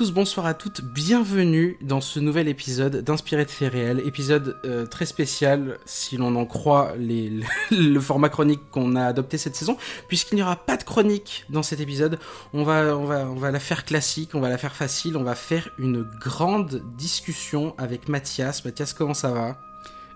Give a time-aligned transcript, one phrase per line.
[0.00, 4.86] Tous, bonsoir à toutes, bienvenue dans ce nouvel épisode d'Inspiré de faits réels, épisode euh,
[4.86, 7.30] très spécial si l'on en croit les,
[7.70, 9.76] le format chronique qu'on a adopté cette saison,
[10.08, 12.18] puisqu'il n'y aura pas de chronique dans cet épisode,
[12.54, 15.22] on va, on, va, on va la faire classique, on va la faire facile, on
[15.22, 18.64] va faire une grande discussion avec Mathias.
[18.64, 19.58] Mathias, comment ça va?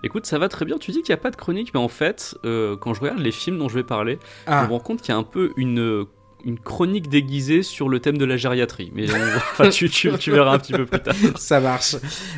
[0.01, 0.79] Écoute, ça va très bien.
[0.79, 3.19] Tu dis qu'il n'y a pas de chronique, mais en fait, euh, quand je regarde
[3.19, 4.63] les films dont je vais parler, Ah.
[4.63, 6.05] je me rends compte qu'il y a un peu une,
[6.45, 8.91] une chronique déguisée sur le thème de la gériatrie.
[8.93, 9.07] Mais
[9.51, 9.87] enfin, tu,
[10.31, 11.15] verras un petit peu plus tard.
[11.35, 11.95] Ça marche.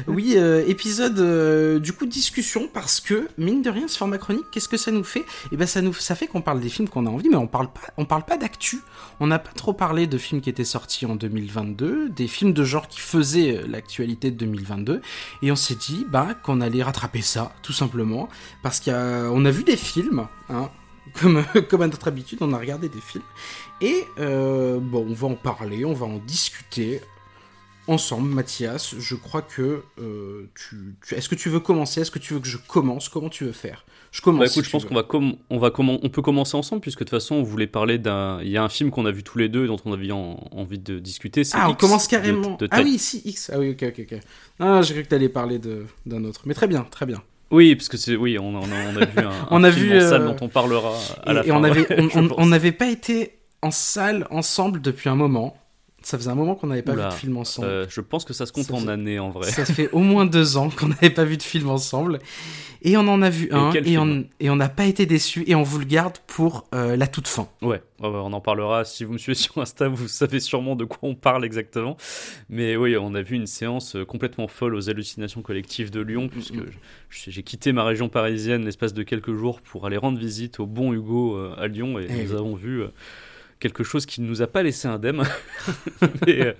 [0.07, 4.45] Oui, euh, épisode euh, du coup discussion parce que mine de rien ce format chronique,
[4.51, 5.25] qu'est-ce que ça nous fait?
[5.51, 7.47] Eh ben ça nous ça fait qu'on parle des films qu'on a envie mais on
[7.47, 8.79] parle pas on parle pas d'actu.
[9.19, 12.63] On n'a pas trop parlé de films qui étaient sortis en 2022, des films de
[12.63, 15.01] genre qui faisaient euh, l'actualité de 2022
[15.41, 18.29] et on s'est dit bah qu'on allait rattraper ça tout simplement
[18.63, 20.69] parce qu'on a vu des films hein,
[21.13, 23.23] comme, comme à notre habitude, on a regardé des films.
[23.81, 26.99] Et euh, bon, on va en parler, on va en discuter
[27.87, 28.95] ensemble, Mathias.
[28.97, 32.01] Je crois que euh, tu, tu- est-ce que tu veux commencer?
[32.01, 33.07] Est-ce que tu veux que je commence?
[33.07, 33.85] Comment tu veux faire?
[34.11, 34.39] Je commence.
[34.39, 36.81] Bah, si écoute, je pense qu'on va, com- on va comment on peut commencer ensemble
[36.81, 38.41] puisque de toute façon on voulait parler d'un.
[38.41, 40.11] Il y a un film qu'on a vu tous les deux et dont on avait
[40.11, 41.43] en- envie de discuter.
[41.53, 42.55] Ah, on X commence carrément.
[42.57, 43.51] de ah oui, si X.
[43.53, 44.19] Ah oui, ok, ok, ok.
[44.59, 46.41] Ah, j'ai cru que t'allais parler de d'un autre.
[46.45, 47.21] Mais très bien, très bien.
[47.51, 49.71] Oui, parce que c'est oui, on, on a, on a vu un, On un a
[49.71, 50.93] film vu, en salle euh, dont on parlera
[51.25, 51.55] à et, la et fin.
[51.59, 55.57] on avait, ouais, on n'avait pas été en salle ensemble depuis un moment.
[56.03, 57.67] Ça faisait un moment qu'on n'avait pas Oula, vu de film ensemble.
[57.67, 59.49] Euh, je pense que ça se compte Ça en fait- années en vrai.
[59.51, 62.19] Ça fait au moins deux ans qu'on n'avait pas vu de film ensemble.
[62.83, 65.63] Et on en a vu un, et on et n'a pas été déçus, et on
[65.63, 67.49] vous le garde pour euh, la toute fin.
[67.63, 68.85] Ouais, on en parlera.
[68.85, 71.97] Si vous me suivez sur Insta, vous savez sûrement de quoi on parle exactement.
[72.49, 76.29] Mais oui, on a vu une séance euh, complètement folle aux hallucinations collectives de Lyon,
[76.29, 76.69] puisque mm.
[77.09, 80.93] j'ai quitté ma région parisienne l'espace de quelques jours pour aller rendre visite au bon
[80.93, 82.37] Hugo à Lyon, et Eh nous oui.
[82.37, 82.83] avons vu
[83.59, 85.23] quelque chose qui ne nous a pas laissé indemne.
[86.25, 86.53] mais, euh,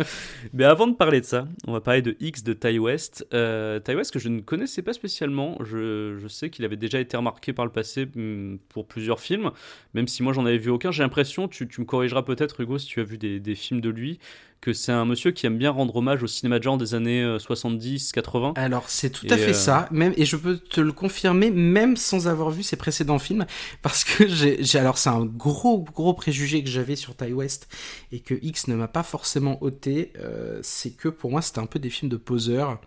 [0.54, 3.28] mais avant de parler de ça, on va parler de X de Ty West.
[3.34, 5.58] Euh, Ty West que je ne connaissais pas spécialement.
[5.64, 9.52] Je, je sais qu'il avait déjà été remarqué par le passé hum, pour plusieurs films,
[9.94, 10.92] même si moi j'en avais vu aucun.
[10.92, 13.82] J'ai l'impression, tu, tu me corrigeras peut-être Hugo si tu as vu des, des films
[13.82, 14.20] de lui,
[14.62, 17.24] que c'est un monsieur qui aime bien rendre hommage au cinéma de genre des années
[17.24, 18.54] euh, 70-80.
[18.56, 21.52] Alors c'est tout Et, à fait euh, ça, même et je peux te le confirmer
[21.52, 23.46] même sans avoir vu ses précédents films,
[23.82, 24.28] parce que
[24.62, 27.68] j'ai, alors c'est un gros gros préjugé que j'avais sur Ty West
[28.12, 31.66] et que X ne m'a pas forcément ôté, euh, c'est que pour moi c'était un
[31.66, 32.80] peu des films de poseurs,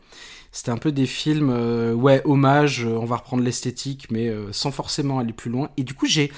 [0.52, 4.52] c'était un peu des films euh, ouais hommage, euh, on va reprendre l'esthétique mais euh,
[4.52, 5.70] sans forcément aller plus loin.
[5.76, 6.32] Et du coup j'ai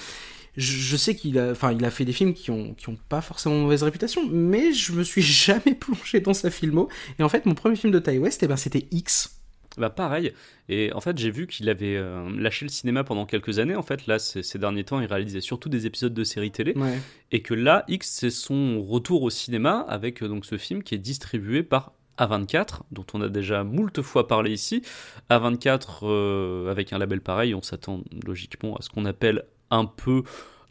[0.57, 2.99] je, je sais qu'il a, enfin, il a fait des films qui ont, qui ont
[3.09, 6.89] pas forcément mauvaise réputation, mais je me suis jamais plongé dans sa filmo.
[7.19, 9.39] Et en fait, mon premier film de Ty West, eh ben, c'était X.
[9.79, 10.33] Bah pareil.
[10.69, 13.75] Et en fait, j'ai vu qu'il avait euh, lâché le cinéma pendant quelques années.
[13.75, 16.75] En fait, là, ces, ces derniers temps, il réalisait surtout des épisodes de séries télé.
[16.77, 16.99] Ouais.
[17.31, 20.95] Et que là, X, c'est son retour au cinéma avec euh, donc ce film qui
[20.95, 24.83] est distribué par A24, dont on a déjà moult fois parlé ici.
[25.31, 30.23] A24, euh, avec un label pareil, on s'attend logiquement à ce qu'on appelle un peu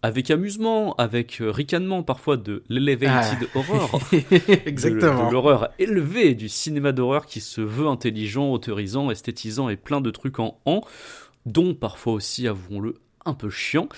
[0.04, 4.00] avec amusement, avec euh, ricanement parfois de l'elevated horror.
[4.12, 5.28] de- Exactement.
[5.28, 10.10] De, l'horreur élevée, du cinéma d'horreur qui se veut intelligent, autorisant, esthétisant et plein de
[10.10, 10.82] trucs en en,
[11.46, 12.96] dont parfois aussi, avouons-le,
[13.26, 13.90] un peu chiant.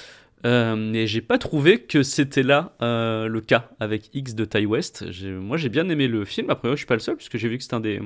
[0.46, 4.66] Euh, mais j'ai pas trouvé que c'était là euh, le cas avec X de Ty
[4.66, 5.06] West.
[5.24, 7.58] Moi j'ai bien aimé le film, après je suis pas le seul puisque j'ai vu
[7.58, 8.02] que c'est un des,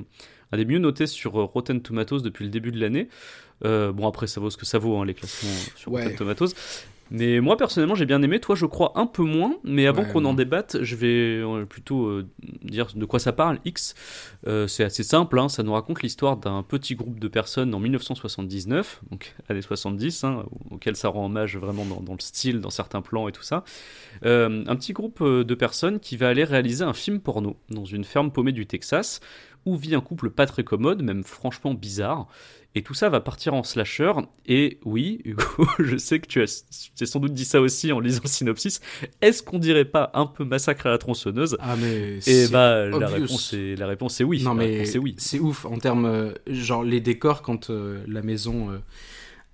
[0.51, 3.07] un des mieux notés sur euh, Rotten Tomatoes depuis le début de l'année.
[3.65, 6.13] Euh, bon après ça vaut ce que ça vaut hein, les classements sur Ouais.
[6.15, 6.53] Tomatoes.
[7.09, 10.11] Mais moi personnellement j'ai bien aimé, toi je crois un peu moins, mais avant Ouais,
[10.11, 12.27] qu'on en débatte, je vais euh, plutôt euh,
[12.63, 13.59] dire de quoi ça parle.
[13.63, 13.95] X,
[14.45, 17.79] Euh, c'est assez simple, hein, ça nous raconte l'histoire d'un petit groupe de personnes en
[17.79, 22.69] 1979, donc années 70, hein, auquel ça rend hommage vraiment dans, dans le style, dans
[22.69, 23.63] certains plans et tout ça.
[24.25, 28.03] Euh, un petit groupe de personnes qui va aller réaliser un film porno dans une
[28.03, 29.21] ferme paumée du Texas,
[29.65, 32.27] où vit un couple pas très commode, même franchement bizarre.
[32.77, 34.11] Et tout ça va partir en slasher.
[34.45, 35.41] Et oui, Hugo,
[35.79, 36.63] je sais que tu as,
[36.95, 38.81] tu as sans doute dit ça aussi en lisant le synopsis.
[39.19, 42.85] Est-ce qu'on dirait pas un peu massacre à la tronçonneuse Ah mais Et c'est bah
[42.85, 44.43] la réponse est la réponse est oui.
[44.43, 45.15] non La mais réponse est oui.
[45.17, 48.77] c'est ouf en termes euh, genre les décors quand euh, la maison euh,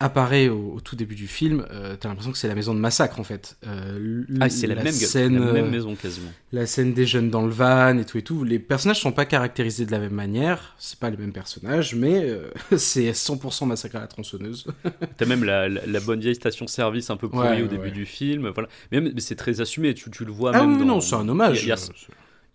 [0.04, 2.80] apparaît au, au tout début du film, euh, t'as l'impression que c'est la maison de
[2.80, 3.58] massacre en fait.
[3.68, 6.30] Euh, Ah, c'est la, même, scène, la même euh, maison quasiment.
[6.52, 8.44] la scène des jeunes dans le van et tout et tout.
[8.44, 12.24] Les personnages sont pas caractérisés de la même manière, c'est pas les mêmes personnages, mais
[12.30, 14.66] euh, c'est 100% massacre à la tronçonneuse.
[15.18, 17.92] T'as même la, la, bonne vieille station-service un peu pourrie Ouais, au début ouais.
[17.92, 18.50] du film.
[18.50, 18.70] Voilà.
[18.92, 21.02] Mais, même- mais c'est très assumé, tu, tu le vois ah même oui, dans- non,
[21.02, 21.64] c'est un hommage.
[21.64, 21.76] Il y a,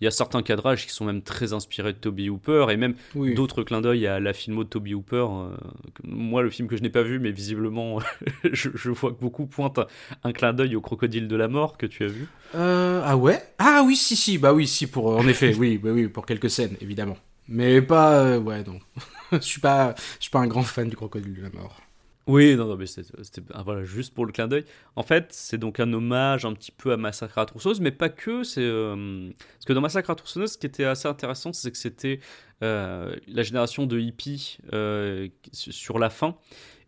[0.01, 2.95] il y a- certains cadrages qui sont même très inspirés de Toby Hooper et même
[3.15, 3.35] Oui.
[3.35, 5.27] d'autres clins d'œil à la filmo de Toby Hooper.
[5.31, 5.57] euh,
[6.05, 7.99] moi, le film que je n'ai pas vu, mais visiblement,
[8.53, 9.81] je, je vois que beaucoup pointent
[10.25, 12.27] un clin d'œil au crocodile de la mort que tu as vu.
[12.55, 13.43] Euh, ah ouais?
[13.59, 16.51] Ah oui, si, si, bah oui, si, pour, en effet, oui, bah oui, pour quelques
[16.51, 17.17] scènes, évidemment.
[17.49, 18.79] Mais pas, euh, ouais, non.
[19.33, 21.81] je suis pas, je suis pas un grand fan du crocodile de la mort.
[22.29, 23.11] Oui, non, non, mais c'était
[23.55, 24.65] ah, voilà, juste pour le clin d'œil.
[24.97, 27.91] En fait, c'est donc un hommage un petit peu à Massacre à la tronçonneuse, mais
[27.91, 28.45] pas que.
[28.45, 31.71] C'est euh, parce que dans Massacre à la tronçonneuse, ce qui était assez intéressant, c'est
[31.71, 32.21] que c'était
[32.63, 36.37] euh, la génération de hippies euh, sur la fin.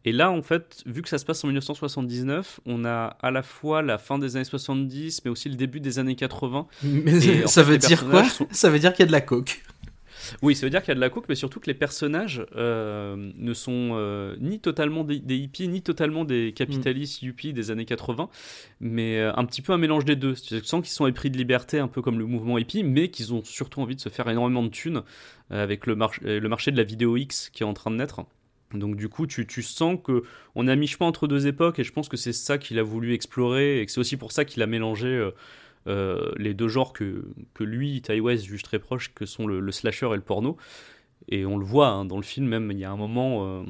[0.07, 3.43] Et là, en fait, vu que ça se passe en 1979, on a à la
[3.43, 6.67] fois la fin des années 70, mais aussi le début des années 80.
[6.85, 8.25] Mais Et en ça fait, veut dire quoi?
[8.25, 9.63] sont- Ça veut dire qu'il y a de la coke.
[10.43, 12.45] Oui, ça veut dire qu'il y a de la coke, mais surtout que les personnages
[12.57, 17.71] euh, ne sont euh, ni totalement des, des hippies, ni totalement des capitalistes yuppies des
[17.71, 18.29] années 80,
[18.81, 20.35] mais euh, un petit peu un mélange des deux.
[20.35, 23.33] Tu sens qu'ils sont épris de liberté, un peu comme le mouvement hippie, mais qu'ils
[23.35, 25.03] ont surtout envie de se faire énormément de thunes
[25.51, 28.21] avec le, march- le marché de la vidéo X qui est en train de naître.
[28.73, 30.23] Donc du coup, tu, tu sens que
[30.55, 32.85] on a mis chemin entre deux époques, et je pense que c'est ça qu'il a
[32.85, 35.29] voulu explorer, et que c'est aussi pour ça qu'il a mélangé
[35.87, 37.25] euh, les deux genres que,
[37.55, 40.57] que lui, Ty West, juge très proches, que sont le, le slasher et le porno.
[41.29, 43.63] Et on le voit hein, dans le film, même il y a un moment, euh,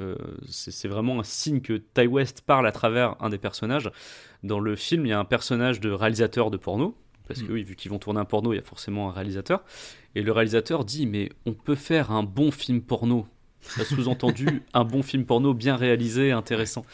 [0.00, 0.16] euh,
[0.48, 3.90] c'est c'est vraiment un signe que Ty West parle à travers un des personnages.
[4.42, 6.96] Dans le film, il y a un personnage de réalisateur de porno,
[7.28, 9.64] parce que oui, vu qu'ils vont tourner un porno, il y a forcément un réalisateur.
[10.14, 13.26] Et le réalisateur dit, mais on peut faire un bon film porno.
[13.84, 16.84] Sous-entendu, un bon film porno bien réalisé, intéressant.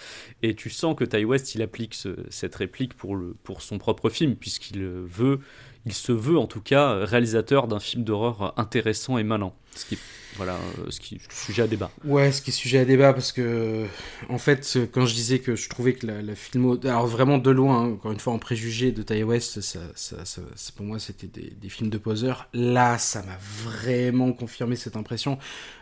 [0.43, 4.09] Et tu sens que Ty West, il applique ce- cette réplique pour, pour son propre
[4.11, 5.41] film, puisqu'il veut,
[5.87, 9.53] il se veut en tout cas réalisateur d'un film d'horreur intéressant et malin.
[9.75, 9.99] Ce qui,
[10.37, 11.91] voilà, euh, ce qui est sujet à débat.
[12.05, 13.87] Ouais, ce qui est sujet à débat parce que,
[14.29, 17.51] en fait, quand je disais que je trouvais que la, la filmo, alors vraiment de
[17.51, 20.43] loin, hein, encore une fois en préjugé de Ty West, ça, ça,
[20.77, 22.49] pour moi c'était des, des films de poseurs.
[22.55, 25.39] Là, ça m'a vraiment confirmé cette impression.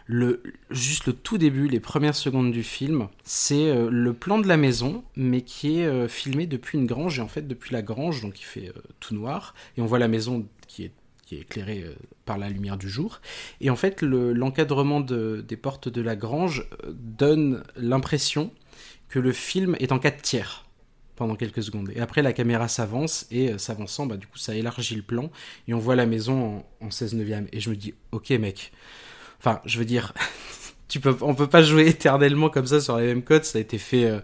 [0.06, 4.48] Le, juste le tout début, les premières secondes du film, c'est euh, le plan de
[4.48, 7.82] la maison, mais qui est euh, filmé depuis une grange et en fait depuis la
[7.82, 10.93] grange, donc il fait tout noir et on voit la maison qui est
[11.31, 11.94] qui est éclairée euh,
[12.25, 13.21] par la lumière du jour.
[13.61, 18.50] Et en fait, le- l'encadrement de- des portes de la grange euh, donne l'impression
[19.09, 20.65] que le film est en 4 tiers
[21.15, 21.93] pendant quelques secondes.
[21.94, 25.31] Et après, la caméra s'avance, et euh, s'avançant, bah, du coup, ça élargit le plan,
[25.69, 27.47] et on voit la maison en, en 16 neuvième.
[27.53, 28.73] Et je me dis, ok mec,
[29.38, 30.12] enfin, je veux dire,
[30.88, 33.61] tu peux, on peut pas jouer éternellement comme ça sur les mêmes codes, ça a
[33.61, 34.21] été fait...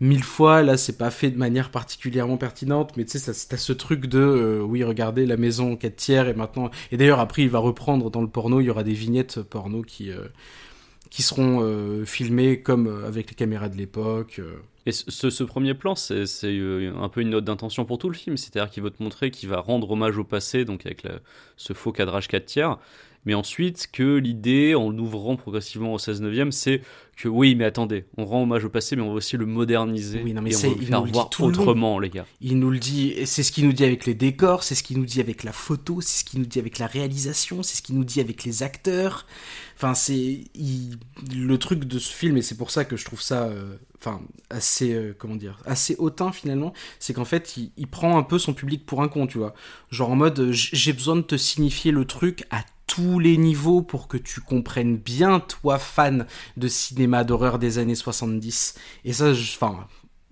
[0.00, 3.72] mille fois, là c'est pas fait de manière particulièrement pertinente, mais tu sais, t'as ce
[3.72, 6.70] truc de euh, oui, regardez la maison en 4 tiers et maintenant.
[6.92, 9.82] Et d'ailleurs, après, il va reprendre dans le porno, il y aura des vignettes porno
[9.82, 10.28] qui, euh,
[11.10, 14.40] qui seront euh, filmées comme euh, avec les caméras de l'époque.
[14.86, 18.36] Et ce, ce- premier plan, c'est un peu une note d'intention pour tout le film.
[18.36, 21.06] C'est-à-dire qu'il veut te montrer qu'il va rendre hommage au passé, donc avec
[21.56, 22.78] ce faux cadrage 4 tiers.
[23.26, 26.82] Mais ensuite, que l'idée, en l'ouvrant progressivement au 16 neuvième, c'est
[27.16, 30.20] que oui, mais attendez, on rend hommage au passé, mais on va aussi le moderniser.
[30.24, 31.98] Oui, non, mais et on va il faire nous le dit voir tout le autrement,
[32.00, 32.26] les gars.
[32.40, 34.98] Il nous le dit, c'est ce qu'il nous dit avec les décors, c'est ce qu'il
[34.98, 37.82] nous dit avec la photo, c'est ce qu'il nous dit avec la réalisation, c'est ce
[37.82, 39.26] qu'il nous dit avec les acteurs.
[39.76, 40.98] Enfin, c'est il-
[41.34, 44.20] le truc de ce film, et c'est pour ça que je trouve ça, euh, enfin,
[44.50, 48.38] assez, euh, comment dire, assez hautain finalement, c'est qu'en fait, il, il prend un peu
[48.38, 49.54] son public pour un con, tu vois.
[49.90, 54.08] Genre en mode, j'ai besoin de te signifier le truc à tous les niveaux pour
[54.08, 56.26] que tu comprennes bien, toi, fan
[56.56, 58.74] de cinéma d'horreur des années 70.
[59.04, 59.86] Et ça, je- enfin,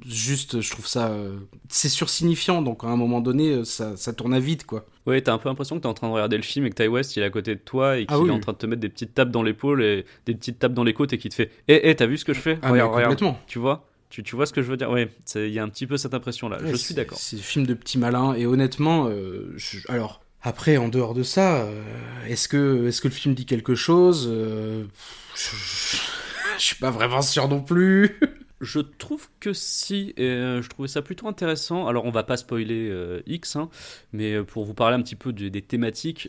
[0.04, 1.08] juste, je trouve ça.
[1.08, 4.84] euh, c'est sursignifiant, donc à un moment donné, euh, ça, ça tourne à vide, quoi.
[5.06, 6.74] Ouais, t'as un peu l'impression que t'es en train de regarder le film et que
[6.82, 8.28] Ty West, il est à côté de toi et qu'il Ah oui.
[8.28, 10.74] est en train de te mettre des petites tapes dans l'épaule et des petites tapes
[10.74, 12.58] dans les côtes et qui te fait Eh, eh, t'as vu ce que je fais
[12.62, 13.38] Ah, Regarde, complètement.
[13.46, 14.90] Tu vois tu, tu vois ce que je veux dire?
[15.24, 16.60] C'est- il y a un petit peu cette impression-là.
[16.60, 17.16] Ouais, je suis d'accord.
[17.18, 20.21] C'est un film de petit malin, et honnêtement, euh, je- alors.
[20.42, 21.82] Après, en dehors de ça, euh,
[22.26, 24.84] est-ce que, est-ce que le film dit quelque chose Euh,
[25.36, 28.18] je, suis pas vraiment sûr non plus.
[28.60, 31.88] Je trouve que si, et euh, je trouvais ça plutôt intéressant.
[31.88, 33.68] Alors, on va pas spoiler X, hein,
[34.12, 36.28] mais pour vous parler un petit peu de- des thématiques,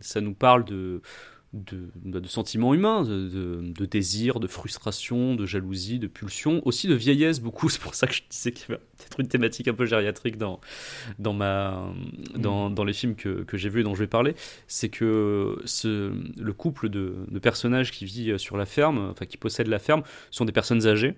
[0.00, 1.02] ça nous parle de,
[1.56, 6.62] de, bah, de sentiments humains, de, de, de désir, de frustration, de jalousie, de pulsion,
[6.64, 7.68] aussi de vieillesse beaucoup.
[7.76, 10.36] C'est pour ça que je disais qu'il y avait peut-être une thématique un peu gériatrique
[10.38, 10.60] dans,
[11.18, 11.92] dans, ma,
[12.36, 14.34] dans, dans les films que, que j'ai vus et dont je vais parler.
[14.66, 19.36] C'est que ce, le couple de, de personnages qui vit sur la ferme, enfin qui
[19.36, 21.14] possèdent la ferme, sont des personnes âgées.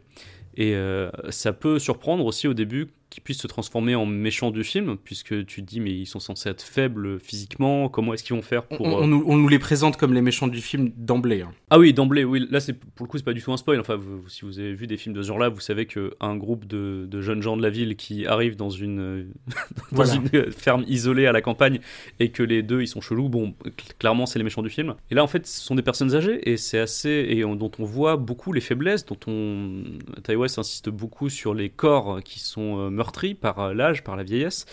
[0.57, 4.65] Et euh, ça peut surprendre aussi au début qu'ils puissent se transformer en méchants du
[4.65, 8.37] film, puisque tu te dis, mais ils sont censés être faibles physiquement, comment est-ce qu'ils
[8.37, 8.83] vont faire pour.
[8.87, 11.43] On, on euh, nous, on nous les présente comme les méchants du film d'emblée.
[11.43, 11.51] hein.
[11.71, 12.47] Ah oui, d'emblée, oui.
[12.51, 13.81] Là, c'est pour le coup, c'est pas du tout un spoil.
[13.81, 16.67] Enfin, vous- si vous avez vu des films de ce genre-là, vous savez qu'un groupe
[16.67, 20.15] de, de jeunes gens de la ville qui arrivent dans une, dans Voilà.
[20.15, 21.81] une ferme isolée à la campagne
[22.21, 24.95] et que les deux ils sont chelous, bon, cl- clairement, c'est les méchants du film.
[25.11, 27.27] Et là, en fait, ce sont des personnes âgées et c'est assez.
[27.31, 29.83] et on- dont on voit beaucoup les faiblesses, dont on.
[30.37, 34.67] West insiste beaucoup sur les corps qui sont meurtris par euh, l'âge, par la vieillesse.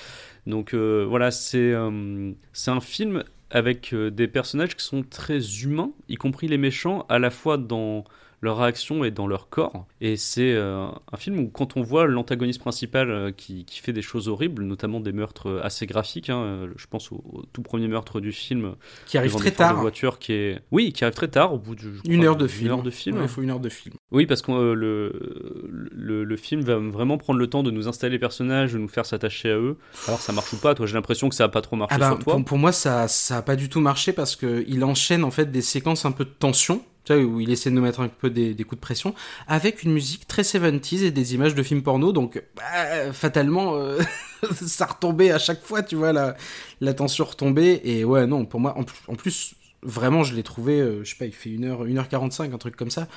[0.46, 5.92] Donc euh, voilà, c'est euh, c'est un film avec des personnages qui sont très humains,
[6.10, 8.04] y compris les méchants, à la fois dans
[8.42, 9.86] leur réaction et dans leur corps.
[10.02, 13.94] Et c'est euh, un film où quand on voit l'antagoniste principal euh, qui, qui fait
[13.94, 17.62] des choses horribles, notamment des meurtres euh, assez graphiques, hein, je pense au, au tout
[17.62, 18.76] premier meurtre du film,
[19.08, 19.80] Qui arrive très de tard.
[19.82, 20.62] voiture qui est...
[20.72, 21.82] Oui, qui arrive très tard, au bout de...
[21.82, 22.72] je Une heure de une film.
[22.72, 23.18] heure de film.
[23.18, 23.96] Ouais, il faut une heure de film.
[24.12, 27.88] Oui, parce que euh, le, le, le film va vraiment prendre le temps de nous
[27.88, 29.78] installer les personnages, de nous faire s'attacher à eux.
[30.08, 32.00] Alors ça marche ou pas, toi j'ai l'impression que ça a pas trop marché Ah
[32.00, 32.34] bah, sur toi.
[32.36, 35.32] pour, pour moi, ça, ça a pas du tout marché parce que il enchaîne en
[35.32, 38.30] fait des séquences un peu de tension, où il essaie de nous mettre un peu
[38.30, 39.14] des, des coups de pression,
[39.48, 42.12] avec une musique très 70s et des images de films porno.
[42.12, 44.00] Donc, bah, fatalement, euh,
[44.66, 46.36] ça retombait à chaque fois, tu vois, la,
[46.82, 47.82] la tension retombait.
[47.84, 51.12] Et ouais, non, pour moi, en, plus- en plus, vraiment, je l'ai trouvé, euh, je
[51.12, 53.08] sais pas, il fait 1h, 1h45, un truc comme ça.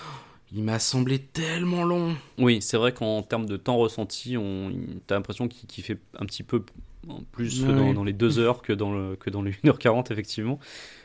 [0.55, 2.17] Il m'a semblé tellement long.
[2.39, 4.73] Oui, c'est vrai qu'en termes de temps ressenti, on...
[5.07, 6.65] t'as l'impression qu'il qu'il fait un petit peu
[7.33, 10.59] plus dans, les 2 heures que dans, le, que dans les 1h40, effectivement.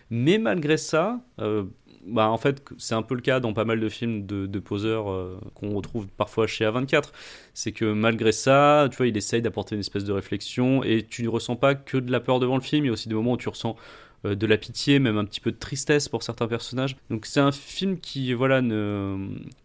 [0.10, 1.64] Mais malgré ça, euh,
[2.08, 4.60] bah, en fait, c'est un peu le cas dans pas mal de films de, de
[4.60, 7.10] poseurs euh, qu'on retrouve parfois chez A24.
[7.54, 11.24] C'est que malgré ça, tu vois, il essaye d'apporter une espèce de réflexion et tu
[11.24, 12.86] ne ressens pas que de la peur devant le film.
[12.86, 13.76] Il y a aussi des moments où tu ressens
[14.26, 16.96] euh, de la pitié, même un petit peu de tristesse pour certains personnages.
[17.10, 19.18] Donc c'est un film qui voilà ne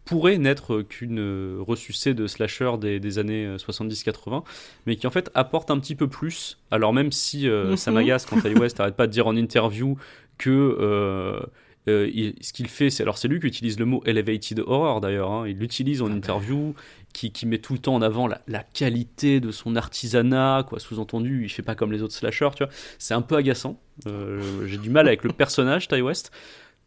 [0.05, 4.43] pourrait n'être qu'une euh, ressucée de slasher des, des années euh, 70-80,
[4.85, 6.57] mais qui en fait apporte un petit peu plus.
[6.71, 7.77] Alors même si euh, Mhm.
[7.77, 9.97] ça m'agace quand Ty West arrête pas de dire en interview
[10.37, 11.39] que
[11.87, 15.01] euh, il- ce qu'il fait, c'est alors c'est lui qui utilise le mot elevated horror
[15.01, 15.31] d'ailleurs.
[15.31, 15.47] hein.
[15.47, 16.75] il l'utilise en Ah interview,
[17.13, 20.79] qui, qui met tout le temps en avant la, la qualité de son artisanat, quoi.
[20.79, 22.71] Sous-entendu, il fait pas comme les autres slashers, tu vois.
[22.99, 23.79] C'est un peu agaçant.
[24.07, 26.31] Euh, J'ai du mal avec le personnage Ty West.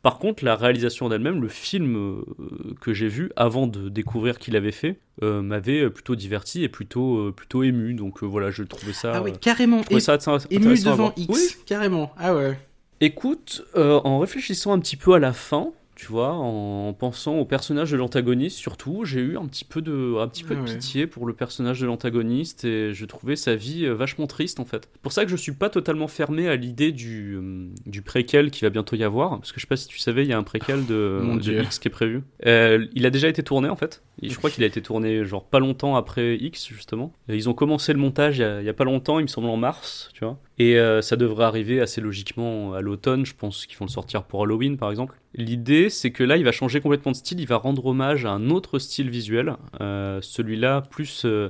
[0.02, 4.56] Par contre, la réalisation d'elle-même, le film euh, que j'ai vu avant de découvrir qu'il
[4.56, 7.94] avait fait, euh, m'avait plutôt diverti et plutôt, euh, plutôt ému.
[7.94, 9.12] Donc euh, voilà, je trouvais ça.
[9.14, 9.82] Ah oui, carrément.
[9.82, 10.14] je ça
[10.50, 11.12] ému devant.
[11.16, 11.28] X.
[11.32, 12.12] Oui, Carrément.
[12.18, 12.58] Ah ouais.
[13.02, 17.44] Écoute, euh, en réfléchissant un petit peu à la fin, tu vois, en pensant au
[17.44, 20.68] personnage de l'antagoniste surtout, j'ai eu un petit peu de, un petit peu Ah de
[20.68, 20.74] ouais.
[20.74, 24.64] pitié pour le personnage de l'antagoniste et je trouvais sa vie euh, vachement triste en
[24.64, 24.88] fait.
[25.02, 28.62] Pour ça que je suis pas totalement fermé à l'idée du, euh, du préquel qui
[28.64, 30.38] va bientôt y avoir, parce que je sais pas si tu savais, il y a
[30.38, 31.62] un préquel de, Mon de.
[31.62, 32.22] X qui est prévu.
[32.46, 34.02] Euh, il a déjà été tourné en fait.
[34.22, 37.12] Et je crois qu'il a été tourné genre pas longtemps après X justement.
[37.28, 39.22] Et ils ont commencé le montage il y, a, il y a pas longtemps, il
[39.22, 40.38] me semble en mars, tu vois.
[40.62, 43.26] Et euh, ça devrait arriver assez logiquement à l'automne.
[43.26, 45.18] Je pense qu'ils vont le sortir pour Halloween par exemple.
[45.34, 47.40] L'idée c'est que là il va changer complètement de style.
[47.40, 49.56] Il va rendre hommage à un autre style visuel.
[49.80, 51.48] Euh, Celui-là plus euh,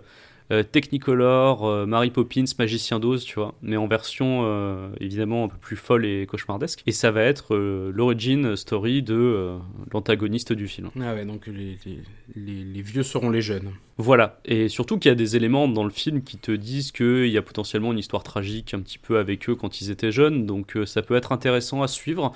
[0.50, 5.56] Technicolor, euh, Mary Poppins, Magicien d'Oz, tu vois, mais en version euh, évidemment un peu
[5.60, 6.82] plus folle et cauchemardesque.
[6.86, 9.58] Et ça va être euh, l'origin story de euh,
[9.92, 10.90] l'antagoniste du film.
[11.00, 11.98] Ah ouais, donc les, les,
[12.34, 13.72] les, les vieux seront les jeunes.
[13.98, 17.28] Voilà, et surtout qu'il y a des éléments dans le film qui te disent qu'il
[17.28, 20.46] y a potentiellement une histoire tragique un petit peu avec eux quand ils étaient jeunes,
[20.46, 22.32] donc euh, ça peut être intéressant à suivre.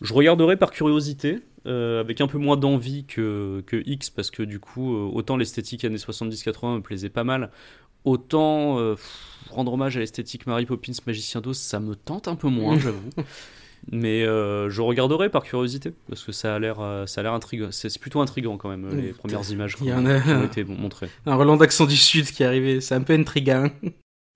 [0.00, 4.42] Je regarderai par curiosité, euh, avec un peu moins d'envie que, que X, parce que
[4.42, 7.50] du coup, euh, autant l'esthétique années 70-80 me plaisait pas mal,
[8.04, 12.36] autant euh, pff, rendre hommage à l'esthétique Mary Poppins Magicien d'Oz, ça me tente un
[12.36, 13.10] peu moins, j'avoue.
[13.92, 16.76] Mais euh, je regarderai par curiosité, parce que ça a l'air
[17.06, 17.68] ça a l'air intriguant.
[17.70, 19.14] C'est plutôt intriguant quand même, les Mmh.
[19.14, 21.08] premières images ont, a- qui ont été montrées.
[21.26, 23.68] Un Roland d'accent du Sud qui est arrivé, c'est un peu intriguant.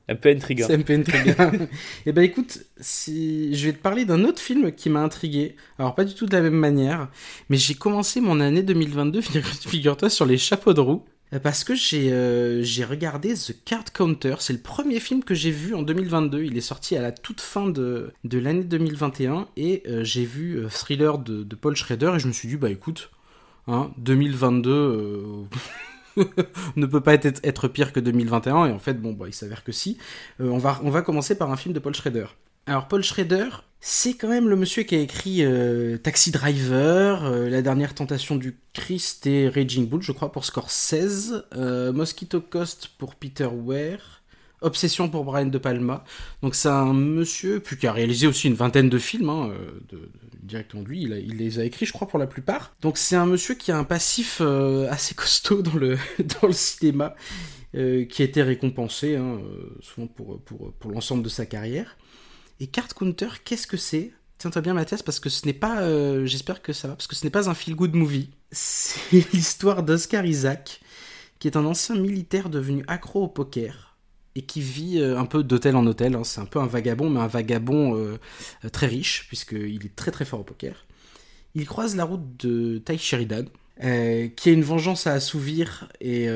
[0.09, 0.67] Un peu intriguant.
[0.67, 1.53] C'est un peu intriguant.
[2.07, 3.55] Et ben écoute, si...
[3.55, 5.57] je vais te parler d'un autre film qui m'a intrigué.
[5.79, 7.09] Alors pas du tout de la même manière,
[7.49, 11.05] mais j'ai commencé mon année 2022, figure- figure-toi, sur les chapeaux de roue.
[11.43, 15.51] Parce que j'ai euh, j'ai regardé The Card Counter, c'est le premier film que j'ai
[15.51, 19.83] vu en 2022, il est sorti à la toute fin de, de l'année 2021, et
[19.89, 22.69] euh, j'ai vu euh, Thriller de, de Paul Schrader, et je me suis dit, bah
[22.69, 23.09] écoute,
[23.67, 25.23] hein, 2022 euh,
[26.77, 29.73] ne peut pas être, pire que 2021, et en fait, bon, bah il s'avère que
[29.73, 29.99] si.
[30.41, 32.27] Euh, on, va, commencer par un film de Paul Schrader.
[32.67, 33.49] Alors Paul Schrader,
[33.81, 38.37] C'est quand même le monsieur qui a écrit euh, Taxi Driver, euh, La dernière tentation
[38.37, 41.45] du Christ et Raging Bull, je crois, pour Scorsese,
[41.93, 44.23] Mosquito Coast pour Peter Ware,
[44.61, 46.05] Obsession pour Brian De Palma.
[46.43, 49.51] Donc c'est un monsieur, qui a réalisé aussi une vingtaine de films, hein,
[50.43, 52.75] directement lui, il, les a écrits, je crois, pour la plupart.
[52.81, 55.97] Donc c'est un monsieur qui a un passif euh, assez costaud dans le,
[56.53, 57.15] cinéma,
[57.75, 61.97] euh, qui a été récompensé, hein, euh, souvent pour, l'ensemble de sa carrière.
[62.61, 64.13] Et Card Counter, qu'est-ce que c'est?
[64.39, 65.87] Tiens-toi bien Mathias, parce que ce n'est pas,
[66.27, 68.31] j'espère que ça va, parce que ce n'est pas un feel-good movie.
[68.51, 70.81] C'est l'histoire d'Oscar Isaac,
[71.39, 73.92] qui est un ancien militaire devenu accro au poker
[74.35, 76.15] et qui vit euh, un peu d'hôtel en hôtel.
[76.15, 76.25] hein.
[76.25, 78.19] C'est un peu un vagabond, mais un vagabond euh,
[78.73, 80.87] très riche, puisqu'il est très très fort au poker.
[81.55, 83.45] Il croise la route de Ty Sheridan,
[83.85, 86.29] euh, qui a une vengeance à assouvir, et,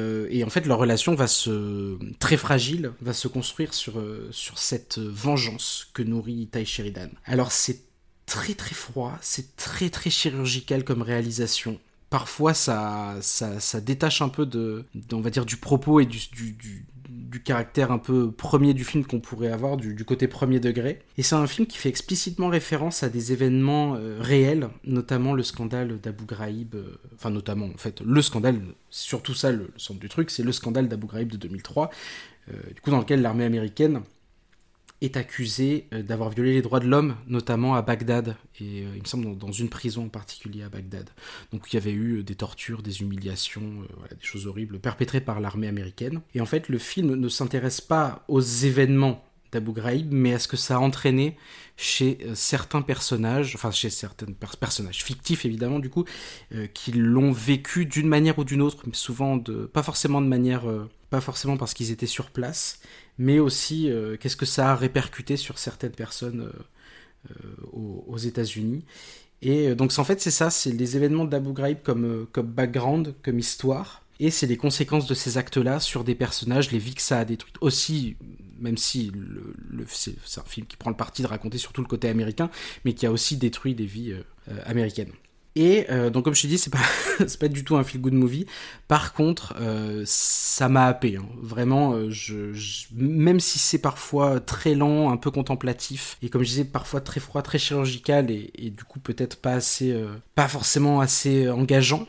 [0.45, 5.89] en fait leur relation va se très fragile, va se construire sur sur cette vengeance
[5.95, 7.09] que nourrit Ty Sheridan.
[7.25, 7.81] Alors c'est
[8.27, 11.79] très très froid, c'est très très chirurgical comme réalisation.
[12.11, 16.87] Parfois, ça, ça, détache un peu de, on va dire, du propos et du, du,
[17.09, 21.01] du caractère un peu premier du film qu'on pourrait avoir, du, côté premier degré.
[21.19, 25.43] Et c'est un film qui fait explicitement référence à des événements euh, réels, notamment le
[25.43, 28.61] scandale d'Abu Ghraib, euh, enfin notamment en fait le scandale,
[28.91, 31.91] surtout ça le, le centre du truc, c'est le scandale d'Abu Ghraib de 2003,
[32.49, 34.03] euh, du coup dans lequel l'armée américaine
[35.03, 39.03] est accusé euh, d'avoir violé les droits de l'homme, notamment à Bagdad, et euh, il
[39.03, 41.11] me semble dans, une prison en particulier à Bagdad.
[41.53, 45.21] Donc il y avait eu euh, des tortures, des humiliations, voilà, des choses horribles perpétrées
[45.21, 46.23] par l'armée américaine.
[46.35, 49.23] Et en fait, le film ne s'intéresse pas aux événements
[49.53, 51.37] d'Abu Ghraib, mais à ce que ça a entraîné
[51.77, 56.05] chez certains personnages, enfin chez certains pers- personnages fictifs évidemment du coup,
[56.75, 60.65] qui l'ont vécu d'une manière ou d'une autre, mais souvent de, pas forcément de manière,
[61.11, 62.81] pas forcément parce qu'ils étaient sur place,
[63.19, 68.85] mais aussi euh, qu'est-ce que ça a répercuté sur certaines personnes euh, euh, aux, États-Unis.
[69.43, 73.39] Et donc en fait c'est ça, c'est les événements d'Abu Ghraib comme, comme background, comme
[73.39, 77.19] histoire, et c'est les conséquences de ces actes-là sur des personnages, les vies que ça
[77.19, 77.57] a détruites.
[77.61, 78.17] Aussi,
[78.59, 82.09] même si le, c'est un film qui prend le parti de raconter surtout le côté
[82.09, 82.51] américain,
[82.87, 84.15] mais qui a aussi détruit des vies
[84.65, 85.13] américaines.
[85.57, 86.79] Et euh, donc comme je t'ai dit, c'est pas
[87.41, 88.45] pas du tout un feel good movie.
[88.89, 91.17] Par contre, euh, ça m'a happé.
[91.17, 91.27] hein.
[91.41, 92.53] Vraiment, euh,
[92.95, 97.21] même si c'est parfois très lent, un peu contemplatif, et comme je disais, parfois très
[97.21, 99.99] froid, très chirurgical, et, du coup peut-être pas assez,
[100.35, 102.07] pas forcément assez engageant.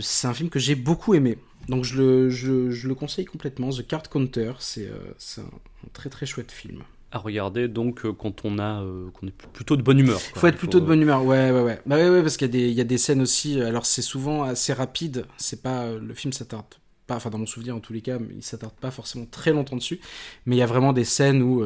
[0.00, 1.38] c'est un film que j'ai beaucoup aimé.
[1.68, 3.70] Donc je le, je, je le conseille complètement.
[3.70, 6.82] The Card Counter, c'est un très très chouette film.
[7.12, 10.20] À regarder donc euh, quand on a euh, qu'on est plutôt de bonne humeur.
[10.32, 10.40] quoi.
[10.42, 11.80] Faut être plutôt de bonne humeur, ouais, ouais, ouais.
[11.84, 13.84] Bah ouais, ouais, parce qu'il y, a des- il y a des scènes aussi, alors
[13.84, 16.66] c'est souvent assez rapide, c'est pas, euh, le film s'attarde
[17.08, 19.74] pas, enfin dans mon souvenir en tous les cas, il s'attarde pas forcément très longtemps
[19.74, 19.98] dessus,
[20.46, 21.64] mais il y a vraiment des scènes où,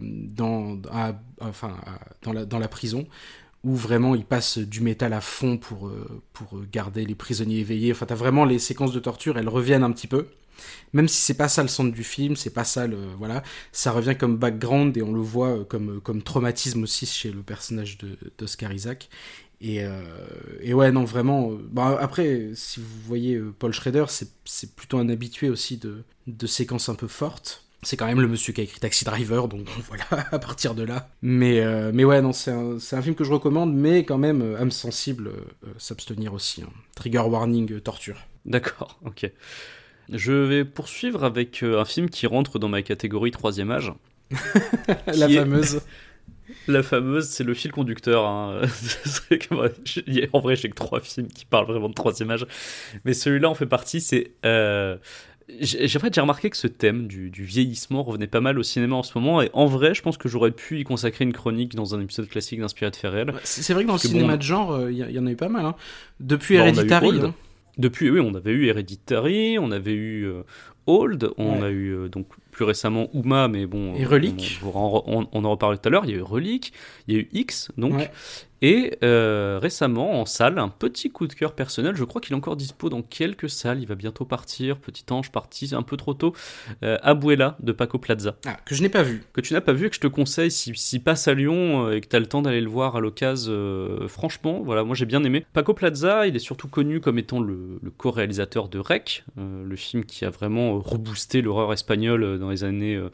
[0.00, 3.06] dans, à- enfin, à- dans, la, dans la prison,
[3.64, 5.90] où vraiment il passe du métal à fond pour,
[6.32, 9.92] pour garder les prisonniers éveillés, enfin t'as vraiment les séquences de torture, elles reviennent un
[9.92, 10.28] petit peu.
[10.92, 13.42] Même si c'est pas ça le centre du film, c'est pas ça le voilà,
[13.72, 17.42] ça revient comme background et on le voit euh, comme comme traumatisme aussi chez le
[17.42, 19.08] personnage de d'Oscar Isaac.
[19.60, 20.02] Et, euh,
[20.74, 21.52] ouais non vraiment.
[21.52, 26.02] euh, bah, après si vous voyez euh, Paul Schrader, c'est plutôt un habitué aussi de
[26.26, 27.62] de séquences un peu fortes.
[27.82, 30.82] C'est quand même le monsieur qui a écrit Taxi Driver, donc voilà, à partir de
[30.82, 31.10] là.
[31.22, 34.42] Mais, euh, mais ouais, non, c'est un, un film que je recommande, mais quand même,
[34.42, 36.62] euh, âme sensible, euh, euh, s'abstenir aussi.
[36.62, 36.70] hein.
[36.96, 38.16] Trigger warning, euh, torture.
[38.44, 39.30] D'accord, ok.
[40.12, 43.92] Je vais poursuivre avec euh, un film qui rentre dans ma catégorie troisième âge.
[45.06, 45.80] La est- fameuse.
[46.68, 48.24] La fameuse, c'est le fil conducteur.
[48.26, 48.60] hein.
[50.32, 52.46] En vrai, j'ai que trois films qui parlent vraiment de troisième âge.
[53.04, 54.00] Mais celui-là en fait partie.
[54.00, 54.32] C'est.
[54.44, 54.96] Euh...
[55.60, 58.58] J'ai j'ai- en fait, j'ai remarqué que ce thème du, du vieillissement revenait pas mal
[58.58, 59.42] au cinéma en ce moment.
[59.42, 62.28] Et en vrai, je pense que j'aurais pu y consacrer une chronique dans un épisode
[62.28, 63.32] classique d'Inspiré de réels.
[63.44, 65.36] C'est vrai que dans le cinéma bon- de genre, il y, y en a eu
[65.36, 65.64] pas mal.
[65.66, 65.76] Hein.
[66.18, 67.08] Depuis Bah, Hereditary.
[67.08, 67.32] Old.
[67.78, 70.42] Depuis, oui, on avait eu Hereditary, on avait eu euh,
[70.86, 71.66] Old, on Ouais.
[71.66, 73.94] a eu euh, donc plus récemment Uma, mais bon.
[73.96, 74.60] Et Relic.
[74.64, 76.06] On, on, on- en reparlait tout à l'heure.
[76.06, 76.72] Il y a eu Relic,
[77.06, 77.94] il y a eu X, donc.
[77.96, 78.10] Ouais.
[78.62, 81.94] Et euh, récemment, en salle, un petit coup de cœur personnel.
[81.94, 83.80] Je crois qu'il est encore dispo dans quelques salles.
[83.82, 84.78] Il va bientôt partir.
[84.78, 86.32] Petit ange parti un peu trop tôt.
[86.82, 88.36] Euh, Abuela de Paco Plaza.
[88.46, 89.22] Ah, que je n'ai pas vu.
[89.34, 91.84] Que tu n'as pas vu et que je te conseille si, si passe à Lyon
[91.88, 93.52] euh, et que tu as le temps d'aller le voir à l'occasion.
[93.52, 95.44] euh, franchement, voilà, moi j'ai bien aimé.
[95.52, 100.06] Paco Plaza, il est surtout connu comme étant le, le co-réalisateur de Rec, le film
[100.06, 102.94] qui a vraiment reboosté l'horreur espagnole euh, dans les années.
[102.96, 103.08] euh,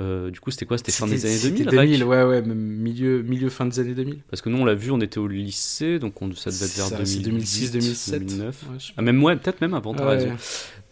[0.00, 0.78] euh, du coup, c'était quoi?
[0.78, 3.80] C'était fin des années C'était 2000, 2000, Rec ouais, ouais, même milieu, milieu, fin des
[3.80, 4.18] années 2000.
[4.30, 6.76] Parce que nous, on l'a vu, on était au lycée, donc on, ça devait être
[6.76, 8.26] vers Ça, c'est 2006, 2006, 2007.
[8.26, 8.62] 2009.
[8.70, 8.76] Ouais.
[8.96, 10.16] Ah, même ouais, peut-être même avant, t'as Ouais.
[10.16, 10.36] raison.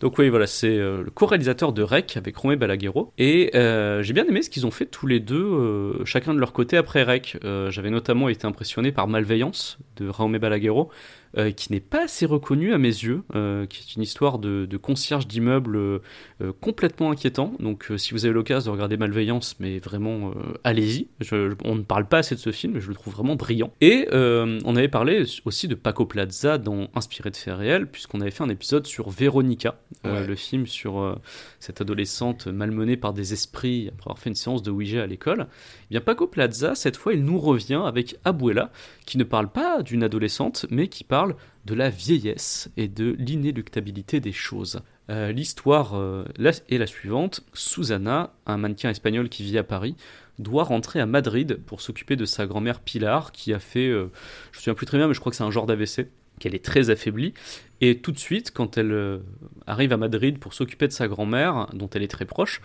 [0.00, 3.12] Donc oui, voilà, c'est euh, le co-réalisateur de Rec avec Romé Balaguerro.
[3.16, 6.38] Et euh, j'ai bien aimé ce qu'ils ont fait tous les deux, euh, chacun de
[6.38, 7.38] leur côté après Rec.
[7.70, 10.90] J'avais notamment été impressionné par Malveillance de Romé Balaguerro,
[11.56, 13.22] qui n'est pas assez reconnu à mes yeux,
[13.68, 16.00] qui est une histoire de, concierge d'immeuble
[16.60, 17.54] complètement inquiétant.
[17.60, 20.32] Donc si vous avez l'occasion de regarder Malveillance, mais vraiment
[20.64, 21.08] allez-y.
[21.64, 23.70] On ne parle pas assez de ce film, mais je le trouve vraiment brillant.
[23.80, 28.30] Et on avait parlé aussi de Paco Plaza dans Inspiré de faits réels, puisqu'on avait
[28.30, 30.26] fait un épisode sur Véronica, Ouais.
[30.26, 31.14] le film sur euh,
[31.60, 35.46] cette adolescente malmenée par des esprits après avoir fait une séance de Ouija à l'école.
[35.84, 38.72] Eh bien Paco Plaza, cette fois, il nous revient avec Abuela,
[39.04, 44.20] qui ne parle pas d'une adolescente, mais qui parle de la vieillesse et de l'inéluctabilité
[44.20, 44.80] des choses.
[45.10, 46.24] Euh, L'histoire euh,
[46.68, 47.44] est la suivante.
[47.52, 49.96] Susanna, un mannequin espagnol qui vit à Paris,
[50.38, 54.10] doit rentrer à Madrid pour s'occuper de sa grand-mère Pilar, qui a fait, euh,
[54.52, 56.54] je me souviens plus très bien, mais je crois que c'est un genre d'AVC, qu'elle
[56.54, 57.34] est très affaiblie.
[57.80, 59.18] Et tout de suite, quand elle euh,
[59.66, 62.60] arrive à Madrid pour s'occuper de sa grand-mère, dont elle est très proche,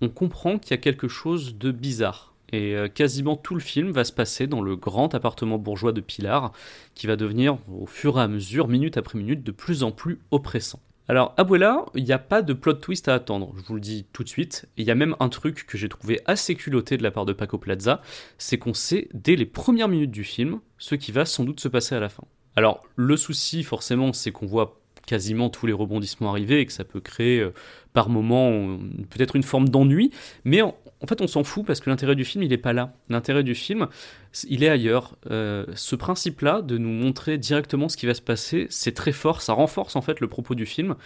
[0.00, 2.34] on comprend qu'il y a quelque chose de bizarre.
[2.52, 6.00] Et euh, quasiment tout le film va se passer dans le grand appartement bourgeois de
[6.00, 6.52] Pilar,
[6.94, 10.20] qui va devenir, au fur et à mesure, minute après minute, de plus en plus
[10.30, 10.80] oppressant.
[11.08, 14.06] Alors, Abuela, il n'y a pas de plot twist à attendre, je vous le dis
[14.12, 14.66] tout de suite.
[14.76, 17.32] Il y a même un truc que j'ai trouvé assez culotté de la part de
[17.32, 18.02] Paco Plaza,
[18.38, 21.68] c'est qu'on sait dès les premières minutes du film ce qui va sans doute se
[21.68, 22.24] passer à la fin.
[22.56, 26.84] Alors, le souci, forcément, c'est qu'on voit quasiment tous les rebondissements arriver et que ça
[26.84, 27.52] peut créer euh,
[27.92, 28.76] par moments euh,
[29.08, 30.10] peut-être une forme d'ennui,
[30.44, 30.74] mais en,
[31.08, 32.92] fait on s'en fout parce que l'intérêt du film il n'est pas là.
[33.08, 33.86] L'intérêt du film
[34.48, 35.16] il est ailleurs.
[35.30, 39.42] Euh, ce principe-là de nous montrer directement ce qui va se passer, c'est très fort,
[39.42, 40.96] ça renforce en fait le propos du film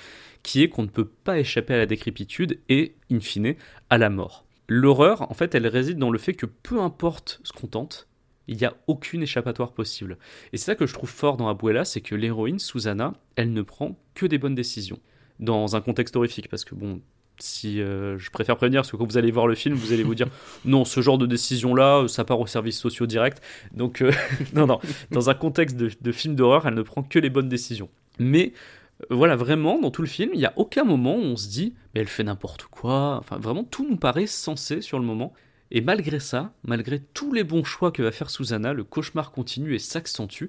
[0.43, 3.55] qui est qu'on ne peut pas échapper à la décrépitude et, in fine,
[3.91, 4.47] à la mort.
[4.69, 8.09] L'horreur, en fait, elle réside dans le fait que peu importe ce qu'on tente,
[8.51, 10.19] il n'y a aucune échappatoire possible.
[10.53, 13.63] Et c'est ça que je trouve fort dans Abuela, c'est que l'héroïne, Susanna, elle ne
[13.63, 14.99] prend que des bonnes décisions.
[15.39, 17.01] Dans un contexte horrifique, parce que bon,
[17.39, 20.03] si euh, je préfère prévenir, parce que quand vous allez voir le film, vous allez
[20.03, 20.27] vous dire
[20.65, 23.41] non, ce genre de décision-là, ça part aux services sociaux direct.
[23.73, 24.11] Donc, euh,
[24.53, 24.81] non, non,
[25.13, 27.89] dans un contexte de, de film d'horreur, elle ne prend que les bonnes décisions.
[28.19, 28.53] Mais
[29.03, 31.49] euh, voilà, vraiment, dans tout le film, il n'y a aucun moment où on se
[31.49, 33.19] dit, mais elle fait n'importe quoi.
[33.19, 35.33] Enfin, vraiment, tout nous paraît sensé sur le moment.
[35.71, 39.75] Et malgré ça, malgré tous les bons choix que va faire Susanna, le cauchemar continue
[39.75, 40.47] et s'accentue.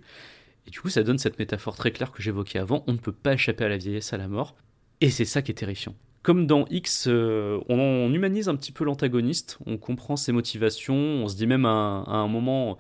[0.68, 3.12] Et du coup, ça donne cette métaphore très claire que j'évoquais avant on ne peut
[3.12, 4.56] pas échapper à la vieillesse, à la mort.
[5.00, 5.96] Et c'est ça qui est terrifiant.
[6.24, 11.28] Comme dans X, euh, on, humanise un petit peu l'antagoniste, on comprend ses motivations, on
[11.28, 12.78] se dit même à, un moment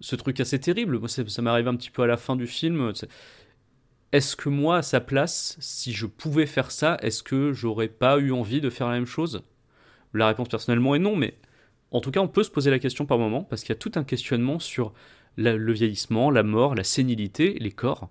[0.00, 0.98] ce truc assez terrible.
[0.98, 2.92] Moi, ça, ça m'est arrivé un petit peu à la fin du film.
[4.12, 8.18] Est-ce que moi, à sa place, si je pouvais faire ça, est-ce que j'aurais pas
[8.18, 9.42] eu envie de faire la même chose?
[10.14, 11.34] La réponse personnellement est non, mais
[11.90, 13.78] en tout cas, on peut se poser la question par moment, parce qu'il y a
[13.78, 14.92] tout un questionnement sur
[15.36, 18.10] le vieillissement, la mort, la sénilité, les corps.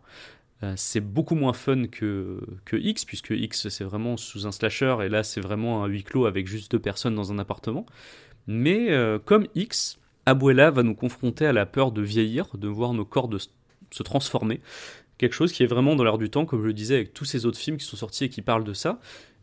[0.64, 2.40] Euh, c'est beaucoup moins fun que,
[2.72, 6.26] X, puisque X c'est vraiment sous un slasher, et là c'est vraiment un huis clos
[6.26, 7.86] avec juste deux personnes dans un appartement.
[8.48, 12.94] Mais euh, comme X, Abuela va nous confronter à la peur de vieillir, de voir
[12.94, 13.30] nos corps
[13.92, 14.62] se transformer.
[15.18, 17.26] Quelque chose qui est vraiment dans l'air du temps, comme je le disais, avec tous
[17.26, 19.00] ces autres films qui sont sortis et qui parlent de ça.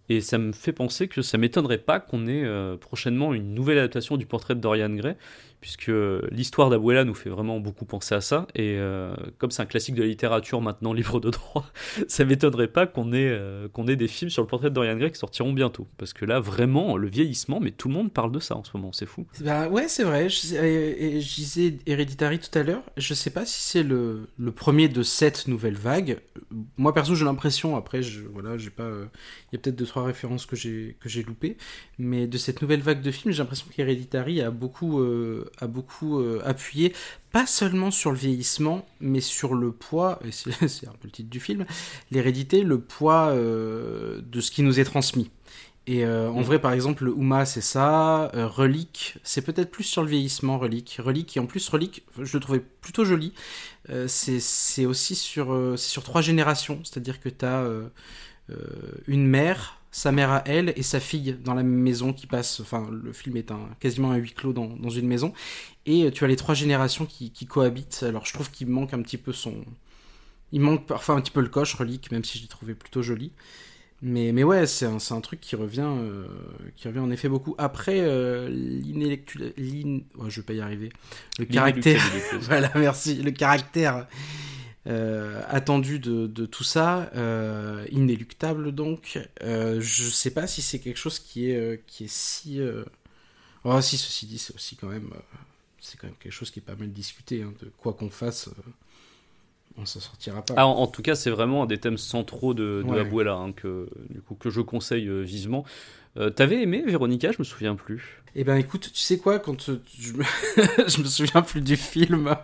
[0.08, 3.78] Et ça me fait penser que ça m'étonnerait pas qu'on ait euh, prochainement une nouvelle
[3.78, 5.16] adaptation du portrait de Dorian Gray,
[5.62, 5.90] puisque
[6.30, 8.46] l'histoire d'Abuela nous fait vraiment beaucoup penser à ça.
[8.54, 11.64] Et euh, comme c'est un classique de la littérature maintenant libre de droit,
[12.08, 15.10] ça m'étonnerait pas qu'on ait, euh, ait des films sur le portrait de Dorian Gray
[15.10, 15.88] qui sortiront bientôt.
[15.96, 18.70] Parce que là, vraiment, le vieillissement, mais tout le monde parle de ça en ce
[18.74, 19.24] moment, c'est fou.
[19.40, 20.28] Bah ouais, c'est vrai.
[20.28, 22.82] Je, je disais Hereditary tout à l'heure.
[22.96, 26.18] Je sais pas si c'est le, le premier de cette nouvelle vague.
[26.76, 27.76] Moi perso, j'ai l'impression.
[27.76, 28.00] Après,
[28.32, 28.82] voilà, j'ai pas.
[28.82, 29.06] euh,
[29.52, 31.56] Il y a peut-être deux trois références que j'ai loupées.
[31.98, 36.18] Mais de cette nouvelle vague de films, j'ai l'impression qu'Hereditary a beaucoup euh, a beaucoup
[36.20, 36.92] euh, appuyé,
[37.32, 40.18] pas seulement sur le vieillissement, mais sur le poids.
[40.24, 41.66] Et c'est un peu le titre du film.
[42.10, 45.30] L'hérédité, le poids euh, de ce qui nous est transmis.
[45.88, 46.42] Et euh, en Mhm.
[46.44, 48.30] vrai, par exemple, le Uma, c'est ça.
[48.34, 50.98] Euh, Relique, c'est peut-être plus sur le vieillissement, Relique.
[51.02, 53.32] Relique, et en plus, Relique, je le trouvais plutôt joli.
[53.90, 56.80] Euh, c'est aussi sur, sur trois générations.
[56.84, 57.66] C'est-à-dire que tu as
[59.06, 62.60] une mère, sa mère à elle et sa fille dans la même maison qui passe.
[62.60, 65.32] Enfin, le film est un, quasiment un huis clos dans, dans une maison.
[65.86, 68.02] Et euh, tu as les trois générations qui, qui cohabitent.
[68.02, 69.54] Alors, je trouve qu'il manque un petit peu son.
[70.52, 73.02] Il manque parfois un petit peu le coche, Relique, même si je l'ai trouvé plutôt
[73.02, 73.32] joli.
[74.04, 76.26] Mais, mais ouais, c'est un, un truc qui revient, euh,
[76.76, 77.54] qui revient en effet beaucoup.
[77.58, 80.90] Après, euh, l'inélectu- l'in- oh, je vais pas y arriver.
[81.38, 82.02] Le caractère,
[82.40, 83.22] voilà, merci.
[83.22, 84.06] Le caractère
[84.88, 89.18] euh, attendu de, de tout ça, euh, inéluctable donc.
[89.42, 92.60] Euh, je sais pas si c'est quelque chose qui est, euh, qui est si.
[93.64, 95.10] Oh, si, ceci dit, c'est aussi quand même.
[95.80, 98.48] c'est quand même quelque chose qui est pas mal discuté, hein, de quoi qu'on fasse.
[99.76, 100.54] on s'en sortira pas.
[100.56, 103.00] Ah, en, en tout cas, c'est vraiment un des thèmes centraux de, de Ouais.
[103.00, 105.64] Abuela hein, que, du coup, que je conseille vivement.
[106.18, 108.22] Euh, T'avais aimé Véronica Je me souviens plus.
[108.34, 112.34] Eh ben écoute, tu sais quoi, quand euh, je me, souviens plus du film,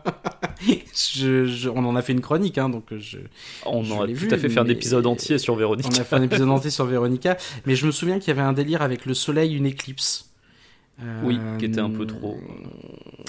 [0.95, 3.19] je, je- on en a fait une chronique, hein, donc je,
[3.65, 5.89] On Je en a tout vu, à fait fait un épisode entier sur Véronica.
[5.91, 8.47] on a fait un épisode entier sur Véronica, mais je me souviens qu'il y avait
[8.47, 10.28] un délire avec le soleil, une éclipse.
[11.23, 12.37] Oui, qui était un Euh, peu trop.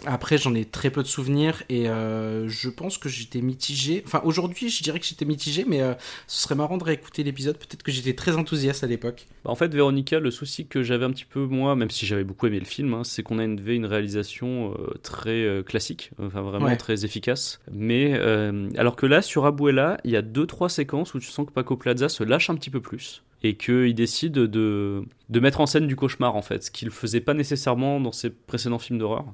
[0.06, 4.02] Après, j'en ai très peu de souvenirs et euh, je pense que j'étais mitigé.
[4.06, 5.94] Enfin, aujourd'hui, je dirais que j'étais mitigé, mais euh,
[6.28, 7.58] ce serait marrant de réécouter l'épisode.
[7.58, 9.28] Peut-être que j'étais très enthousiaste à l'époque.
[9.44, 12.24] Bah, en fait, Véronica, le souci que j'avais un petit peu moi, même si j'avais
[12.24, 16.12] beaucoup aimé le film, hein, c'est qu'on a une, une réalisation euh, très euh, classique,
[16.22, 16.78] enfin vraiment Ouais.
[16.78, 17.60] très efficace.
[17.72, 21.28] Mais euh, alors que là, sur Abuela, il y a deux trois séquences où tu
[21.30, 25.40] sens que Paco Plaza se lâche un petit peu plus et qu'il décide de, de
[25.40, 28.80] mettre en scène du cauchemar en fait, ce qu'il faisait pas nécessairement dans ses précédents
[28.80, 29.26] films d'horreur.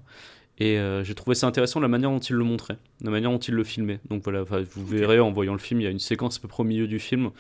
[0.58, 3.40] Et euh, j'ai trouvé ça intéressant la manière dont il le montrait, la manière dont
[3.40, 4.00] il le filmait.
[4.10, 6.48] Donc voilà, vous verrez en voyant le film, il y a une séquence à peu
[6.48, 7.32] près au milieu du film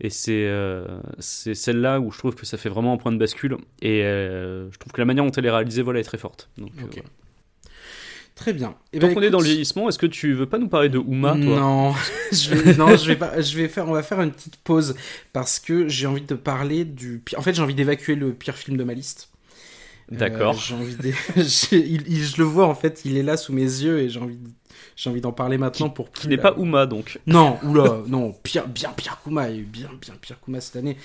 [0.00, 3.56] et c'est euh, celle-là où je trouve que ça fait vraiment un point de bascule.
[3.82, 6.50] Et euh, je trouve que la manière dont elle est réalisée voilà, est très forte.
[6.56, 7.08] Donc, euh, voilà.
[8.38, 8.74] Très bien.
[8.92, 10.88] Eh Tant ben, qu'on est dans le vieillissement, est-ce que tu veux pas nous parler
[10.88, 11.38] de Uma, toi?
[11.40, 11.92] Non,
[12.32, 13.40] je vais, non, je vais pas.
[13.40, 13.88] Je vais faire.
[13.88, 14.94] On va faire une petite pause
[15.32, 17.20] parce que j'ai envie de parler du.
[17.36, 19.28] En fait, j'ai envie d'évacuer le pire film de ma liste.
[20.10, 20.54] D'accord.
[20.54, 21.12] Euh, j'ai envie de...
[21.72, 24.18] il- il- je le vois en fait, il est là sous mes yeux et j'ai
[24.18, 24.48] envie, de-
[24.96, 27.18] j'ai envie d'en parler maintenant pour Qui n'est la- pas Uma, donc?
[27.26, 30.62] Non, oula, non, pire, bien pire Kuma, il y a eu bien, bien pire Kuma
[30.62, 30.96] cette année.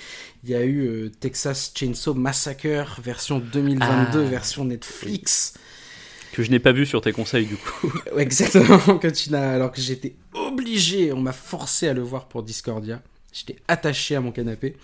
[0.44, 4.30] Il y a eu euh, Texas Chainsaw Massacre version 2022, Ah.
[4.30, 5.52] version Netflix.
[6.34, 7.92] Que je n'ai pas vu sur tes conseils, du coup.
[8.18, 12.42] Exactement, que tu n'as, alors que j'étais obligé, on m'a forcé à le voir pour
[12.42, 13.00] Discordia.
[13.32, 14.74] J'étais attaché à mon canapé.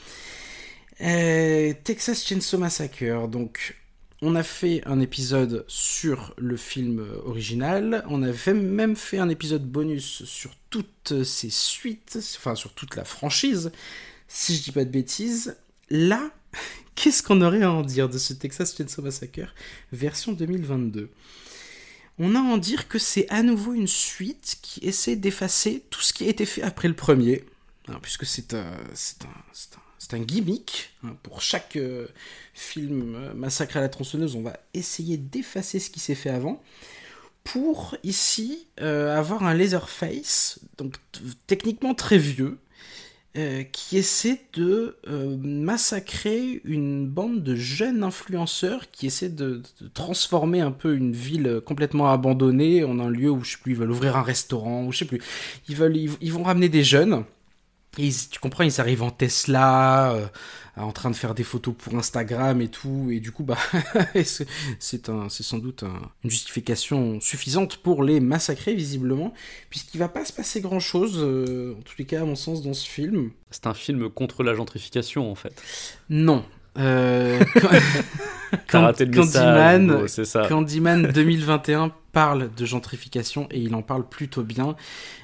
[1.01, 3.77] Euh, Texas Chainsaw Massacre, donc
[4.23, 9.65] on a fait un épisode sur le film original, on avait même fait un épisode
[9.65, 13.73] bonus sur toutes ses suites, enfin sur toute la franchise,
[14.29, 15.57] si je dis pas de bêtises.
[15.89, 16.31] Là,
[16.95, 19.53] qu'est-ce qu'on aurait à en dire de ce Texas Chainsaw Massacre
[19.91, 21.11] version 2022
[22.19, 26.01] on a à en dire que c'est à nouveau une suite qui essaie d'effacer tout
[26.03, 27.45] ce qui a été fait après le premier,
[27.89, 30.91] hein, puisque c'est un, gimmick.
[31.05, 31.17] hein.
[31.23, 32.09] pour chaque euh,
[32.53, 36.63] film euh, Massacre à la tronçonneuse, on va essayer d'effacer ce qui s'est fait avant,
[37.45, 40.97] pour ici euh, avoir un Laserface, donc
[41.47, 42.59] techniquement très vieux,
[43.37, 49.63] euh, qui essaie de euh, massacrer une bande de jeunes influenceurs qui essaient de,
[49.95, 53.79] transformer un peu une ville complètement abandonnée en un lieu où je sais plus ils
[53.79, 55.23] veulent ouvrir un restaurant ou je sais plus.
[55.69, 57.25] Ils veulent ils, vont ramener des jeunes
[57.99, 60.27] ils- tu comprends ils arrivent en Tesla euh,
[60.77, 63.59] en train de faire des photos pour Instagram et tout et du coup bah
[64.25, 64.47] c'est-
[64.79, 69.35] sans doute un- une justification suffisante pour les massacrer visiblement
[69.71, 72.75] puisqu'il va pas se passer grand chose en tous les cas à mon sens dans
[72.75, 75.61] ce film C'est un film contre la gentrification, en fait.
[76.09, 76.45] non.
[76.79, 77.43] Euh,
[78.69, 79.13] T'as raté le.
[79.13, 80.47] Candyman, Hugo, c'est ça.
[80.49, 84.77] Candyman 2021 parle de gentrification et il en parle plutôt bien.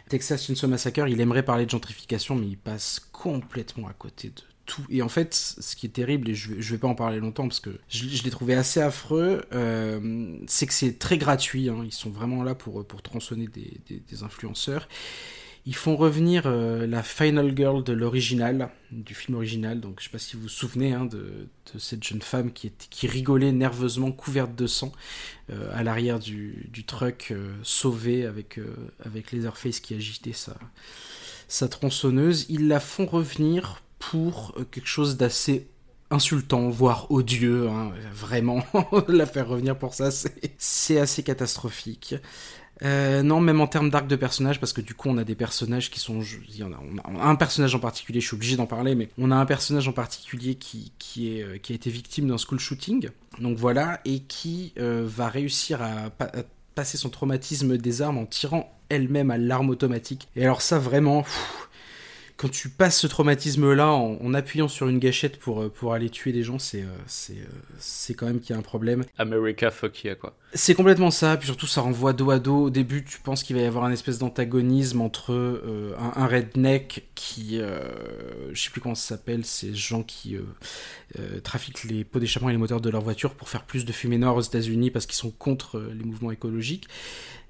[0.08, 4.40] Texas Chainsaw Massacre, il aimerait parler de gentrification, mais il passe complètement à côté de
[4.66, 4.84] tout.
[4.90, 7.18] Et en fait, ce qui est terrible, et je vais, je vais pas en parler
[7.20, 11.68] longtemps parce que je, je l'ai trouvé assez affreux, euh, c'est que c'est très gratuit.
[11.68, 11.82] hein.
[11.84, 14.88] Ils sont vraiment là pour, pour tronçonner des, des- des influenceurs.
[15.68, 19.80] Ils font revenir euh, la Final Girl de l'original, du film original.
[19.80, 23.08] Donc, je sais pas si vous vous souvenez hein, de, cette jeune femme qui, qui
[23.08, 24.92] rigolait nerveusement, couverte de sang,
[25.50, 28.60] euh, à l'arrière du, truck, euh, sauvée avec,
[29.04, 30.34] avec Leatherface qui agitait
[31.48, 32.46] sa, tronçonneuse.
[32.48, 35.66] Ils la font revenir pour quelque chose d'assez
[36.10, 37.68] insultant, voire odieux.
[37.68, 37.92] hein.
[38.12, 38.62] Vraiment,
[39.08, 40.10] la faire revenir pour ça,
[40.58, 42.14] c'est assez catastrophique.
[42.82, 45.34] Euh, non, même en termes d'arc de personnage, parce que du coup, on a des
[45.34, 46.20] personnages qui sont.
[46.48, 48.94] Il y en a, on, a, un personnage en particulier, je suis obligé d'en parler,
[48.94, 52.28] mais on a un personnage en particulier qui, qui, est, euh, qui a été victime
[52.28, 53.08] d'un school shooting.
[53.40, 56.42] Donc voilà, et qui euh, va réussir à, pa- à
[56.74, 60.28] passer son traumatisme des armes en tirant elle-même à l'arme automatique.
[60.36, 61.24] Et alors, ça vraiment.
[62.36, 66.10] Quand tu passes ce traumatisme-là en, en appuyant sur une gâchette pour, euh, pour aller
[66.10, 67.46] tuer des gens, c'est euh, c'est euh,
[67.78, 69.04] c'est quand même qu'il y a un problème.
[69.18, 70.36] America, fuck yeah, quoi.
[70.52, 72.64] C'est complètement ça, puis surtout ça renvoie dos à dos.
[72.64, 76.26] Au début, tu penses qu'il va y avoir un espèce d'antagonisme entre euh, un, un
[76.26, 80.42] redneck qui, euh, je sais plus comment ça s'appelle, ces gens qui euh,
[81.20, 83.92] euh, trafiquent les pots d'échappement et les moteurs de leur voiture pour faire plus de
[83.92, 86.88] fumée noire aux États-Unis parce qu'ils sont contre euh, les mouvements écologiques.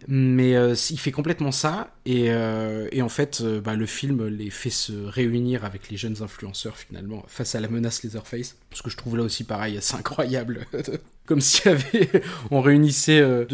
[0.08, 4.92] Mais euh, il fait complètement ça, et, en fait, bah, le film les fait se
[4.92, 8.56] réunir avec les jeunes influenceurs finalement face à la menace Leatherface.
[8.72, 10.66] Ce que je trouve là aussi pareil, c'est incroyable.
[11.26, 12.10] comme s'il y avait,
[12.50, 13.44] on réunissait euh,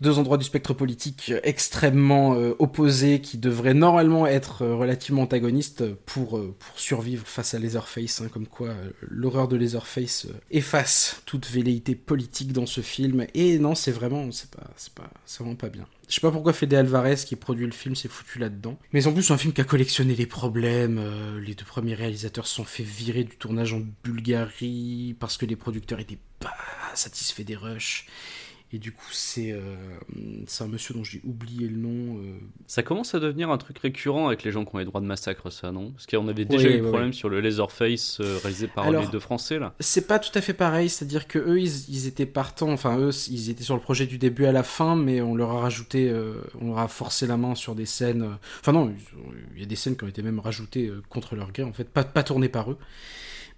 [0.00, 5.94] deux, endroits du spectre politique euh, extrêmement euh, opposés qui devraient normalement être relativement antagonistes
[6.06, 6.40] pour,
[6.76, 12.66] survivre face à Leatherface, hein, comme quoi l'horreur de Leatherface efface toute velléité politique dans
[12.66, 13.26] ce film.
[13.34, 15.86] Et non, c'est vraiment, c'est pas, c'est pas, c'est vraiment pas bien.
[16.08, 18.78] Je sais pas pourquoi Fede Alvarez, qui produit le film, s'est foutu là-dedans.
[18.92, 21.00] Mais en plus, c'est un film qui a collectionné les problèmes.
[21.40, 25.56] les deux premiers réalisateurs se sont fait virer du tournage en Bulgarie parce que les
[25.56, 26.54] producteurs étaient pas
[26.94, 28.06] satisfaits des rushs.
[28.72, 29.74] Et du coup, c'est euh,
[30.60, 32.18] un monsieur dont j'ai oublié le nom.
[32.18, 35.00] euh, Ça commence à devenir un truc récurrent avec les gens qui ont les droits
[35.00, 35.90] de massacre, ça, non?
[35.90, 39.08] Parce qu'on avait déjà eu le problème sur le Laserface euh, réalisé par Alors- les
[39.08, 39.74] deux Français, là.
[39.80, 43.10] C'est pas tout à fait pareil, c'est-à-dire que eux, ils, ils étaient partants, enfin eux,
[43.28, 46.08] ils étaient sur le projet du début à la fin, mais on leur a rajouté,
[46.08, 48.22] euh, on leur a forcé la main sur des scènes.
[48.22, 48.94] euh, Enfin non,
[49.56, 51.88] il y a des scènes qui ont été même rajoutées contre leur gré, en fait,
[51.90, 52.78] pas, pas tournées par eux.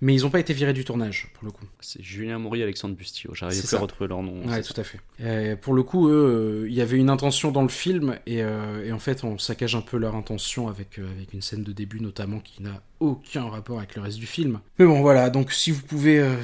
[0.05, 1.65] Mais ils ont pas été virés du tournage, pour le coup.
[1.79, 3.35] C'est Julien Maury et Alexandre Bustillo.
[3.35, 4.45] J'arrivais C'est plus à retrouver leur nom.
[4.49, 4.99] Ouais, tout à fait.
[5.21, 8.43] Euh, pour le coup, eux, euh, il y avait une intention dans le film, et,
[8.43, 11.62] euh, et en fait, on saccage un peu leur intention avec, euh, avec une scène
[11.62, 14.59] de début, notamment, qui n'a aucun rapport avec le reste du film.
[14.81, 16.35] Mais bon, voilà, donc si vous pouvez, euh,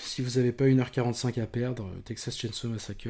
[0.00, 3.08] si vous avez pas 1h45 à perdre, Texas Chainsaw Massacre,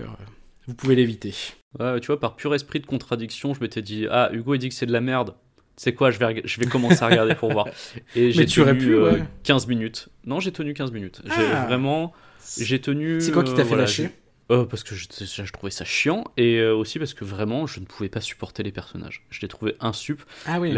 [0.67, 1.33] vous pouvez l'éviter.
[1.79, 4.69] Ouais, tu vois, par pur esprit de contradiction, je m'étais dit Ah, Hugo, il dit
[4.69, 5.35] que c'est de la merde.
[5.77, 7.69] C'est quoi je vais, reg- je vais commencer à regarder pour voir.
[8.15, 9.23] Et j'ai tenu pu, euh, ouais.
[9.45, 10.09] 15 minutes.
[10.25, 11.21] Non, j'ai tenu 15 minutes.
[11.27, 11.67] J'ai Ah.
[11.67, 12.13] vraiment.
[12.61, 13.21] J'ai tenu.
[13.21, 14.11] C'est quoi qui t'a euh, fait voilà, lâcher
[14.53, 17.67] euh, Parce que je, je- je trouvais ça chiant et euh, aussi parce que vraiment
[17.67, 19.25] je ne pouvais pas supporter les personnages.
[19.31, 20.23] Je les trouvais insup.
[20.47, 20.73] Ah oui.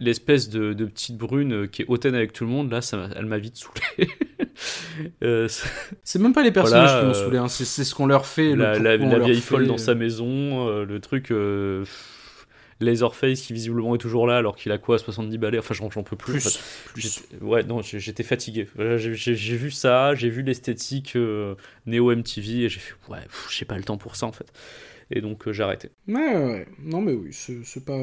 [0.00, 3.08] L'espèce de, de petite brune euh, qui est hautaine avec tout le monde, là, ça
[3.16, 4.10] elle m'a vite saoulé.
[5.22, 5.46] Euh,
[6.02, 8.26] c'est- même pas les personnages Voilà, qui m'ont euh, saoulé, hein, c'est ce qu'on leur
[8.26, 8.54] fait.
[8.56, 9.40] le la, vieille fait.
[9.40, 11.30] folle dans sa maison, euh, le truc.
[11.30, 12.17] Euh, pff,
[12.80, 16.02] Laserface qui visiblement est toujours là alors qu'il a quoi 70 balais Enfin, j'en j'en
[16.02, 16.32] peux plus.
[16.34, 16.90] en Plus, fait.
[16.92, 17.00] plus.
[17.30, 18.68] J'étais- Ouais, non, j'étais fatigué.
[18.76, 19.10] Voilà, J'ai
[19.56, 21.54] vu ça, j'ai vu l'esthétique euh,
[21.86, 23.18] néo MTV et j'ai fait ouais,
[23.50, 24.52] j'ai pas le temps pour ça en fait.
[25.10, 25.90] Et donc euh, j'ai arrêté.
[26.06, 26.68] Ouais, ouais, ouais.
[26.82, 27.98] Non, mais oui, c'est pas.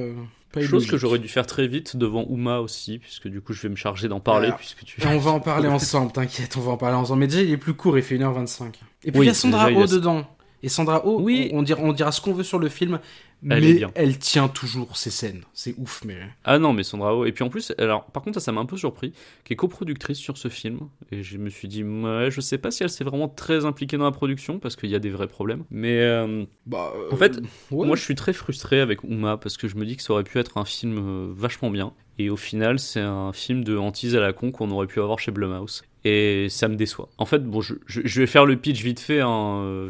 [0.51, 3.61] pas Chose que j'aurais dû faire très vite devant Uma aussi, puisque du coup je
[3.61, 4.99] vais me charger d'en parler Alors, puisque tu.
[5.01, 7.19] Et on va en parler ensemble, t'inquiète, on va en parler ensemble.
[7.19, 8.63] Mais déjà, il est plus court, il fait 1h25.
[9.03, 10.27] Et puis Oui, il y a Sandra y a dedans.
[10.65, 11.49] Et Sandra Oh, Oui.
[11.53, 12.99] on, on dira, on dira ce qu'on veut sur le film,
[13.47, 15.43] Elle mais elle tient toujours ses scènes.
[15.53, 16.17] C'est ouf, mais.
[16.43, 17.23] Ah non, mais Sandra Oh.
[17.25, 20.17] Et puis en plus, alors par contre, ça, m'a un peu surpris, qui est coproductrice
[20.17, 20.79] sur ce film.
[21.11, 23.97] Et je me suis dit, ouais, je sais pas si elle s'est vraiment très impliquée
[23.97, 25.65] dans la production, parce qu'il y a des vrais problèmes.
[25.69, 27.37] Mais euh, Bah, En fait,
[27.69, 27.85] ouais.
[27.85, 30.23] moi je suis très frustré avec Uma, parce que je me dis que ça aurait
[30.23, 31.93] pu être un film euh, vachement bien.
[32.17, 35.19] Et au final, c'est un film de hantise à la con qu'on aurait pu avoir
[35.19, 35.83] chez Blumhouse.
[36.05, 37.09] Et ça me déçoit.
[37.17, 37.75] En fait, bon, je,
[38.19, 39.89] vais faire le pitch vite fait, hein,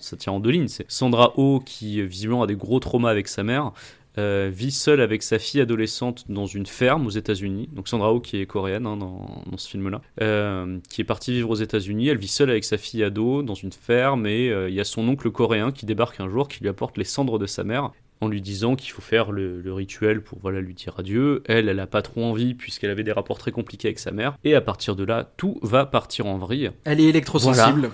[0.00, 0.68] ça tient en deux lignes.
[0.68, 3.72] C'est Sandra Oh, qui visiblement a des gros traumas avec sa mère,
[4.18, 7.68] euh, vit seule avec sa fille adolescente dans une ferme aux États-Unis.
[7.72, 11.32] Donc Sandra Oh, qui est coréenne hein, dans, dans ce film-là, euh, qui est partie
[11.32, 12.08] vivre aux États-Unis.
[12.08, 14.84] Elle vit seule avec sa fille ado dans une ferme et euh, il y a
[14.84, 17.92] son oncle coréen qui débarque un jour, qui lui apporte les cendres de sa mère
[18.20, 21.42] en lui disant qu'il faut faire le, le rituel pour voilà lui dire adieu.
[21.46, 24.36] Elle, elle a pas trop envie puisqu'elle avait des rapports très compliqués avec sa mère.
[24.44, 26.70] Et à partir de là, tout va partir en vrille.
[26.84, 27.90] Elle est électrosensible.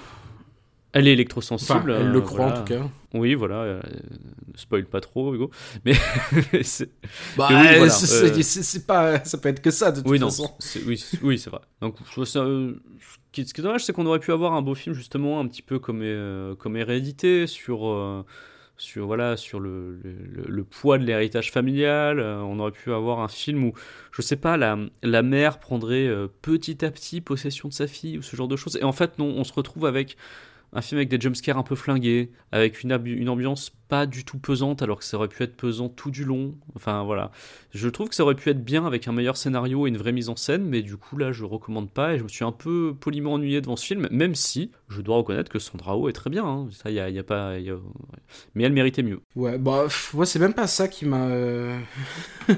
[0.95, 1.91] Elle est Enfin, électrosensible.
[1.99, 2.53] elle euh, le croit voilà.
[2.53, 2.91] en tout cas.
[3.15, 3.55] Oui, voilà.
[3.57, 3.81] euh,
[4.53, 5.51] ne spoil pas trop, Hugo.
[5.87, 5.95] Mais
[6.63, 6.91] c'est-
[7.37, 10.29] Bah, oui, euh, voilà, euh, pas, ça peut être que ça de toute oui, non.
[10.29, 10.51] façon.
[10.87, 11.61] Oui, c'est- oui, c'est vrai.
[11.81, 14.95] Donc, ça, euh, ce, qui, est dommage, c'est qu'on aurait pu avoir un beau film,
[14.95, 18.25] justement, un petit peu comme, euh, comme Hérédité, sur, euh,
[18.83, 22.19] sur, sur le, poids de l'héritage familial.
[22.19, 23.73] Euh, on aurait pu avoir un film où,
[24.11, 28.19] je sais pas, la, la mère prendrait euh, petit à petit possession de sa fille,
[28.19, 28.77] ou ce genre de choses.
[28.77, 30.17] Et en fait, non, on se retrouve avec
[30.73, 34.25] un film avec des jumpscares un peu flingués, avec une, ambi- une ambiance pas du
[34.25, 36.55] tout pesante, alors que ça aurait pu être pesant tout du long.
[36.77, 37.31] Enfin, voilà.
[37.75, 40.13] Je trouve que ça aurait pu être bien avec un meilleur scénario et une vraie
[40.13, 42.53] mise en scène, mais du coup là je recommande pas et je me suis un
[42.53, 46.13] peu poliment ennuyé devant ce film, même si je dois reconnaître que Sandra Oh est
[46.15, 46.45] très bien.
[46.47, 46.69] hein.
[46.87, 47.73] Y a, pas, ouais.
[48.55, 49.21] mais elle méritait mieux.
[49.37, 51.27] Ouais, bah, moi, c'est même pas ça qui m'a.
[51.29, 51.79] euh,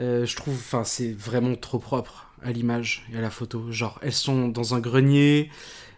[0.00, 3.70] euh, je trouve, enfin, c'est vraiment trop propre à l'image et à la photo.
[3.70, 5.50] Genre, elles sont dans un grenier,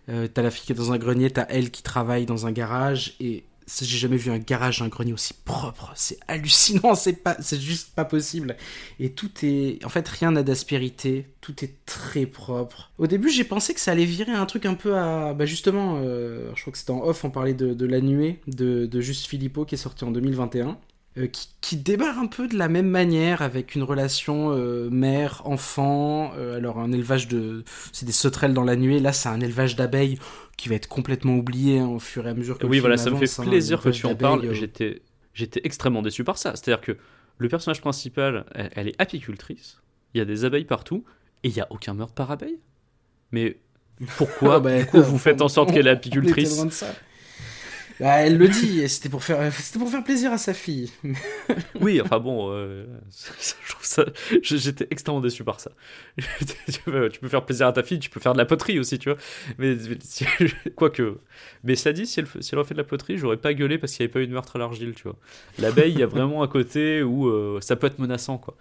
[0.08, 2.52] euh, t'as la fille qui est dans un grenier, t'as elle qui travaille dans un
[2.52, 3.44] garage, et
[3.80, 5.92] j'ai jamais vu un garage, un grenier aussi propre.
[5.94, 8.56] C'est hallucinant, c'est pas, c'est juste pas possible.
[8.98, 12.90] Et tout est, en fait, rien n'a d'aspérité, tout est très propre.
[12.98, 16.00] Au début, j'ai pensé que ça allait virer un truc un peu à, bah justement,
[16.02, 19.00] euh, je crois que c'était en off, on parlait de, de La Nuée de, de
[19.00, 20.78] Juste Philippot qui est sorti en 2021.
[21.18, 26.32] Euh, qui, qui démarre un peu de la même manière avec une relation euh, mère-enfant.
[26.36, 28.98] euh, alors un élevage de, c'est des sauterelles dans la nuée.
[29.00, 30.18] Là, c'est un élevage d'abeilles
[30.56, 32.82] qui va être complètement oublié hein, au fur et à mesure que le oui, film
[32.82, 34.52] voilà, ça me fait hein, plaisir que tu en parles.
[34.54, 35.02] J'étais,
[35.34, 36.52] j'étais extrêmement déçu par ça.
[36.56, 36.96] C'est-à-dire que
[37.38, 39.82] le personnage principal, elle, elle est apicultrice.
[40.14, 41.04] Il y a des abeilles partout
[41.42, 42.58] et il y a aucun meurtre par abeille.
[43.32, 43.58] Mais
[44.16, 46.66] Pourquoi, Ah bah, pourquoi vous faites en sorte qu'elle est apicultrice.
[48.02, 50.90] Bah, elle le dit, c'était pour faire, c'était pour faire plaisir à sa fille.
[51.80, 54.04] Oui, enfin bon, euh, je trouve ça.
[54.42, 55.70] je- J'étais extrêmement déçu par ça.
[56.18, 59.08] tu, peux, faire plaisir à ta fille, tu peux faire de la poterie aussi, tu
[59.08, 59.18] vois.
[59.58, 59.76] Mais
[60.76, 61.18] quoique.
[61.62, 63.92] Mais cela dit, si elle, si elle refait de la poterie, j'aurais pas gueulé parce
[63.92, 65.16] qu'il n'y avait pas eu de meurtre à l'argile, tu vois.
[65.60, 68.56] L'abeille, il y a vraiment un côté où euh, ça peut être menaçant, quoi.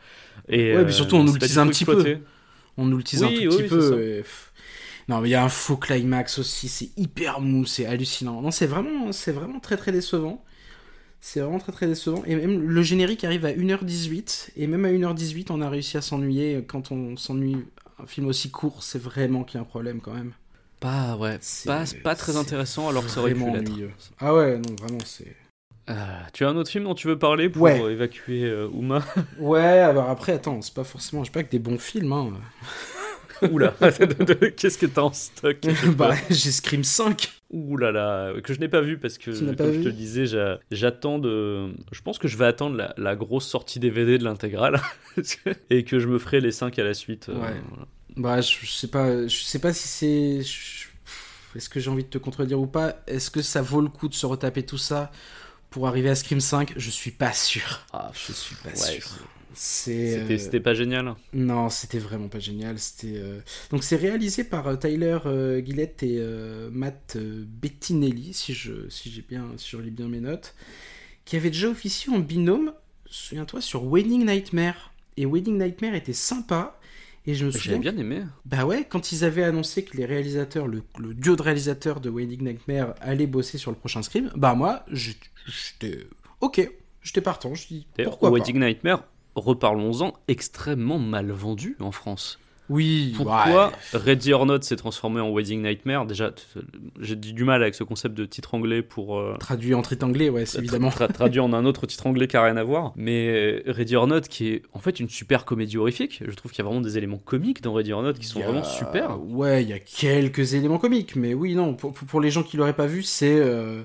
[0.50, 2.18] Et, Ouais, mais surtout, on nous pas tease du un petit peu.
[2.78, 4.24] On nous le tease un Oui, tout oui, petit peu.
[5.12, 8.42] Non, mais il y a un faux climax aussi, c'est hyper mou, c'est hallucinant.
[8.42, 10.42] Non, c'est vraiment, c'est vraiment très très décevant.
[11.20, 12.24] C'est vraiment très très décevant.
[12.26, 16.02] Et même le générique arrive à 1h18, et même à 1h18, on a réussi à
[16.02, 16.64] s'ennuyer.
[16.66, 17.58] Quand on s'ennuie
[18.02, 20.32] un film aussi court, c'est vraiment qu'il y a un problème quand même.
[20.80, 23.72] Pas, ouais, C'est- pas, pas très intéressant alors que ça aurait pu l'être.
[24.20, 25.36] Ah ouais, non, vraiment, c'est.
[25.90, 25.94] Euh,
[26.34, 27.82] tu as un autre film dont tu veux parler pour Ouais.
[27.82, 29.04] euh, évacuer euh, Uma
[29.40, 32.32] Ouais, alors après, attends, c'est pas forcément, j'ai pas que des bons films, hein.
[33.50, 33.74] Oula,
[34.58, 35.58] qu'est-ce que t'as en stock
[35.98, 37.32] bah, j'ai Scream 5.
[37.52, 39.88] Ouh là là, que je n'ai pas vu parce que, Tu comme je vu te
[39.88, 41.74] le disais, j'a- j'attends de.
[41.92, 44.80] Je pense que je vais attendre la, la grosse sortie DVD de l'intégrale
[45.70, 47.30] et que je me ferai les 5 à la suite.
[47.30, 47.62] euh, Ouais.
[47.70, 47.88] voilà.
[48.18, 50.42] Bah, je, je sais pas, je sais pas si c'est.
[50.44, 50.88] je-
[51.58, 52.96] Est-ce que j'ai envie de te contredire ou pas?
[53.08, 55.12] Est-ce que ça vaut le coup de se retaper tout ça
[55.70, 57.82] pour arriver à Scream 5 Je suis pas sûr.
[57.94, 59.08] Ah, Je suis pas ouais, sûr.
[59.54, 61.14] C'était euh, c'était pas génial.
[61.34, 62.80] Non, c'était vraiment pas génial.
[62.80, 63.40] C'était euh,
[63.70, 66.22] donc c'est réalisé par euh, Tyler euh, Gillett et
[66.72, 70.56] Matt Bettinelli, si je si j'ai bien si je bien mes notes,
[71.26, 72.74] qui avaient déjà officié en binôme.
[73.06, 74.94] Souviens-toi sur Wedding Nightmare.
[75.18, 76.78] Et Wedding Nightmare était sympa.
[77.28, 77.92] Et je me J'avais souviens.
[77.92, 78.24] bien aimé.
[78.46, 82.10] Bah ouais, quand ils avaient annoncé que les réalisateurs, le, le duo de réalisateurs de
[82.10, 86.00] Wedding Nightmare allait bosser sur le prochain Scream, bah moi, j'étais
[86.40, 86.68] ok,
[87.04, 87.54] j'étais partant.
[87.54, 88.38] Je dis pourquoi pas.
[88.38, 89.04] Wedding Nightmare,
[89.36, 92.40] reparlons-en, extrêmement mal vendu en France.
[92.70, 93.14] Oui.
[93.18, 94.00] Pourquoi ouais.
[94.00, 96.32] Ready or Not s'est transformé en Wedding Nightmare Déjà,
[97.02, 99.20] j'ai du mal avec ce concept de titre anglais pour.
[99.20, 100.88] euh, Traduit en titre anglais, ouais, tra- évidemment.
[100.88, 102.94] tra- traduit en un autre titre anglais qui n'a rien à voir.
[102.96, 106.60] Mais Ready or Not, qui est en fait une super comédie horrifique, je trouve qu'il
[106.60, 109.22] y a vraiment des éléments comiques dans Ready or Not qui sont a- vraiment super.
[109.22, 112.44] Ouais, il y a quelques éléments comiques, mais oui, non, pour, pour- pour les gens
[112.44, 113.82] qui l'auraient pas vu, c'est euh,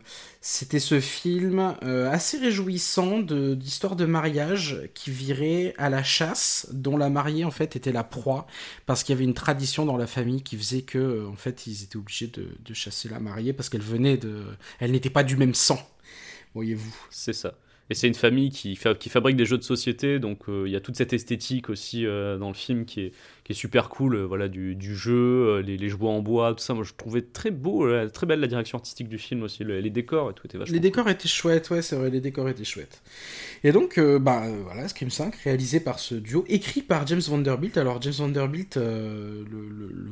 [0.49, 6.97] c'était ce film euh, assez réjouissant d'histoire de mariage qui virait à la chasse, dont
[6.97, 8.47] la mariée en fait était la proie,
[8.87, 11.67] parce qu'il y avait une tradition dans la famille qui faisait que euh, en fait
[11.67, 14.45] ils étaient obligés de, chasser la mariée parce qu'elle venait de,
[14.79, 15.81] elle n'était pas du même sang,
[16.55, 16.95] voyez-vous.
[17.11, 17.55] C'est ça.
[17.91, 20.73] Et c'est une famille qui, fa- qui fabrique des jeux de société, donc euh, il
[20.73, 23.13] y a toute cette esthétique aussi dans le film qui est,
[23.47, 26.53] qui est super cool, euh, voilà, du, du jeu, euh, les, les jouets en bois,
[26.53, 26.75] tout ça.
[26.75, 29.79] Moi, je trouvais très beau, euh, très belle la direction artistique du film aussi, le-
[29.79, 30.75] les décors et tout était vachement.
[30.75, 33.03] Les décors étaient chouettes, ouais, c'est vrai, les décors étaient chouettes.
[33.63, 37.79] Et donc, euh, bah voilà, Scream 5, réalisé par ce duo, écrit par James Vanderbilt.
[37.79, 39.45] Alors, James Vanderbilt, le,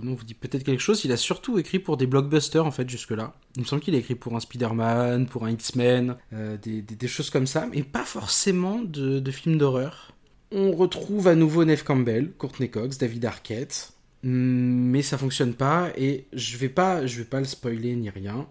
[0.02, 2.88] nom vous dit peut-être quelque chose, il a surtout écrit pour des blockbusters, en fait,
[2.88, 3.34] jusque-là.
[3.56, 7.08] Il me semble qu'il a écrit pour un Spider-Man, pour un X-Men, des, des- des
[7.08, 10.13] choses comme ça, mais pas forcément de, de films d'horreur.
[10.52, 13.92] On retrouve à nouveau Neve Campbell, Courtney Cox, David Arquette,
[14.22, 18.46] mais ça fonctionne pas, et je vais pas, je vais pas le spoiler ni rien.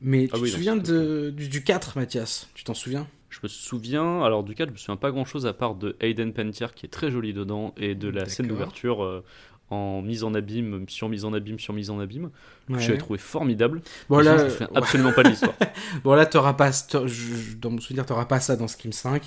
[0.00, 2.48] Mais tu Ah oui, te souviens de, du, du 4, Mathias?
[2.54, 3.06] Tu t'en souviens?
[3.30, 5.96] Je me souviens, alors du cas, je me souviens pas grand chose à part de
[6.00, 9.24] Hayden Panettiere qui est très joli dedans et de la scène d'ouverture euh,
[9.70, 12.30] en mise en abîme, sur mise en abîme, sur mise en abîme.
[12.68, 12.78] que Ouais.
[12.80, 13.82] J'avais trouvé formidable.
[14.08, 15.54] Bon là, je me souviens absolument pas de l'histoire.
[16.04, 18.92] bon là, t'auras pas, t'auras- je- je- dans mon souvenir, t'auras pas ça dans Scream
[18.92, 19.22] 5.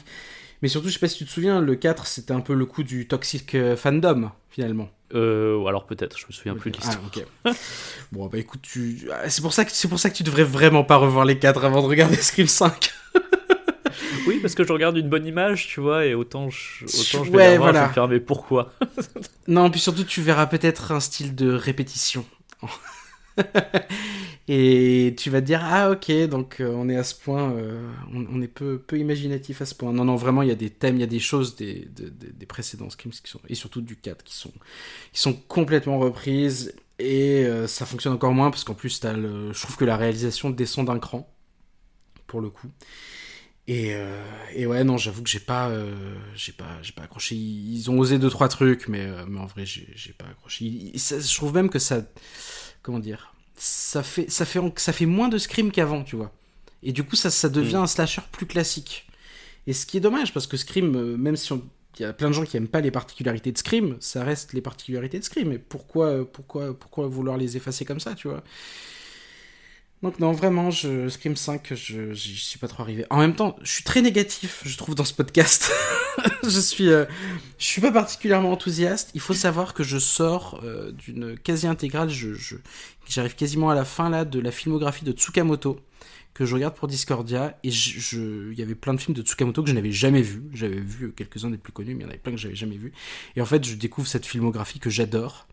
[0.61, 2.65] Mais surtout, je sais pas si tu te souviens, le 4, c'était un peu le
[2.65, 4.89] coup du toxic euh, fandom, finalement.
[5.13, 7.25] Euh, alors peut-être, je me souviens plus de Ah, l'histoire.
[7.45, 7.55] ok.
[8.11, 9.09] bon, bah écoute, tu...
[9.11, 11.65] ah, c'est pour ça que pour ça que tu devrais vraiment pas revoir les 4
[11.65, 12.91] avant de regarder Scream 5.
[14.27, 17.31] Oui, parce que je regarde une bonne image, tu vois, et autant je, autant je
[17.31, 17.79] vais Ouais, la voir, voilà.
[17.79, 18.71] je vais me faire, mais pourquoi
[19.47, 22.23] Non, puis surtout, tu verras peut-être un style de répétition.
[24.53, 27.89] Et tu vas te dire, ah ok, donc euh, on est à ce point, euh,
[28.13, 29.93] on, est peu, peu imaginatif à ce point.
[29.93, 32.09] Non, non, vraiment, il y a des thèmes, il y a des choses des, de-
[32.09, 34.51] de- des précédents Screams qui sont, et surtout du 4 qui sont,
[35.13, 36.73] qui sont complètement reprises.
[36.99, 40.49] Et euh, ça fonctionne encore moins parce qu'en plus, le, je trouve que la réalisation
[40.49, 41.33] descend d'un cran,
[42.27, 42.67] pour le coup.
[43.67, 43.93] Et,
[44.53, 45.71] et ouais, non, j'avoue que j'ai pas,
[46.57, 47.35] pas, pas accroché.
[47.35, 50.91] Ils ont osé deux trois trucs, mais, mais en vrai, j'ai pas accroché.
[50.95, 52.01] Je trouve même que ça,
[52.81, 56.31] comment dire, ça fait, ça fait, ça fait moins de scream qu'avant, tu vois.
[56.83, 59.07] Et du coup, ça, ça devient un slasher plus classique.
[59.67, 61.63] Et ce qui est dommage, parce que Scream, euh, même si on-
[61.99, 64.53] il y a plein de gens qui aiment pas les particularités de Scream, ça reste
[64.53, 65.51] les particularités de Scream.
[65.53, 68.43] Et pourquoi, pourquoi, pourquoi vouloir les effacer comme ça, tu vois?
[70.03, 73.05] Donc non, vraiment, je, Scream 5, je j'y suis pas trop arrivé.
[73.11, 75.71] En même temps, je suis très négatif, je trouve, dans ce podcast.
[76.43, 77.05] je suis, euh,
[77.59, 79.11] je suis pas particulièrement enthousiaste.
[79.13, 82.09] Il faut savoir que je sors euh, d'une quasi intégrale.
[82.09, 82.29] Je,
[83.07, 85.79] j'arrive quasiment à la fin là de la filmographie de Tsukamoto
[86.33, 89.69] que je regarde pour Discordia et il y avait plein de films de Tsukamoto que
[89.69, 90.43] je n'avais jamais vus.
[90.53, 92.77] J'avais vu quelques-uns des plus connus, mais il y en avait plein que j'avais jamais
[92.77, 92.93] vus.
[93.35, 95.47] Et en fait, je découvre cette filmographie que j'adore.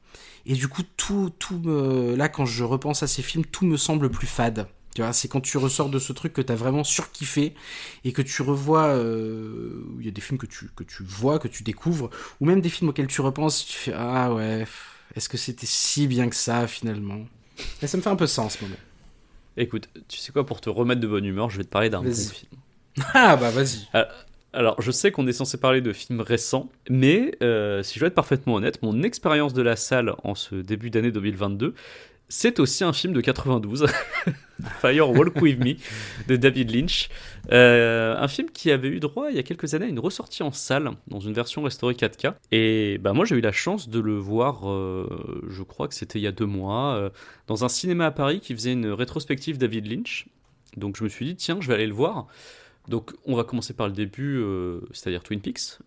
[0.46, 2.14] Et du coup, tout, tout me...
[2.14, 4.68] là, quand je repense à ces films, tout me semble plus fade.
[4.94, 7.54] Tu vois, c'est quand tu ressors de ce truc que t'as vraiment surkiffé
[8.04, 8.86] et que tu revois.
[8.86, 12.10] euh, Il y a des films que tu, que tu vois, que tu découvres,
[12.40, 14.64] ou même des films auxquels tu repenses, tu fais Ah ouais,
[15.14, 17.26] est-ce que c'était si bien que ça finalement?
[17.82, 18.76] Et ça me fait un peu ça en ce moment.
[19.58, 22.02] Écoute, tu sais quoi, pour te remettre de bonne humeur, je vais te parler d'un
[22.02, 22.50] bon film.
[23.14, 23.86] Ah bah vas-y.
[24.52, 28.08] Alors, je sais qu'on est censé parler de films récents, mais euh, si je dois
[28.08, 31.74] être parfaitement honnête, mon expérience de la salle en ce début d'année 2022,
[32.28, 33.86] c'est aussi un film de 92,
[34.80, 35.76] Fire Walk With Me,
[36.26, 37.08] de David Lynch.
[37.52, 40.42] Euh, un film qui avait eu droit il y a quelques années à une ressortie
[40.42, 42.34] en salle, dans une version restaurée 4K.
[42.52, 46.18] Et bah, moi, j'ai eu la chance de le voir, euh, je crois que c'était
[46.18, 47.10] il y a deux mois, euh,
[47.46, 50.26] dans un cinéma à Paris qui faisait une rétrospective David Lynch.
[50.76, 52.26] Donc je me suis dit, tiens, je vais aller le voir.
[52.88, 54.42] Donc, on va commencer par le début,
[54.92, 55.78] c'est-à-dire Twin Peaks.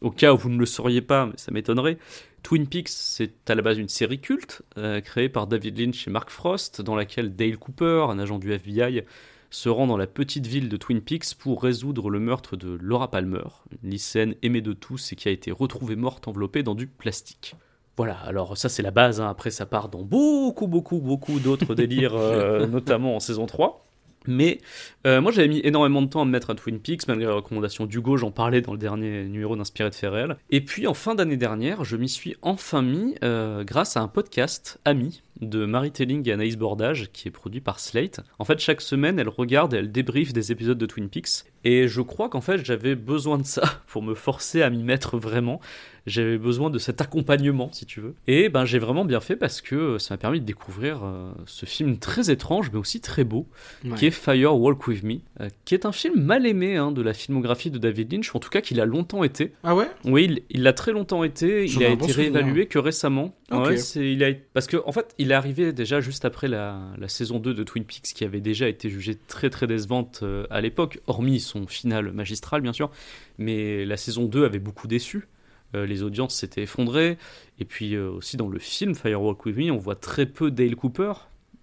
[0.00, 1.98] Au cas où vous ne le sauriez pas, mais ça m'étonnerait,
[2.46, 6.12] Twin Peaks, c'est à la base une série culte euh, créée par David Lynch et
[6.12, 9.02] Mark Frost, dans laquelle Dale Cooper, un agent du FBI,
[9.50, 13.10] se rend dans la petite ville de Twin Peaks pour résoudre le meurtre de Laura
[13.10, 13.42] Palmer,
[13.82, 17.56] une lycéenne aimée de tous et qui a été retrouvée morte enveloppée dans du plastique.
[17.96, 19.28] Voilà, alors ça c'est la base, hein.
[19.28, 23.85] après ça part dans beaucoup, beaucoup, beaucoup d'autres délires, euh, notamment en saison 3.
[24.26, 24.60] Mais
[25.06, 27.32] euh, moi j'avais mis énormément de temps à me mettre à Twin Peaks, malgré les
[27.32, 30.36] recommandations d'Hugo, j'en parlais dans le dernier numéro d'Inspiré de réels.
[30.50, 34.08] Et puis en fin d'année dernière, je m'y suis enfin mis euh, grâce à un
[34.08, 38.20] podcast ami de Marie Telling et Anaïs Bordage, qui est produit par Slate.
[38.38, 41.44] En fait, chaque semaine, elle regarde et elle débriefe des épisodes de Twin Peaks.
[41.64, 45.18] Et je crois qu'en fait, j'avais besoin de ça pour me forcer à m'y mettre
[45.18, 45.60] vraiment.
[46.06, 48.14] J'avais besoin de cet accompagnement, si tu veux.
[48.28, 51.66] Et ben, j'ai vraiment bien fait parce que ça m'a permis de découvrir euh, ce
[51.66, 53.46] film très étrange, mais aussi très beau,
[53.84, 53.96] Ouais.
[53.96, 57.02] qui est Fire Walk With Me, euh, qui est un film mal aimé hein, de
[57.02, 59.52] la filmographie de David Lynch, ou en tout cas qu'il a longtemps été.
[59.64, 59.90] Ah ouais?
[60.04, 61.66] Oui, il- l'a très longtemps été.
[61.66, 62.32] J'en Il a été bon souvenir.
[62.34, 63.34] réévalué que récemment.
[63.50, 63.66] Ok.
[63.66, 66.78] Ouais, c'est, il a, parce que en fait, il est arrivé déjà juste après la,
[66.98, 70.46] la saison 2 de Twin Peaks, qui avait déjà été jugée très très décevante euh,
[70.50, 72.90] à l'époque, hormis son final magistral bien sûr.
[73.38, 75.26] Mais la saison 2 avait beaucoup déçu.
[75.74, 77.18] Euh, les audiences s'étaient effondrées.
[77.58, 80.50] Et puis euh, aussi dans le film Fire Walk With Me, on voit très peu
[80.50, 81.12] Dale Cooper.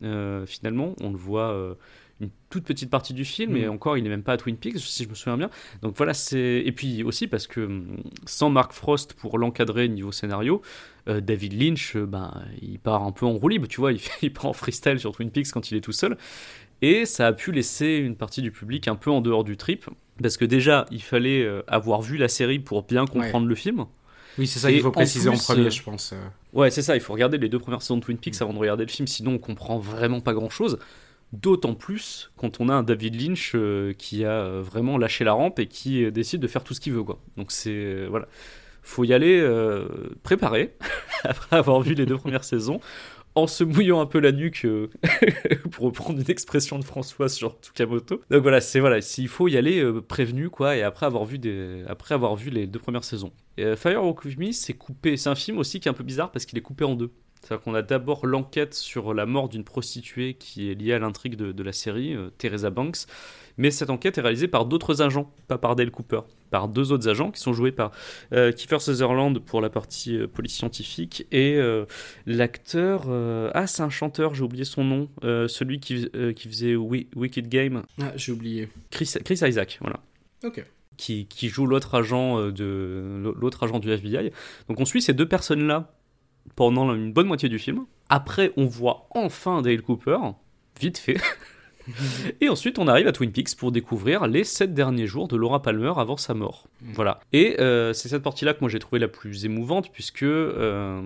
[0.03, 1.77] euh, finalement, on le voit
[2.19, 3.57] une toute petite partie du film, Mm.
[3.57, 5.49] et encore, il n'est même pas à Twin Peaks, si je me souviens bien.
[5.81, 10.11] Donc voilà, c'est et puis aussi parce que hum, sans Mark Frost pour l'encadrer niveau
[10.11, 10.61] scénario,
[11.09, 13.99] euh, David Lynch, euh, ben il part un peu en roue libre, tu vois, il,
[14.21, 16.17] il part en freestyle sur Twin Peaks quand il est tout seul,
[16.83, 19.85] et ça a pu laisser une partie du public un peu en dehors du trip,
[20.21, 23.85] parce que déjà il fallait euh, avoir vu la série pour bien comprendre le film.
[24.37, 26.11] Oui, c'est ça qu'il faut préciser en plus, premier, euh, je pense.
[26.11, 26.17] euh.
[26.51, 28.57] Ouais, c'est ça, il faut regarder les deux premières saisons de Twin Peaks avant de
[28.59, 30.77] regarder le film, sinon on comprend vraiment pas grand chose.
[31.31, 35.59] D'autant plus quand on a un David Lynch euh, qui a vraiment lâché la rampe
[35.59, 37.19] et qui décide de faire tout ce qu'il veut, quoi.
[37.37, 38.05] Donc c'est.
[38.07, 38.27] voilà.
[38.85, 39.87] Faut y aller euh,
[40.23, 40.75] préparé,
[41.23, 42.81] après avoir vu les deux premières saisons,
[43.35, 44.89] en se mouillant un peu la nuque, euh,
[45.71, 48.21] pour reprendre une expression de François sur Tsukamoto.
[48.29, 51.39] Donc voilà, c'est voilà, s'il faut y aller euh, prévenu, quoi, et après avoir vu,
[51.39, 53.31] des, après avoir vu les deux premières saisons.
[53.59, 55.17] Euh, Fire Walk With Me, c'est coupé.
[55.17, 57.11] C'est un film aussi qui est un peu bizarre parce qu'il est coupé en deux.
[57.41, 61.35] C'est-à-dire qu'on a d'abord l'enquête sur la mort d'une prostituée qui est liée à l'intrigue
[61.35, 62.99] de, de la série, euh, Teresa Banks.
[63.57, 66.21] Mais cette enquête est réalisée par d'autres agents, pas par Dale Cooper,
[66.53, 67.89] par deux autres agents qui sont joués par
[68.31, 71.85] euh, Kiefer Sutherland pour la partie euh, police scientifique et euh,
[72.27, 73.07] l'acteur.
[73.55, 77.81] ah, c'est un chanteur, j'ai oublié son nom, celui qui, qui faisait Wi- Wicked Game,
[77.99, 78.69] Ah, j'ai oublié.
[78.91, 79.99] Chris, Chris Isaac, voilà
[80.45, 80.63] Ok.
[80.95, 84.31] qui, qui joue l'autre agent de l'autre agent du FBI.
[84.69, 85.91] Donc on suit ces deux personnes-là
[86.55, 87.85] pendant une bonne moitié du film.
[88.09, 90.19] Après, on voit enfin Dale Cooper,
[90.79, 91.17] vite fait.
[92.41, 95.61] Et ensuite, on arrive à Twin Peaks pour découvrir les sept derniers jours de Laura
[95.61, 96.67] Palmer avant sa mort.
[96.93, 97.19] Voilà.
[97.31, 101.01] Et euh, c'est cette partie-là que moi j'ai trouvé la plus émouvante, puisque euh,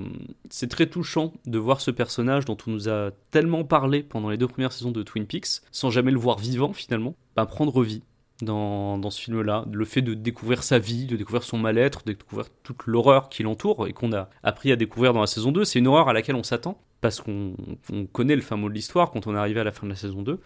[0.49, 4.37] c'est très touchant de voir ce personnage dont on nous a tellement parlé pendant les
[4.37, 7.15] deux premières saisons de Twin Peaks, sans jamais le voir vivant finalement,
[7.45, 8.01] prendre vie
[8.41, 9.65] dans, dans ce film-là.
[9.71, 13.43] Le fait de découvrir sa vie, de découvrir son mal-être, de découvrir toute l'horreur qui
[13.43, 16.13] l'entoure et qu'on a appris à découvrir dans la saison 2, c'est une horreur à
[16.13, 16.79] laquelle on s'attend.
[16.99, 17.55] Parce qu'on
[17.91, 19.91] on connaît le fin mot de l'histoire quand on est arrivé à la fin de
[19.91, 20.39] la saison 2.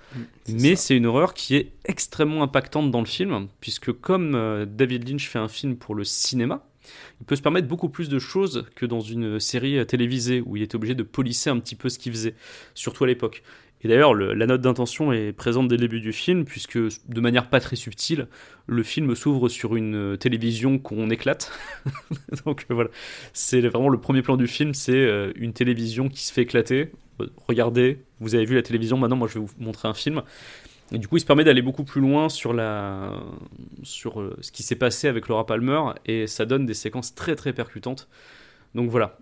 [0.50, 5.08] Mais c'est une horreur qui est extrêmement impactante dans le film, puisque comme euh, David
[5.08, 6.66] Lynch fait un film pour le cinéma,
[7.20, 10.64] il peut se permettre beaucoup plus de choses que dans une série télévisée où il
[10.64, 12.36] était obligé de polisser un petit peu ce qu'il faisait,
[12.74, 13.44] surtout à l'époque.
[13.84, 17.22] Et d'ailleurs, le- la note d'intention est présente dès le début du film, puisque de
[17.22, 18.28] manière pas très subtile,
[18.68, 21.52] le film s'ouvre sur une euh, télévision qu'on éclate.
[22.46, 22.90] Donc euh, voilà,
[23.34, 26.92] c'est vraiment le premier plan du film, c'est euh, une télévision qui se fait éclater.
[27.48, 30.22] Regardez, vous avez vu la télévision, maintenant moi je vais vous montrer un film.
[30.94, 33.14] Et du coup, il se permet d'aller beaucoup plus loin sur, la,
[33.84, 37.54] sur ce qui s'est passé avec Laura Palmer, et ça donne des séquences très très
[37.54, 38.10] percutantes.
[38.74, 39.18] Donc voilà,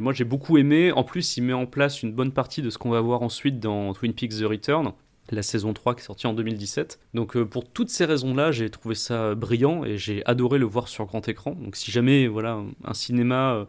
[0.00, 0.92] moi j'ai beaucoup aimé.
[0.92, 3.58] En plus, il met en place une bonne partie de ce qu'on va voir ensuite
[3.58, 4.92] dans Twin Peaks The Return,
[5.30, 7.00] la saison 3 qui est sortie en 2017.
[7.14, 10.88] Donc euh, pour toutes ces raisons-là, j'ai trouvé ça brillant et j'ai adoré le voir
[10.88, 11.52] sur grand écran.
[11.52, 13.64] Donc si jamais voilà un cinéma euh,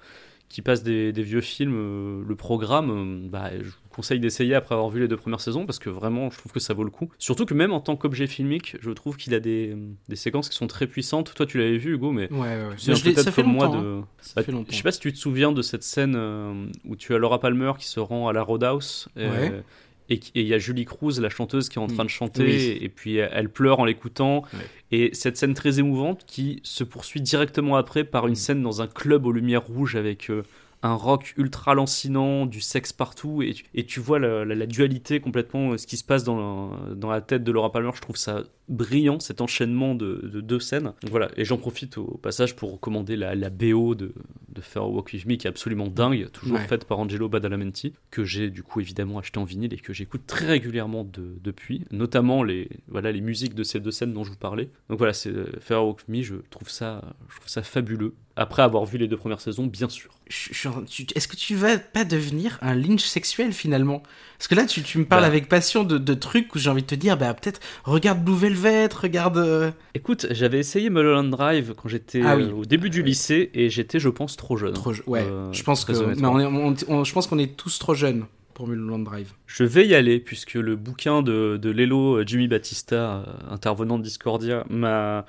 [0.56, 4.56] qui passe des, des vieux films, euh, le programme, euh, bah, je vous conseille d'essayer
[4.56, 6.86] après avoir vu les deux premières saisons parce que vraiment je trouve que ça vaut
[6.86, 7.10] le coup.
[7.20, 9.76] Surtout que même en tant qu'objet filmique, je trouve qu'il a des,
[10.08, 11.34] des séquences qui sont très puissantes.
[11.36, 12.76] Toi tu l'avais vu Hugo, mais Ouais, ouais, ouais.
[12.78, 13.82] tu Mais je ça peut-être fait moi longtemps.
[13.82, 13.88] de...
[14.02, 14.08] hein.
[14.22, 14.68] Ça Bah, fait longtemps.
[14.72, 17.40] je sais pas si tu te souviens de cette scène euh, où tu as Laura
[17.42, 19.48] Palmer qui se rend à la Roadhouse euh, Ouais.
[19.48, 22.44] et et il y a Julie Cruz, la chanteuse, qui est en train de chanter
[22.44, 22.78] Oui.
[22.82, 24.44] et puis elle elle pleure en l'écoutant.
[24.92, 28.36] Et cette scène très émouvante qui se poursuit directement après par une Mm.
[28.36, 30.44] scène dans un club aux lumières rouges avec euh,
[30.86, 34.66] un rock ultra lancinant, du sexe partout et tu, et tu vois la, la- la
[34.66, 37.92] dualité complètement, euh, ce qui se passe dans la, dans la tête de Laura Palmer.
[37.96, 40.94] Je trouve ça brillant cet enchaînement de, de deux scènes.
[41.02, 44.14] Donc voilà, et j'en profite au passage pour recommander la, BO de,
[44.50, 46.68] de Fair Walk With Me qui est absolument dingue, toujours Ouais.
[46.68, 50.22] faite par Angelo Badalamenti, que j'ai du coup évidemment acheté en vinyle et que j'écoute
[50.28, 54.32] très régulièrement de- depuis, notamment les, voilà, les musiques de ces deux scènes dont je
[54.32, 54.70] vous parlais.
[54.90, 58.14] Donc voilà, c'est euh, Fair Walk With Me, je trouve ça, je trouve ça fabuleux.
[58.38, 60.12] Après avoir vu les deux premières saisons, bien sûr.
[60.28, 64.04] Est-ce que tu vas pas devenir un lynch sexuel finalement?
[64.38, 65.28] Parce que là, tu, tu me parles Bah.
[65.28, 68.36] avec passion de, de trucs où j'ai envie de te dire, bah peut-être regarde Blue
[68.36, 69.38] Velvet, regarde.
[69.38, 72.44] euh, Écoute, j'avais essayé Mulholland Drive quand j'étais Ah oui.
[72.44, 74.74] euh, au début du lycée et j'étais, je pense, trop jeune.
[74.74, 75.94] trop je- Ouais, Euh, je pense que.
[75.94, 76.34] très Mais honnêtement.
[76.34, 76.40] on
[76.76, 78.26] est, on- on- je pense qu'on est tous trop jeunes
[78.56, 79.34] pour Mulholland Drive.
[79.46, 84.00] Je vais y aller puisque le bouquin de, de Lelo euh, Jimmy Battista, euh, intervenant
[84.00, 85.26] de Discordia, m'a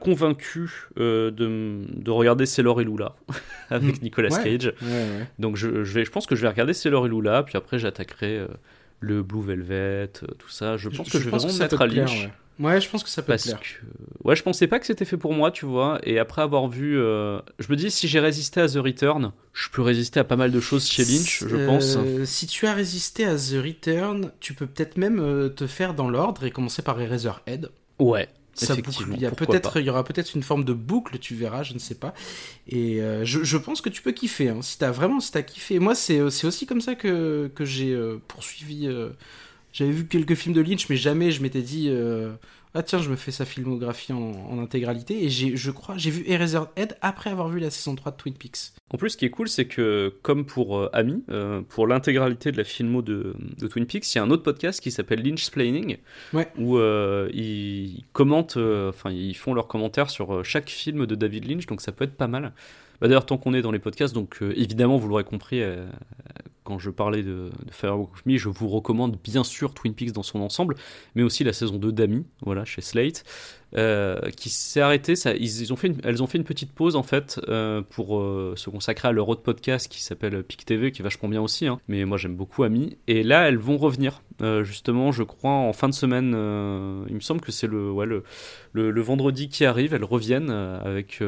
[0.00, 3.14] convaincu euh, de, de regarder Sailor et Lula
[3.70, 4.04] avec Mm.
[4.04, 4.42] Nicolas Ouais.
[4.58, 4.72] Cage.
[4.82, 5.26] Ouais, ouais.
[5.38, 7.78] Donc je, je vais, je pense que je vais regarder Sailor et Lula, puis après
[7.78, 8.48] j'attaquerai euh,
[9.00, 10.08] le Blue Velvet,
[10.38, 10.76] tout ça.
[10.76, 12.28] Je pense que je vais vraiment me mettre à Lynch.
[12.60, 12.80] Ouais.
[12.80, 13.60] Je pense que ça peut te Parce plaire.
[13.60, 16.00] que ouais, je pensais pas que c'était fait pour moi, tu vois.
[16.04, 19.68] Et après avoir vu, euh, je me dis si j'ai résisté à The Return, je
[19.70, 21.96] peux résister à pas mal de choses chez Lynch, je Euh, pense.
[22.24, 26.08] Si tu as résisté à The Return, tu peux peut-être même euh, te faire dans
[26.10, 27.70] l'ordre et commencer par Eraserhead.
[27.98, 29.14] Ouais, Ça effectivement.
[29.16, 31.74] Il y a peut-être, il y aura peut-être une forme de boucle, tu verras, je
[31.74, 32.14] ne sais pas.
[32.68, 34.48] Et euh, je, je pense que tu peux kiffer.
[34.48, 35.78] Hein, si t'as vraiment, si t'as kiffé.
[35.78, 37.96] Moi, c'est, c'est aussi comme ça que que j'ai
[38.28, 38.88] poursuivi.
[39.72, 41.88] J'avais vu quelques films de Lynch, mais jamais je m'étais dit.
[41.90, 42.32] euh,
[42.74, 45.24] ah tiens, je me fais sa filmographie en, en intégralité.
[45.24, 48.32] Et j'ai, je crois, j'ai vu Eraserhead après avoir vu la saison 3 de Twin
[48.34, 48.72] Peaks.
[48.88, 52.50] En plus, ce qui est cool, c'est que, comme pour euh, Ami, euh, pour l'intégralité
[52.50, 55.22] de la filmo de, de Twin Peaks, il y a un autre podcast qui s'appelle
[55.22, 55.98] Lynch Planning,
[56.32, 56.48] Ouais.
[56.56, 61.66] où euh, ils commentent, enfin, ils font leurs commentaires sur chaque film de David Lynch,
[61.66, 62.52] donc ça peut être pas mal.
[63.02, 65.60] Bah, D'ailleurs, tant qu'on est dans les podcasts, donc évidemment, vous l'aurez compris,
[66.72, 70.12] quand je parlais de, de Firewalk with Me, je vous recommande bien sûr Twin Peaks
[70.12, 70.74] dans son ensemble,
[71.14, 73.24] mais aussi la saison 2 d'Ami, voilà, chez Slate,
[73.74, 75.14] euh, qui s'est arrêtée.
[75.40, 78.68] Ils, ont fait elles ont fait une petite pause en fait euh, pour euh, se
[78.68, 81.80] consacrer à leur autre podcast qui s'appelle Pic TV, qui est vachement bien aussi, hein.
[81.88, 82.98] mais moi j'aime beaucoup Ami.
[83.08, 84.22] Et là, elles vont revenir,
[84.62, 86.32] justement, je crois, en fin de semaine.
[87.08, 88.22] il me semble que c'est le, ouais, le,
[88.72, 91.22] le, vendredi qui arrive, elles reviennent avec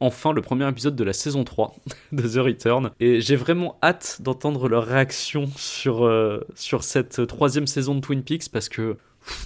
[0.00, 1.74] enfin le premier épisode de la saison 3
[2.12, 2.90] de The Return.
[3.00, 6.10] Et j'ai vraiment hâte d'entendre leur réaction sur,
[6.54, 8.98] sur cette troisième saison de Twin Peaks parce que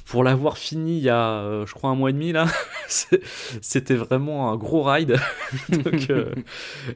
[0.07, 2.47] pour l'avoir fini il y a, euh, je crois, un mois et demi là,
[2.89, 3.22] c'est-
[3.61, 5.16] c'était vraiment un gros ride.
[5.68, 6.33] Donc euh,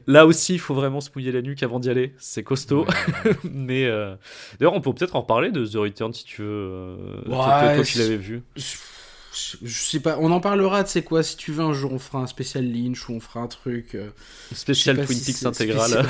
[0.07, 2.13] là aussi, il faut vraiment se mouiller la nuque avant d'y aller.
[2.19, 2.85] C'est costaud.
[3.43, 4.15] Mais euh,
[4.59, 6.47] d'ailleurs, on peut peut-être en reparler de The Return si tu veux.
[6.47, 8.43] euh, toi- toi, Ouais, qui c'est- l'avais vu.
[9.63, 11.99] Je, sais pas, on en parlera, tu sais quoi, si tu veux un jour on
[11.99, 13.93] fera un spécial Lynch ou on fera un truc.
[13.93, 14.09] euh,
[14.51, 16.07] Spécial Twin Peaks c'est intégral.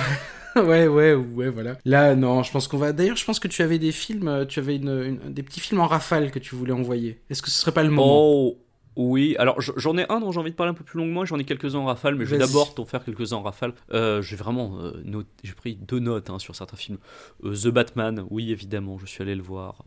[0.63, 1.77] Ouais, ouais, ouais, voilà.
[1.85, 2.93] Là, non, je pense qu'on va.
[2.93, 5.87] D'ailleurs, je pense que tu avais des films, euh, tu avais des petits films en
[5.87, 7.19] rafale que tu voulais envoyer.
[7.29, 8.19] Est-ce que ce serait pas le moment?
[8.19, 8.57] Oh
[8.97, 11.37] oui, alors j'en ai un dont j'ai envie de parler un peu plus longuement, j'en
[11.37, 13.73] ai quelques-uns en rafale, mais je vais d'abord t'en faire quelques-uns en rafale.
[13.93, 16.97] Euh, j'ai vraiment euh, noté- j'ai pris deux notes hein, sur certains films.
[17.43, 19.83] Euh, The Batman, oui évidemment, je suis allé le voir,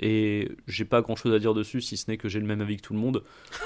[0.00, 2.78] et j'ai pas grand-chose à dire dessus, si ce n'est que j'ai le même avis
[2.78, 3.22] que tout le monde.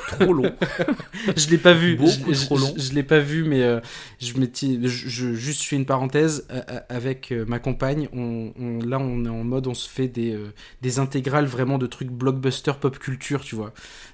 [0.08, 0.52] Trop long.
[1.36, 1.96] Je l'ai pas vu.
[1.96, 2.72] Beaucoup je, trop long.
[2.76, 3.80] Je, je l'ai pas vu, mais
[4.18, 4.78] je m'étais.
[4.82, 6.46] Je, je- juste, fais une parenthèse
[6.88, 8.08] avec ma compagne.
[8.12, 10.36] On, on- là, on est en mode, on se fait des,
[10.82, 13.72] des intégrales vraiment de trucs blockbuster pop culture, tu vois.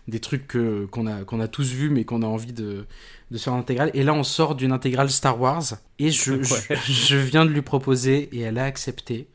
[0.08, 2.86] Des trucs que euh, qu'on a, qu'on a tous vu, mais qu'on a envie de,
[3.30, 3.90] de se faire en intégrale.
[3.94, 5.64] Et là, on sort d'une intégrale Star Wars,
[5.98, 6.42] et je, Ouais.
[6.86, 9.28] je, je viens de lui proposer, et elle a accepté,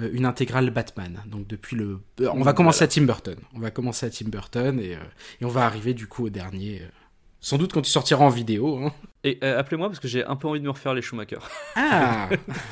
[0.00, 1.22] euh, une intégrale Batman.
[1.26, 2.00] Donc depuis le...
[2.20, 3.36] euh, on va commencer à Tim Burton.
[3.54, 4.98] On va commencer à Tim Burton, et, euh,
[5.40, 6.80] et on va arriver du coup au dernier.
[6.82, 6.88] euh,
[7.42, 8.78] sans doute quand il sortira en vidéo.
[8.78, 8.92] hein.
[9.24, 11.38] Et euh, appelez-moi parce que j'ai un peu envie de me refaire les Schumacher.
[11.76, 12.28] Ah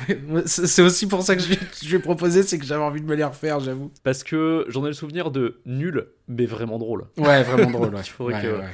[0.46, 3.00] C'est aussi pour ça que je, lui- je lui ai proposé, c'est que j'avais envie
[3.02, 3.92] de me les refaire, j'avoue.
[4.02, 7.04] Parce que j'en ai le souvenir de nul, mais vraiment drôle.
[7.18, 7.94] Ouais, vraiment drôle.
[7.94, 8.00] Ouais.
[8.04, 8.68] Il faudrait Ouais, que- ouais.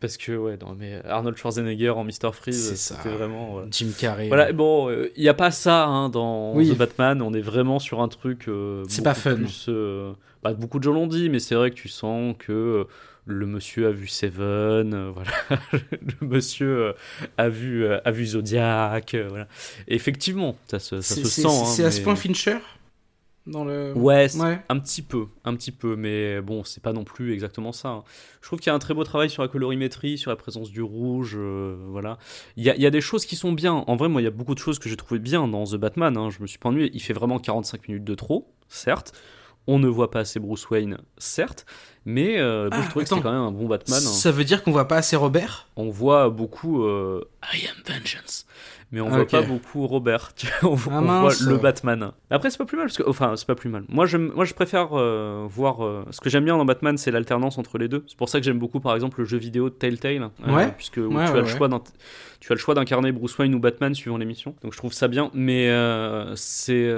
[0.00, 2.32] Parce que, ouais, non, mais Arnold Schwarzenegger en Mr.
[2.32, 3.54] Freeze, c'était vraiment.
[3.56, 3.62] ouais.
[3.70, 4.28] Jim Carrey.
[4.28, 6.68] Voilà, bon, il n'y a pas ça hein, dans Oui.
[6.70, 8.46] The Batman, on est vraiment sur un truc.
[8.48, 9.36] euh, C'est pas fun.
[9.36, 12.52] plus, euh, bah, beaucoup de gens l'ont dit, mais c'est vrai que tu sens que
[12.52, 12.84] euh,
[13.26, 15.30] le monsieur a vu Seven, euh, voilà.
[16.20, 16.92] le monsieur euh,
[17.38, 19.48] a, vu, euh, a vu Zodiac, voilà.
[19.88, 21.46] Et effectivement, ça se, ça c'est- sent.
[21.46, 22.58] hein, c'est à ce point Fincher
[23.46, 23.92] dans le.
[23.94, 24.26] Ouais,
[24.70, 27.88] un petit peu, un petit peu, mais bon, c'est pas non plus exactement ça.
[27.90, 28.04] hein.
[28.40, 30.70] Je trouve qu'il y a un très beau travail sur la colorimétrie, sur la présence
[30.70, 32.18] du rouge, euh, voilà.
[32.56, 33.72] Il y a, il y a des choses qui sont bien.
[33.86, 35.76] En vrai, moi, il y a beaucoup de choses que j'ai trouvé bien dans The
[35.76, 36.16] Batman.
[36.16, 36.30] hein.
[36.30, 36.90] Je me suis pas ennuyé.
[36.94, 39.12] Il fait vraiment 45 minutes de trop, certes.
[39.66, 41.64] On ne voit pas assez Bruce Wayne, certes.
[42.04, 43.96] Mais euh, bon, Ah, je trouvais que c'était quand même un bon Batman.
[43.98, 44.00] hein.
[44.12, 45.68] Ça veut dire qu'on voit pas assez Robert?
[45.76, 48.44] On voit beaucoup euh, I am vengeance,
[48.92, 50.32] mais on Ah, voit pas beaucoup Robert.
[50.64, 52.12] on Ah, on voit le Batman.
[52.28, 53.84] Après, c'est pas plus mal parce que, enfin, c'est pas plus mal.
[53.88, 55.78] Moi, moi, je préfère euh, voir.
[56.10, 58.04] ce que j'aime bien dans Batman, c'est l'alternance entre les deux.
[58.06, 60.72] C'est pour ça que j'aime beaucoup, par exemple, le jeu vidéo de Telltale, Ouais.
[60.76, 61.70] puisque Ouais, tu ouais, as le choix.
[62.40, 64.54] Tu as le choix d'incarner Bruce Wayne ou Batman suivant l'émission.
[64.62, 65.30] Donc je trouve ça bien.
[65.32, 65.70] Mais
[66.36, 66.92] c'est.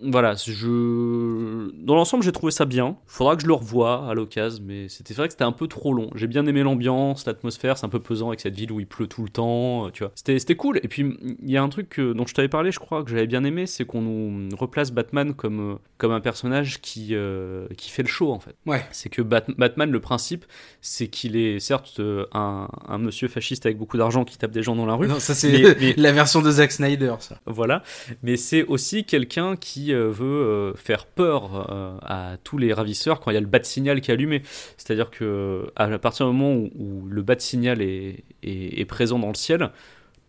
[0.00, 1.70] Voilà, je...
[1.84, 2.96] dans l'ensemble, j'ai trouvé ça bien.
[3.06, 5.92] Faudra que je le revoie à l'occasion, mais c'était vrai que c'était un peu trop
[5.94, 6.10] long.
[6.14, 9.06] J'ai bien aimé l'ambiance, l'atmosphère, c'est un peu pesant avec cette ville où il pleut
[9.06, 10.12] tout le temps, euh, tu vois.
[10.14, 10.78] C'était, cool.
[10.82, 13.10] Et puis, il y a un truc que- dont je t'avais parlé, je crois, que
[13.10, 17.66] j'avais bien aimé, c'est qu'on nous replace Batman comme, euh, comme un personnage qui, euh,
[17.76, 18.54] qui fait le show, en fait.
[18.66, 18.84] Ouais.
[18.92, 20.44] C'est que Bat- Batman, le principe,
[20.80, 22.00] c'est qu'il est certes
[22.32, 25.08] un, un monsieur fasciste avec beaucoup d'argent qui tape des gens dans la rue.
[25.08, 27.38] Non, ça c'est mais- la version de Zack Snyder, ça.
[27.46, 27.82] Voilà,
[28.22, 33.20] mais c'est aussi quelqu'un qui euh, veut euh, faire peur euh, à tous les ravisseurs
[33.20, 34.42] quand il y a le bat signal qui est allumé.
[34.76, 39.28] C'est-à-dire que à partir du moment où, le bat signal est, est- est présent dans
[39.28, 39.70] le ciel,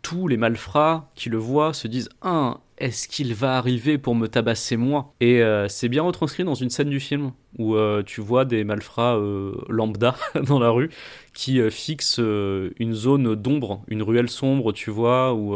[0.02, 4.28] tous les malfrats qui le voient se disent Ah, est-ce qu'il va arriver pour me
[4.28, 5.14] tabasser moi?
[5.20, 8.64] Et euh, c'est bien retranscrit dans une scène du film où euh, tu vois des
[8.64, 10.16] malfrats euh, lambda
[10.48, 10.90] dans la rue
[11.34, 15.56] qui fixent une zone d'ombre, une ruelle sombre, tu vois, ou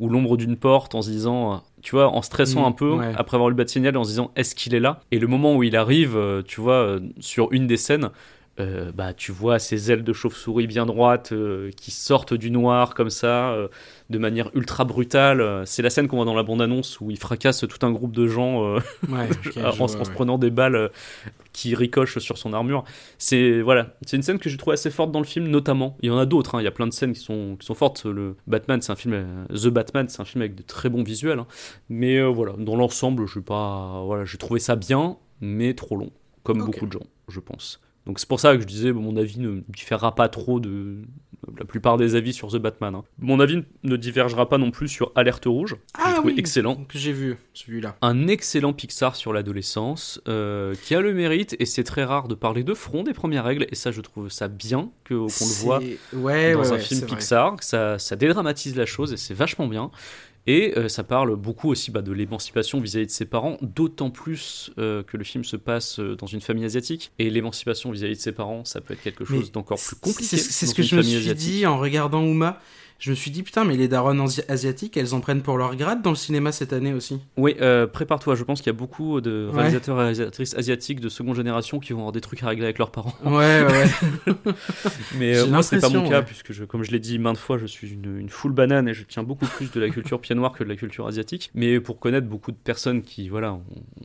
[0.00, 3.12] ou l'ombre d'une porte en se disant, tu vois, en stressant Mm, un peu ouais.
[3.16, 5.02] après avoir eu le bat signal, en se disant est-ce qu'il est là?
[5.12, 6.18] Et le moment où il arrive,
[6.48, 8.10] tu vois, sur une des scènes,
[8.60, 12.94] euh, bah tu vois ces ailes de chauve-souris bien droites euh, qui sortent du noir
[12.94, 13.68] comme ça, euh,
[14.10, 15.62] de manière ultra brutale.
[15.66, 18.26] C'est la scène qu'on voit dans la bande-annonce où il fracasse tout un groupe de
[18.26, 19.28] gens euh, Ouais,
[19.64, 20.14] en, vois, en se ouais.
[20.14, 20.90] prenant des balles
[21.52, 22.84] qui ricochent sur son armure.
[23.18, 25.96] C'est voilà, c'est une scène que j'ai trouvé assez forte dans le film, notamment.
[26.02, 27.66] Il y en a d'autres, hein, il y a plein de scènes qui sont, qui
[27.66, 28.04] sont fortes.
[28.04, 31.02] Le Batman, c'est un film, euh, The Batman, c'est un film avec de très bons
[31.02, 31.38] visuels.
[31.38, 31.46] hein.
[31.88, 36.10] Mais euh, voilà, dans l'ensemble, je pas, voilà, j'ai trouvé ça bien, mais trop long,
[36.42, 37.80] comme beaucoup de gens, je pense.
[38.06, 41.02] Donc c'est pour ça que je disais, bon, mon avis ne différera pas trop de
[41.58, 42.94] la plupart des avis sur The Batman.
[42.94, 43.04] hein.
[43.18, 46.38] Mon avis ne divergera pas non plus sur Alerte Rouge, que j'ai Ah trouvé oui,
[46.38, 47.96] excellent que j'ai vu celui-là.
[48.02, 52.34] un excellent Pixar sur l'adolescence euh, qui a le mérite, et c'est très rare de
[52.34, 55.78] parler de front des premières règles, et ça je trouve ça bien qu'on le voit
[56.12, 57.06] ouais, dans ouais, un ouais, film.
[57.06, 59.90] Pixar, que ça, ça dédramatise la chose et c'est vachement bien.
[60.46, 64.70] Et euh, ça parle beaucoup aussi bah, de l'émancipation vis-à-vis de ses parents, d'autant plus
[64.78, 67.12] euh, que le film se passe euh, dans une famille asiatique.
[67.18, 70.36] Et l'émancipation vis-à-vis de ses parents, ça peut être quelque chose d'encore plus compliqué.
[70.36, 71.48] C'est ce que je me suis asiatique.
[71.48, 72.58] dit en regardant Uma.
[73.00, 75.74] Je me suis dit, putain, mais les darons asi- asiatiques, elles en prennent pour leur
[75.74, 77.18] grade dans le cinéma cette année aussi.
[77.38, 81.08] Oui, euh, prépare-toi, je pense qu'il y a beaucoup de réalisateurs et réalisatrices asiatiques de
[81.08, 83.14] seconde génération qui vont avoir des trucs à régler avec leurs parents.
[83.24, 83.86] Ouais, ouais.
[85.18, 86.24] Mais euh, moi, c'est pas mon cas, ouais.
[86.24, 88.94] puisque, je, comme je l'ai dit maintes fois, je suis une, une full banane et
[88.94, 91.50] je tiens beaucoup plus de la culture pied noir que de la culture asiatique.
[91.54, 93.62] Mais pour connaître beaucoup de personnes qui, voilà, ont-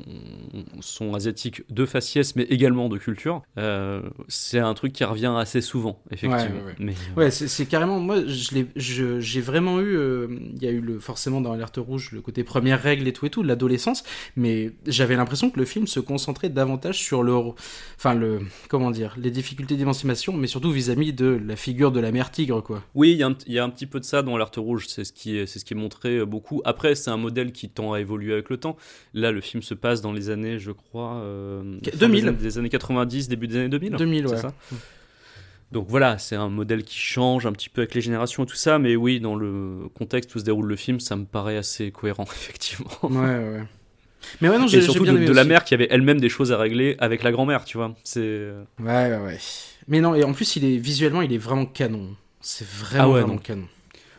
[0.08, 5.34] ont- sont asiatiques de faciès, mais également de culture, euh, c'est un truc qui revient
[5.38, 6.46] assez souvent, effectivement.
[6.46, 6.76] Ouais, ouais, ouais.
[6.80, 8.00] Mais, euh, Ouais, c'est carrément.
[8.00, 8.68] Moi, je l'ai-
[9.20, 9.96] j'ai vraiment eu.
[9.98, 13.14] euh, Il y a eu le, forcément dans Alerte Rouge le côté première règle et
[13.14, 14.04] tout et tout, l'adolescence.
[14.36, 17.34] Mais j'avais l'impression que le film se concentrait davantage sur le.
[17.98, 18.40] Enfin, le.
[18.70, 22.62] Comment dire Les difficultés d'émancipation, mais surtout vis-à-vis de la figure de la mère tigre,
[22.62, 22.84] quoi.
[22.96, 24.56] Oui, il y, a un- il y a un petit peu de ça dans l'Alerte
[24.58, 26.62] Rouge, c'est ce, qui est- c'est ce qui est montré euh, beaucoup.
[26.66, 28.78] Après, c'est un modèle qui tend à évoluer avec le temps.
[29.14, 32.22] Là, le film se passe dans les années, je crois, euh, Qu- fin 2000.
[32.24, 33.94] Des, années, des années 90, début des années 2000.
[33.96, 34.42] 2000, c'est ouais.
[34.42, 34.54] ça?
[35.72, 38.56] Donc voilà, c'est un modèle qui change un petit peu avec les générations et tout
[38.56, 41.92] ça, mais oui, dans le contexte où se déroule le film, ça me paraît assez
[41.92, 42.90] cohérent, effectivement.
[43.04, 43.64] Ouais, ouais, ouais.
[44.42, 46.30] Mais ouais, non, j'ai surtout bien de, aimé de la mère qui avait elle-même des
[46.30, 47.94] choses à régler avec la grand-mère, tu vois.
[48.04, 48.52] C'est.
[48.80, 49.38] Ouais, ouais, ouais.
[49.88, 52.16] Mais non, et en plus, il est visuellement, il est vraiment canon.
[52.42, 53.40] C'est vraiment, Ah ouais, vraiment non.
[53.40, 53.68] canon.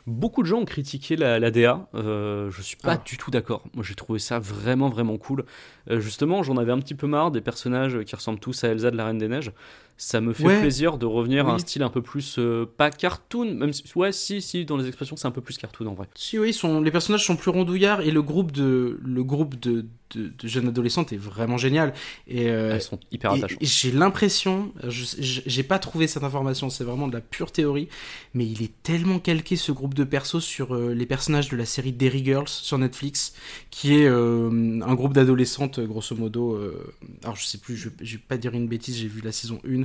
[0.07, 1.89] Beaucoup de gens ont critiqué la, la DA.
[1.97, 3.03] Euh, je suis pas Ah.
[3.05, 3.65] du tout d'accord.
[3.75, 5.45] Moi, j'ai trouvé ça vraiment, vraiment cool.
[5.91, 8.91] Euh, justement, j'en avais un petit peu marre des personnages qui ressemblent tous à Elsa
[8.91, 9.53] de la Reine des Neiges.
[9.99, 10.61] Ça me fait Ouais.
[10.61, 14.13] plaisir de revenir à un style un peu plus euh, pas cartoon, même si, ouais,
[14.13, 16.07] si, si, dans les expressions, c'est un peu plus cartoon en vrai.
[16.15, 19.59] Si oui, ils sont, les personnages sont plus rondouillards et le groupe de, le groupe
[19.59, 21.95] de, de, de jeunes adolescentes est vraiment génial.
[22.29, 23.57] Et, euh, Elles sont hyper attachantes.
[23.63, 27.89] j'ai l'impression, j'ai pas trouvé cette information, c'est vraiment de la pure théorie,
[28.35, 31.93] mais il est tellement calqué ce groupe de persos sur les personnages de la série
[31.93, 33.33] Derry Girls sur Netflix,
[33.71, 36.55] qui est un groupe d'adolescentes grosso modo.
[36.55, 39.61] euh, alors je sais plus, je, vais pas dire une bêtise, j'ai vu la saison
[39.67, 39.85] 1.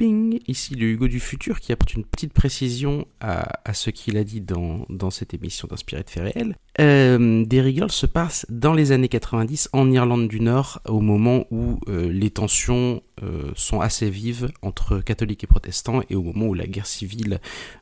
[0.00, 4.24] Ping, ici le Hugo du futur qui apporte une petite précision à, ce qu'il a
[4.24, 6.56] dit dans, cette émission d'Inspiré de faits réels.
[6.80, 11.80] Euh, Derry se passe dans les années 90 en Irlande du Nord au moment où
[11.88, 16.54] euh, les tensions euh, sont assez vives entre catholiques et protestants et au moment où
[16.54, 17.38] la guerre civile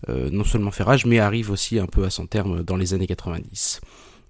[0.09, 2.95] euh, non seulement fait rage mais arrive aussi un peu à son terme dans les
[2.95, 3.81] années 90.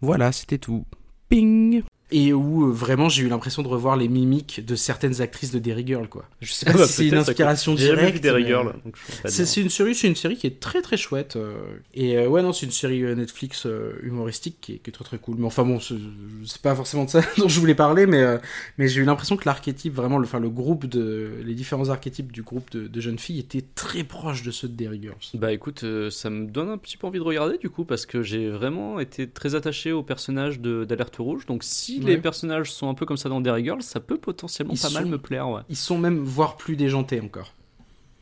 [0.03, 0.85] Voilà, c'était tout.
[1.31, 5.51] Ping et où euh, vraiment j'ai eu l'impression de revoir les mimiques de certaines actrices
[5.53, 6.25] de Derry Girl quoi.
[6.41, 8.23] Je sais pas Ah si c'est une inspiration directe.
[8.23, 11.37] peux pas c'est une série, c'est une série qui est très très chouette.
[11.37, 11.53] euh,
[11.95, 13.67] et euh, ouais non, c'est une série Netflix
[14.03, 15.37] humoristique qui est, qui est très très cool.
[15.39, 18.25] Mais enfin bon, c'est pas forcément de ça dont je voulais parler, mais
[18.79, 22.33] mais j'ai eu l'impression que l'archétype, vraiment, le, enfin le groupe de, les différents archétypes
[22.33, 25.17] du groupe de, de jeunes filles étaient très proches de ceux de Derry Girls.
[25.35, 28.23] Bah écoute, ça me donne un petit peu envie de regarder du coup parce que
[28.23, 31.47] j'ai vraiment été très attaché aux personnages de- d'Alerte Rouge.
[31.47, 32.13] Donc si Ouais.
[32.13, 34.91] les personnages sont un peu comme ça dans Derry Girls, ça peut potentiellement Ils pas
[34.91, 35.49] mal me plaire.
[35.49, 35.63] Ouais.
[35.69, 37.55] Ils sont même voire plus déjantés encore.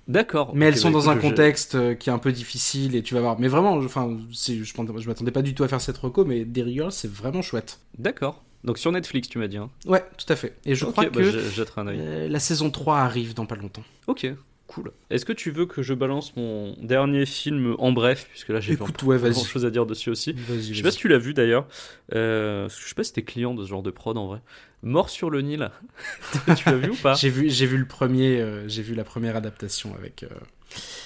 [0.09, 0.53] D'accord.
[0.55, 3.03] Mais elles sont bah, dans un je- contexte euh, qui est un peu difficile et
[3.03, 3.41] tu vas voir.
[3.41, 6.25] Mais vraiment, je- enfin, je, m'attendais- je m'attendais pas du tout à faire cette reco,
[6.25, 7.81] mais Derry Girls c'est vraiment chouette.
[7.99, 8.43] D'accord.
[8.63, 9.57] Donc sur Netflix, tu m'as dit.
[9.57, 9.69] Hein.
[9.87, 10.55] Ouais, tout à fait.
[10.65, 13.83] Et je crois bah, que un euh, la saison 3 arrive dans pas longtemps.
[14.07, 14.27] Ok,
[14.67, 14.93] cool.
[15.11, 18.77] Est-ce que tu veux que je balance mon dernier film en bref, puisque là j'ai
[18.77, 20.35] pas ouais, grand chose à dire dessus aussi?
[20.49, 21.67] Je sais pas si tu l'as vu d'ailleurs.
[22.15, 24.41] Euh, je sais pas si t'es client de ce genre de prod en vrai.
[24.83, 25.71] Mort sur le Nil.
[26.57, 29.05] tu l'as vu ou pas J'ai vu, j'ai vu le premier, euh, j'ai vu la
[29.05, 30.23] première adaptation avec.
[30.23, 30.29] euh,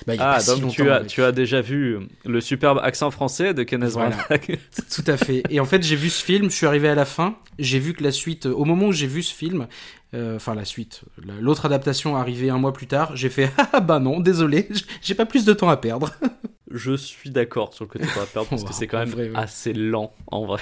[0.07, 3.55] bah, Ah, si donc tu as, avec- tu as déjà vu le superbe accent français
[3.55, 4.17] de Kenneth Voilà.
[4.17, 4.59] Branagh.
[4.95, 5.43] Tout à fait.
[5.51, 7.95] Et en fait, j'ai vu ce film, je suis arrivé à la fin, j'ai vu
[7.95, 9.67] que la suite, au moment où j'ai vu ce film,
[10.15, 13.81] euh, enfin la suite, la- l'autre adaptation arrivée un mois plus tard, j'ai fait ah
[13.81, 14.69] bah non, désolé,
[15.03, 16.13] j'ai pas plus de temps à perdre.
[16.73, 19.29] Je suis d'accord sur le côté de la perdre parce que c'est quand même vrai,
[19.31, 19.37] ouais.
[19.37, 20.61] assez lent en vrai.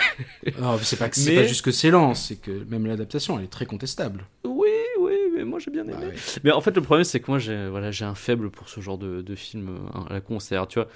[0.61, 2.87] Non, mais c'est pas que c'est Mais- pas juste que c'est lent, c'est que même
[2.87, 4.25] l'adaptation, elle est très contestable.
[4.45, 4.69] Oui,
[5.01, 5.93] oui, mais moi j'ai bien aimé.
[6.01, 6.15] Bah ouais.
[6.45, 8.81] Mais en fait, le problème, c'est que moi, j'ai voilà, j'ai un faible pour ce
[8.81, 10.67] genre de, de film euh, à la concert.
[10.67, 10.89] Tu vois,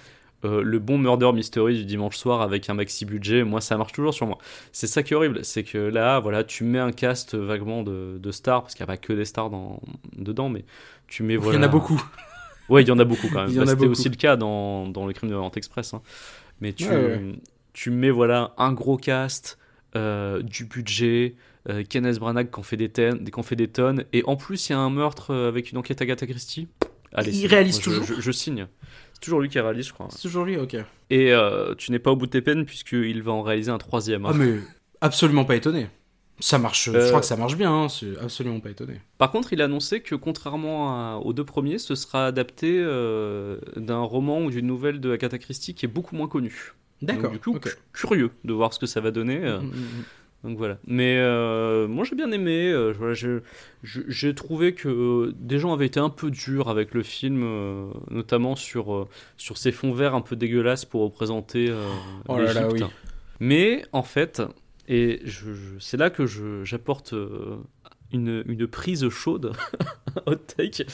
[0.44, 3.92] Euh, le bon murder mystery du dimanche soir avec un maxi budget, moi, ça marche
[3.92, 4.38] toujours sur moi.
[4.72, 8.18] C'est ça qui est horrible, c'est que là, voilà, tu mets un cast vaguement de,
[8.18, 9.80] de stars, parce qu'il n'y a pas que des stars dans,
[10.16, 10.64] dedans, mais
[11.06, 11.58] tu mets voilà.
[11.58, 12.02] Il y en a beaucoup.
[12.72, 13.54] Ouais, il y en a beaucoup quand même.
[13.54, 15.94] Bah, C'était aussi le cas dans, dans le crime de Orient Express.
[15.94, 16.02] hein.
[16.60, 17.20] Mais tu, Ouais,
[17.72, 19.58] tu mets voilà un gros cast,
[19.96, 21.34] euh, du budget,
[21.68, 24.36] euh, Kenneth Branagh qui en fait des, tonnes- qui en fait des tonnes, et en
[24.36, 26.68] plus il y a un meurtre euh, avec une enquête Agatha Christie.
[27.14, 28.66] Allez, Il réalise moi, toujours je, je- je signe.
[29.12, 30.08] C'est toujours lui qui réalise, je crois.
[30.10, 30.76] C'est toujours lui, ok.
[31.10, 33.78] Et euh, tu n'es pas au bout de tes peines puisqu'il va en réaliser un
[33.78, 34.24] troisième.
[34.24, 34.30] hein.
[34.32, 34.54] Ah mais
[35.00, 35.88] absolument pas étonné.
[36.40, 39.00] Ça marche, je Euh, crois que ça marche bien, hein, c'est absolument pas étonné.
[39.18, 43.58] Par contre, il a annoncé que contrairement à- aux deux premiers, ce sera adapté euh,
[43.76, 46.72] d'un roman ou d'une nouvelle de Agatha Christie qui est beaucoup moins connue.
[47.00, 47.30] D'accord.
[47.30, 47.58] Du coup,
[47.92, 49.38] curieux de voir ce que ça va donner.
[49.44, 50.48] euh, Mm, mm, mm.
[50.48, 50.78] donc voilà.
[50.86, 52.72] Mais euh, moi j'ai bien aimé.
[52.98, 53.40] voilà, je-
[53.84, 57.44] je- j'ai trouvé que des gens avaient été un peu durs avec le film,
[58.10, 59.06] notamment sur,
[59.36, 61.72] sur ces fonds verts un peu dégueulasses pour représenter
[62.28, 62.82] Oh là oui.
[63.40, 64.42] Mais en fait,
[64.94, 66.26] et je, je- c'est là que
[66.64, 67.56] j'apporte euh,
[68.12, 69.52] une, une prise chaude,
[70.26, 70.84] hot take.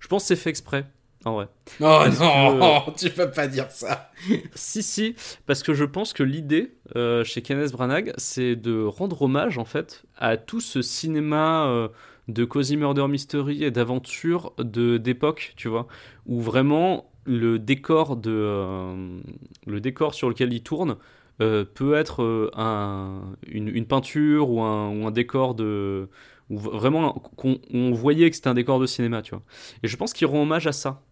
[0.00, 0.86] Je pense que c'est fait exprès.
[1.26, 1.48] En vrai.
[1.80, 4.10] Oh non, tu peux pas dire ça.
[4.54, 5.14] Si, si,
[5.46, 9.64] parce que je pense que l'idée euh, chez Kenneth Branagh, c'est de rendre hommage en
[9.64, 11.88] fait à tout ce cinéma euh,
[12.28, 15.86] de cozy murder mystery et d'aventure de d'époque, tu vois,
[16.26, 19.18] où vraiment le décor de euh,
[19.66, 20.96] le décor sur lequel il tourne
[21.40, 26.08] euh, peut être euh, un, une, peinture ou un, décor de
[26.50, 29.42] vraiment qu'on on voyait que c'était un décor de cinéma, tu vois.
[29.82, 31.02] Et je pense qu'il rend hommage à ça.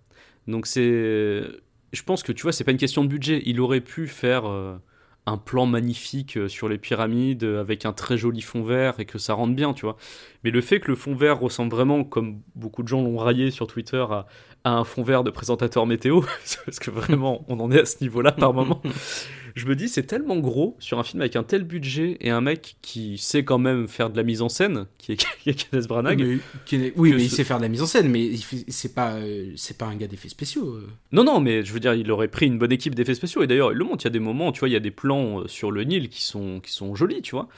[0.47, 1.43] Donc c'est
[1.93, 3.43] je pense que tu vois, c'est pas une question de budget.
[3.47, 4.77] Il aurait pu faire euh,
[5.27, 9.05] un plan magnifique euh, sur les pyramides euh, avec un très joli fond vert et
[9.05, 9.97] que ça rentre bien, tu vois.
[10.45, 13.51] Mais le fait que le fond vert ressemble vraiment, comme beaucoup de gens l'ont raillé
[13.53, 14.27] sur Twitter, à,
[14.65, 16.23] à un fond vert de présentateur météo,
[16.65, 18.83] parce que vraiment, on en est à ce niveau-là par moment.
[19.55, 22.41] je me dis, c'est tellement gros sur un film avec un tel budget et un
[22.41, 25.55] mec qui sait quand même faire de la mise en scène, qui est, qui est
[25.55, 26.19] Kenneth Branagh.
[26.21, 26.39] Mais-
[26.97, 28.31] oui, mais il sait faire de la mise en scène, mais
[28.69, 30.79] c'est pas, euh, c'est pas un gars d'effets spéciaux.
[31.13, 33.43] Non, non, mais je veux dire, il aurait pris une bonne équipe d'effets spéciaux.
[33.43, 34.05] Et d'ailleurs, il le montre.
[34.05, 35.85] Il y a des moments, tu vois, il y a des plans euh, sur le
[35.85, 37.49] Nil qui sont, qui sont jolis, tu vois.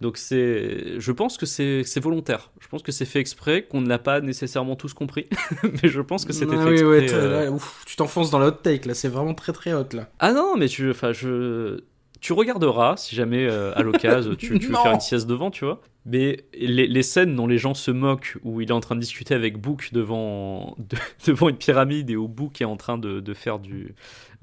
[0.00, 2.50] Donc, c'est, je pense que c'est, volontaire.
[2.60, 5.28] Je pense que c'est fait exprès, qu'on ne l'a pas nécessairement tous compris.
[5.82, 7.18] mais je pense que c'était Ah fait oui, exprès.
[7.18, 7.44] ouais, euh.
[7.44, 10.08] là, ouf, tu t'enfonces dans la hot take là, c'est vraiment très très hot là.
[10.18, 11.80] Ah non, mais tu, enfin, je,
[12.20, 15.64] tu regarderas si jamais à à l'occasion tu, tu veux faire une sieste devant, tu
[15.64, 15.80] vois.
[16.06, 19.00] Mais les, les scènes dont les gens se moquent, où il est en train de
[19.00, 20.96] discuter avec Book devant, de-
[21.26, 23.94] devant une pyramide et où Book est en train de, de faire du,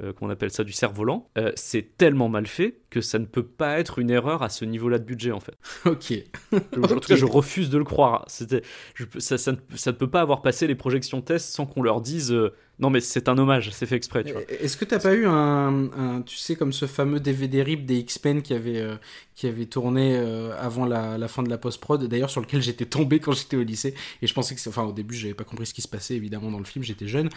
[0.03, 3.25] euh, comment on appelle ça, du cerf-volant, euh, c'est tellement mal fait que ça ne
[3.25, 5.57] peut pas être une erreur à ce niveau-là de budget en fait.
[5.85, 6.13] Ok.
[6.53, 8.23] En tout cas, je refuse de le croire.
[8.27, 8.61] C'était,
[9.17, 12.91] ça ne peut pas avoir passé les projections tests sans qu'on leur dise euh, non
[12.91, 14.23] mais c'est un hommage, c'est fait exprès.
[14.49, 18.43] Est-ce que t'as pas eu un, tu sais, comme ce fameux DVD RIP des X-Men
[18.43, 22.85] qui avait, euh, tourné euh, avant la, fin de la post-prod, d'ailleurs sur lequel j'étais
[22.85, 25.65] tombé quand j'étais au lycée, et je pensais que, enfin au début j'avais pas compris
[25.65, 27.29] ce qui se passait évidemment dans le film, j'étais jeune.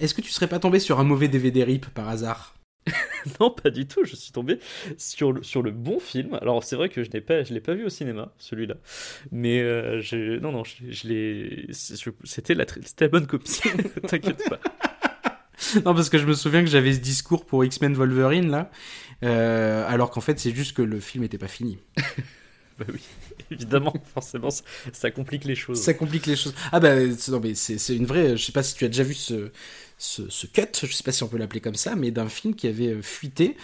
[0.00, 2.57] Est-ce que tu serais pas tombé sur un mauvais DVD RIP par hasard?
[3.40, 4.04] Non, pas du tout.
[4.04, 4.58] Je suis tombé
[4.96, 6.38] sur le, sur le bon film.
[6.40, 8.76] Alors, c'est vrai que je n'ai pas, je l'ai pas vu au cinéma, celui-là.
[9.30, 11.66] Mais euh, je, non, non, je, je l'ai.
[11.72, 12.64] C'était la,
[13.08, 13.60] bonne copie.
[14.06, 14.60] T'inquiète pas.
[15.84, 18.70] Non, parce que je me souviens que j'avais ce discours pour X-Men Wolverine là,
[19.24, 21.78] euh, alors qu'en fait c'est juste que le film était pas fini.
[22.78, 23.00] Bah oui,
[23.50, 24.62] évidemment, forcément, ça,
[24.92, 25.82] ça complique les choses.
[25.82, 26.54] Ça complique les choses.
[26.70, 26.94] Ah bah
[27.28, 28.36] non mais c'est c'est une vraie.
[28.36, 29.50] Je sais pas si tu as déjà vu ce
[29.98, 32.68] ce, cut, je sais pas si on peut l'appeler comme ça, mais d'un film qui
[32.68, 33.56] avait euh, fuité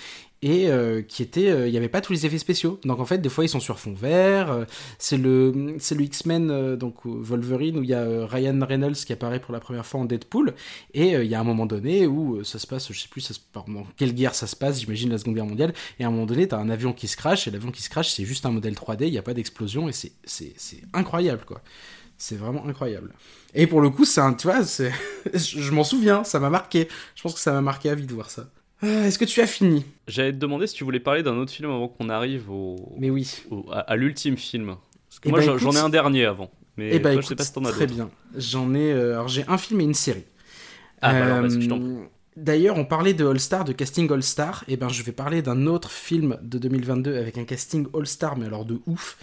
[0.43, 2.81] et euh, qui était, euh, il y avait pas tous les effets spéciaux.
[2.85, 4.67] Donc en fait des fois ils sont sur fond vert.
[4.99, 9.41] c'est le c'est le X-Men donc Wolverine où il y a Ryan Reynolds qui apparaît
[9.41, 10.55] pour la première fois en Deadpool
[10.93, 13.33] et il y a un moment donné où ça se passe, je sais plus ça
[13.97, 15.73] quelle guerre ça se passe, j'imagine la Seconde Guerre mondiale.
[15.99, 17.89] Et à un moment donné t'as un avion qui se crache et l'avion qui se
[17.89, 20.83] crache c'est juste un modèle 3D, il y a pas d'explosion et c'est c'est c'est
[20.93, 21.63] incroyable quoi.
[22.19, 23.13] C'est vraiment incroyable.
[23.55, 24.93] Et pour le coup, c'est un, tu vois, c'est,
[25.35, 26.89] je m'en souviens, ça m'a marqué.
[27.15, 28.49] Je pense que ça m'a marqué à vie de voir ça.
[28.83, 29.85] Ah, Est-ce que tu as fini?
[30.09, 33.11] J'allais te demander si tu voulais parler d'un autre film avant qu'on arrive au, Mais
[33.11, 33.43] oui.
[33.51, 34.77] au- à, à l'ultime film.
[35.09, 36.51] Parce que Eh moi, ben, j'en ai un dernier avant.
[36.77, 38.11] Mais Eh ben, toi, écoute, je sais pas si t'en as très bien.
[38.37, 40.25] J'en ai, euh, alors j'ai un film et une série.
[41.01, 42.05] Ah, bah alors, vas-y, je t'en Euh,
[42.37, 44.65] D'ailleurs, on parlait de All Star, de casting All Star.
[44.67, 48.37] Et ben, je vais parler d'un autre film de 2022 avec un casting All Star,
[48.37, 49.17] mais alors de ouf.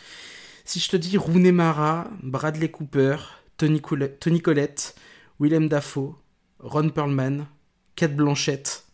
[0.65, 3.17] Si je te dis Rooney Mara, Bradley Cooper,
[3.57, 4.95] Tony, Colle- Tony Collette,
[5.39, 6.15] Willem Dafoe,
[6.59, 7.47] Ron Perlman,
[7.95, 8.85] Kate Blanchett,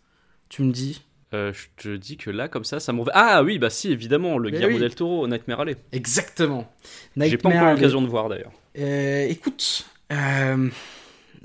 [0.49, 1.01] tu me dis
[1.34, 3.11] Euh, je te dis que là, comme ça, ça m'en va.
[3.15, 4.82] Ah oui, bah si, évidemment, le Mais Guillermo oui.
[4.82, 5.76] del Toro, Nightmare Alley.
[5.91, 6.72] Exactement.
[7.18, 8.53] J'ai pas encore l'occasion de voir d'ailleurs.
[8.78, 10.70] Euh, écoute, euh,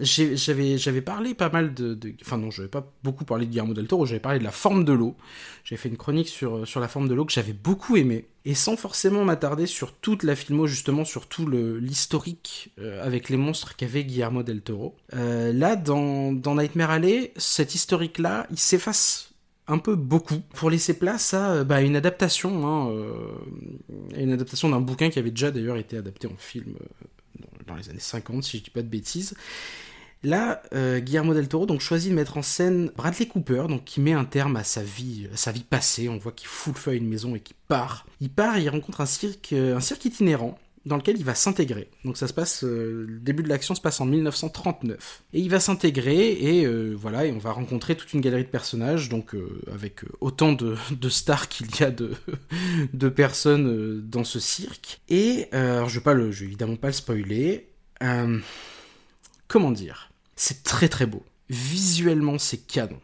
[0.03, 4.07] j'avais parlé pas mal de, enfin non, j'avais pas beaucoup parlé de Guillermo del Toro,
[4.07, 5.17] j'avais parlé de la forme de l'eau.
[5.65, 8.55] J'avais fait une chronique sur sur la forme de l'eau que j'avais beaucoup aimé et
[8.55, 13.77] sans forcément m'attarder sur toute la filmo justement sur tout l'historique euh, avec les monstres
[13.77, 14.97] qu'avait Guillermo del Toro.
[15.15, 19.33] Euh, là dans dans Nightmare Alley, cet historique là, il s'efface
[19.69, 22.93] un peu beaucoup pour laisser place à euh, bah, une adaptation, hein,
[24.17, 26.75] une adaptation d'un bouquin qui avait déjà d'ailleurs été adapté en film
[27.67, 29.35] dans, les années 50, si je dis pas de bêtises.
[30.25, 34.01] Là, euh, Guillermo del Toro donc choisit de mettre en scène Bradley Cooper, donc qui
[34.01, 35.29] met un terme à sa vie,
[35.69, 36.09] passée.
[36.09, 38.07] On voit qu'il fout le feu à une maison et qu'il part.
[38.21, 41.35] Il part et il rencontre un cirque, euh, un cirque itinérant dans lequel il va
[41.35, 41.89] s'intégrer.
[42.05, 45.23] Donc ça se passe, euh, le début de l'action se passe en 1939.
[45.33, 49.09] Et il va s'intégrer et voilà, et on va rencontrer toute une galerie de personnages,
[49.09, 49.37] donc
[49.73, 50.77] avec autant de,
[51.09, 55.01] stars qu'il y a de, personnes dans ce cirque.
[55.09, 57.69] Et je vais pas vais évidemment pas le spoiler.
[59.49, 60.12] Comment dire?
[60.37, 61.23] C'est très très beau.
[61.51, 63.01] Visuellement, c'est canon.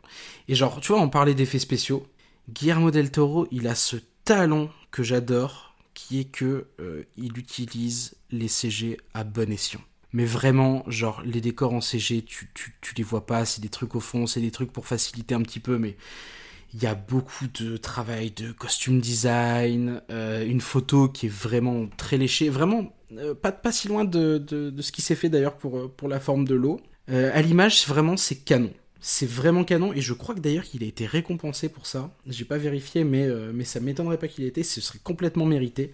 [0.49, 2.07] Et genre, tu vois, on parlait d'effets spéciaux.
[2.49, 8.17] Guillermo del Toro, il a ce talent que j'adore, qui est que euh, il utilise
[8.31, 9.81] les CG à bon escient.
[10.13, 13.69] Mais vraiment, genre, les décors en CG, tu, tu, tu les vois pas, c'est des
[13.69, 15.97] trucs au fond, c'est des trucs pour faciliter un petit peu, mais
[16.75, 21.87] il y a beaucoup de travail de costume design, euh, une photo qui est vraiment
[21.97, 25.29] très léchée, vraiment euh, pas, pas si loin de, de, de ce qui s'est fait
[25.29, 26.81] d'ailleurs pour, pour la forme de l'eau.
[27.11, 28.73] Euh, à l'image, vraiment, c'est canon.
[29.01, 32.11] C'est vraiment canon et je crois que d'ailleurs qu'il a été récompensé pour ça.
[32.27, 34.63] J'ai pas vérifié, mais, euh, mais ça m'étonnerait pas qu'il ait été.
[34.63, 35.93] Ce serait complètement mérité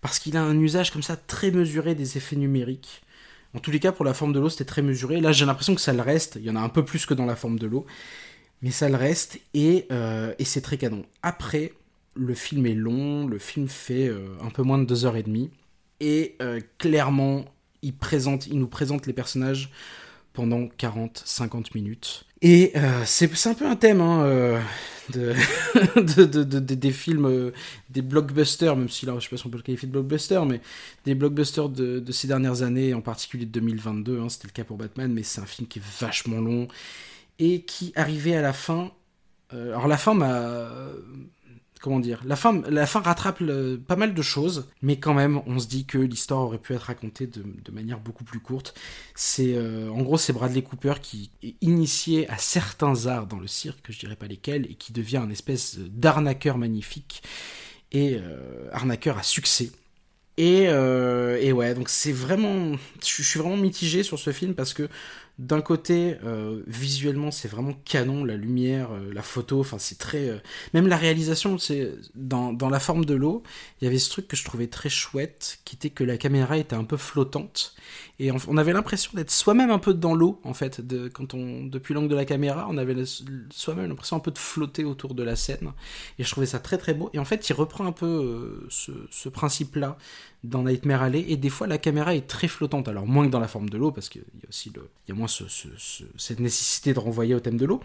[0.00, 3.02] parce qu'il a un usage comme ça très mesuré des effets numériques.
[3.54, 5.20] En tous les cas, pour la forme de l'eau, c'était très mesuré.
[5.20, 6.36] Là, j'ai l'impression que ça le reste.
[6.36, 7.86] Il y en a un peu plus que dans la forme de l'eau,
[8.62, 11.04] mais ça le reste et, euh, c'est très canon.
[11.22, 11.72] Après,
[12.14, 13.26] le film est long.
[13.26, 14.10] Le film fait
[14.42, 15.50] un peu moins de deux heures et demie
[16.00, 16.36] et
[16.78, 17.44] clairement,
[17.82, 19.70] il présente, il nous présente les personnages
[20.36, 22.24] pendant 40-50 minutes.
[22.42, 24.60] Et euh, c'est un peu un thème hein, euh,
[25.12, 25.34] de,
[25.96, 27.52] de, de- de- de- des films, euh,
[27.90, 30.40] des blockbusters, même si là je sais pas si on peut le qualifier de blockbuster,
[30.46, 30.60] mais
[31.06, 34.64] des blockbusters de, de ces dernières années, en particulier de 2022, hein, c'était le cas
[34.64, 36.68] pour Batman, mais c'est un film qui est vachement long
[37.38, 38.92] et qui arrivait à la fin.
[39.54, 40.68] euh, alors la fin m'a
[41.80, 43.42] comment dire, la fin, la fin rattrape
[43.86, 46.82] pas mal de choses, mais quand même, on se dit que l'histoire aurait pu être
[46.82, 48.74] racontée de, manière beaucoup plus courte.
[49.14, 53.46] C'est, euh, en gros, c'est Bradley Cooper qui est initié à certains arts dans le
[53.46, 57.22] cirque, je dirais pas lesquels, et qui devient un espèce d'arnaqueur magnifique
[57.92, 59.70] et euh, arnaqueur à succès.
[60.38, 64.74] Et, euh, et ouais, donc c'est vraiment, je suis vraiment mitigé sur ce film parce
[64.74, 64.88] que
[65.38, 70.30] d'un côté, euh, visuellement, c'est vraiment canon, la lumière, euh, la photo, enfin c'est très,
[70.30, 70.38] euh,
[70.72, 71.58] même la réalisation,
[72.14, 73.42] dans, dans la forme de l'eau,
[73.80, 76.56] il y avait ce truc que je trouvais très chouette, qui était que la caméra
[76.56, 77.74] était un peu flottante
[78.18, 81.64] et on, avait l'impression d'être soi-même un peu dans l'eau en fait, de, quand on
[81.64, 82.94] depuis l'angle de la caméra, on avait
[83.50, 85.72] soi-même l'impression un peu de flotter autour de la scène
[86.18, 87.10] et je trouvais ça très très beau.
[87.12, 89.98] Et en fait, il reprend un peu euh, ce, principe-là
[90.44, 93.40] dans Nightmare Alley et des fois la caméra est très flottante, alors moins que dans
[93.40, 95.68] la forme de l'eau parce qu'il y a aussi le, y a moins ce- ce-
[95.76, 97.80] ce- cette nécessité de renvoyer au thème de l'eau,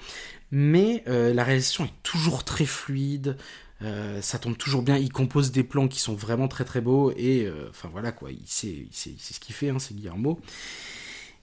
[0.51, 3.35] mais euh, la réalisation est toujours très fluide.
[3.83, 7.11] Euh, ça tombe toujours bien, il compose des plans qui sont vraiment très très beaux
[7.15, 10.39] et euh, enfin voilà quoi, il sait, ce qu'il fait, hein, c'est Guillermo.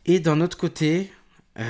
[0.07, 1.11] Et d'un autre côté,
[1.59, 1.65] euh,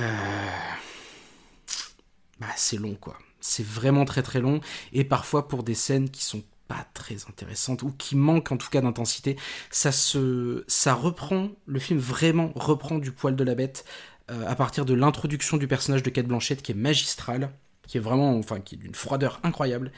[2.39, 3.17] bah, c'est long quoi.
[3.41, 4.59] C'est vraiment très très long
[4.93, 8.69] et parfois pour des scènes qui sont pas très intéressantes ou qui manquent en tout
[8.69, 9.37] cas d'intensité,
[9.71, 13.85] ça se, ça reprend le film vraiment reprend du poil de la bête
[14.27, 17.51] à partir de l'introduction du personnage de Kate Blanchett qui est magistrale,
[17.87, 19.91] qui est vraiment, enfin, qui est d'une froideur incroyable.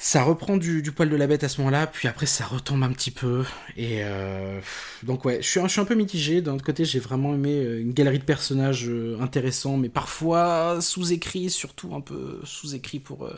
[0.00, 2.92] Ça reprend du, poil de la bête à ce moment-là, puis après ça retombe un
[2.92, 3.44] petit peu.
[3.76, 4.60] Et euh,
[5.02, 6.40] donc ouais, je suis, un- peu mitigé.
[6.40, 10.80] D'un autre côté, j'ai vraiment aimé euh, une galerie de personnages euh, intéressants, mais parfois
[10.80, 13.28] sous-écrits, surtout un peu sous-écrits pour,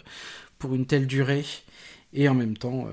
[0.58, 1.46] pour une telle durée.
[2.12, 2.88] Et en même temps,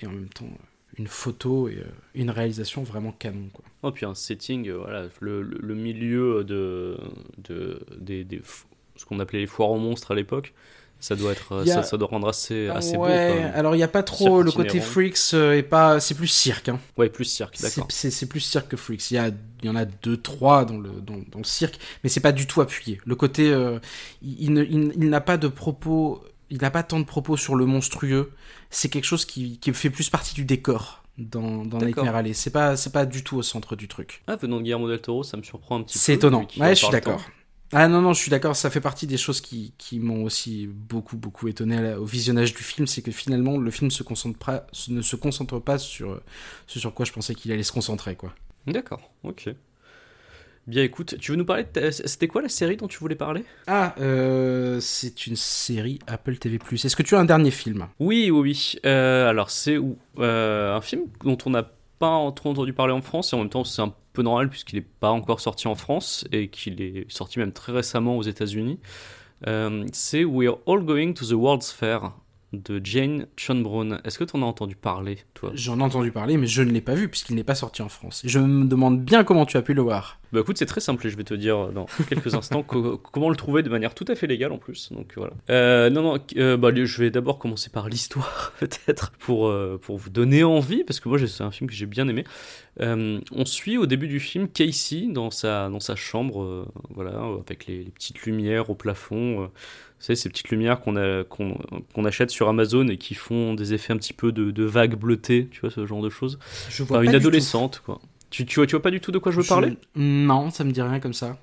[0.00, 0.48] et en même temps
[0.96, 3.50] une photo et une réalisation vraiment canon.
[3.82, 6.98] Oh, puis un setting, voilà, le, milieu de,
[7.36, 7.84] de
[8.96, 10.54] ce qu'on appelait les foires aux monstres à l'époque,
[11.00, 13.04] ça doit être, a- ça, ça doit rendre assez, assez beau.
[13.04, 13.52] ouais, Quand même.
[13.54, 16.68] alors il n'y a pas trop le côté freaks euh, et pas, c'est plus cirque.
[16.68, 16.78] Hein.
[16.96, 17.86] Ouais, plus cirque, d'accord.
[17.90, 19.10] c'est- plus cirque que Freaks.
[19.10, 19.28] Il y, a,
[19.62, 22.32] il y en a deux, trois dans le, dans, dans le cirque, mais c'est pas
[22.32, 23.00] du tout appuyé.
[23.04, 23.78] Le côté, euh,
[24.22, 27.64] il, il il- n'a pas de propos, il n'a pas tant de propos sur le
[27.66, 28.32] monstrueux.
[28.70, 31.78] C'est quelque chose qui, qui fait plus partie du décor dans, dans.
[31.78, 32.34] Nightmare Alley.
[32.34, 34.22] C'est pas, c'est pas du tout au centre du truc.
[34.28, 35.98] Ah, venant de Guillermo del Toro, ça me surprend un petit peu.
[36.04, 36.46] C'est étonnant.
[36.58, 37.20] Ouais, je suis d'accord.
[37.72, 40.66] Ah non, non, je suis d'accord, ça fait partie des choses qui, qui m'ont aussi
[40.66, 44.66] beaucoup, beaucoup étonné au visionnage du film, c'est que finalement, le film se concentre pas,
[44.88, 46.20] ne se concentre pas sur
[46.66, 48.34] ce sur quoi je pensais qu'il allait se concentrer, quoi.
[48.66, 49.50] D'accord, ok.
[50.66, 53.14] Bien, écoute, tu veux nous parler de ta- C'était quoi la série dont tu voulais
[53.14, 53.44] parler?
[53.66, 56.58] Ah, euh, c'est une série Apple TV+.
[56.72, 57.86] Est-ce que tu as un dernier film?
[57.98, 58.74] Oui, oui, oui.
[58.84, 59.96] Euh, alors, c'est où?
[60.18, 63.50] Euh, un film dont on n'a pas trop entendu parler en France, et en même
[63.50, 67.08] temps, c'est un peu normal puisqu'il n'est pas encore sorti en France et qu'il est
[67.10, 68.80] sorti même très récemment aux États-Unis.
[69.46, 72.12] Euh, c'est We're All Going to the World's Fair
[72.52, 74.00] de Jane Chonbrown.
[74.04, 75.50] Est-ce que tu en as entendu parler, toi?
[75.54, 77.88] J'en ai entendu parler, mais je ne l'ai pas vu puisqu'il n'est pas sorti en
[77.88, 78.24] France.
[78.24, 80.18] Et je me demande bien comment tu as pu le voir.
[80.32, 83.30] Bah écoute, c'est très simple et je vais te dire dans quelques instants co- comment
[83.30, 84.92] le trouver de manière tout à fait légale en plus.
[84.92, 85.32] Donc voilà.
[85.50, 89.96] Euh, non, non, euh, bah, je vais d'abord commencer par l'histoire peut-être pour, euh, pour
[89.98, 92.24] vous donner envie parce que moi c'est un film que j'ai bien aimé.
[92.80, 97.20] Euh, on suit au début du film Casey dans sa, dans sa chambre, euh, voilà,
[97.44, 99.50] avec les, les petites lumières au plafond.
[100.00, 103.98] Vous savez, ces petites lumières qu'on achète sur Amazon et qui font des effets un
[103.98, 106.38] petit peu de, de vagues bleutées, tu vois, ce genre de choses.
[106.70, 107.26] Je vois Enfin, pas une tout.
[107.26, 108.00] adolescente, quoi.
[108.30, 109.76] Tu, tu, vois, tu vois pas du tout de quoi je veux parler?
[109.96, 111.36] Non, ça me dit rien comme ça.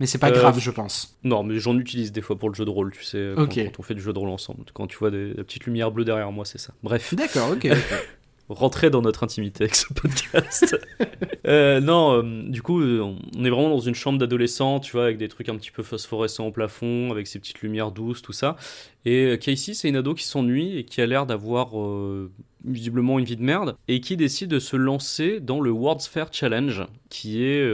[0.00, 1.16] Mais c'est pas Euh, grave, je pense.
[1.24, 3.82] Non, mais j'en utilise des fois pour le jeu de rôle, tu sais, quand, on
[3.82, 4.64] fait du jeu de rôle ensemble.
[4.74, 6.74] Quand tu vois des, des petites lumières bleues derrière moi, c'est ça.
[6.82, 7.66] Bref, D'accord, ok.
[8.54, 10.76] rentrer dans notre intimité avec ce podcast.
[11.44, 13.00] Euh, non, euh, du coup, euh,
[13.36, 15.82] on est vraiment dans une chambre d'adolescent, tu vois, avec des trucs un petit peu
[15.82, 18.56] phosphorescents au plafond, avec ces petites lumières douces, tout ça.
[19.04, 22.30] Et Casey, c'est une ado qui s'ennuie et qui a l'air d'avoir euh,
[22.64, 26.28] visiblement une vie de merde, et qui décide de se lancer dans le World's Fair
[26.30, 27.68] Challenge, qui est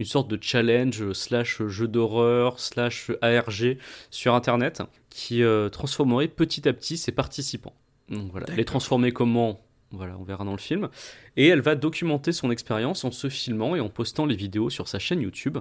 [0.00, 3.78] une sorte de challenge slash jeu d'horreur slash ARG
[4.10, 7.74] sur Internet, qui transformerait petit à petit ses participants.
[8.08, 9.60] Donc voilà, les transformer comment?
[9.96, 10.88] Voilà, on verra dans le film.
[11.36, 14.88] Et elle va documenter son expérience en se filmant et en postant les vidéos sur
[14.88, 15.58] sa chaîne YouTube,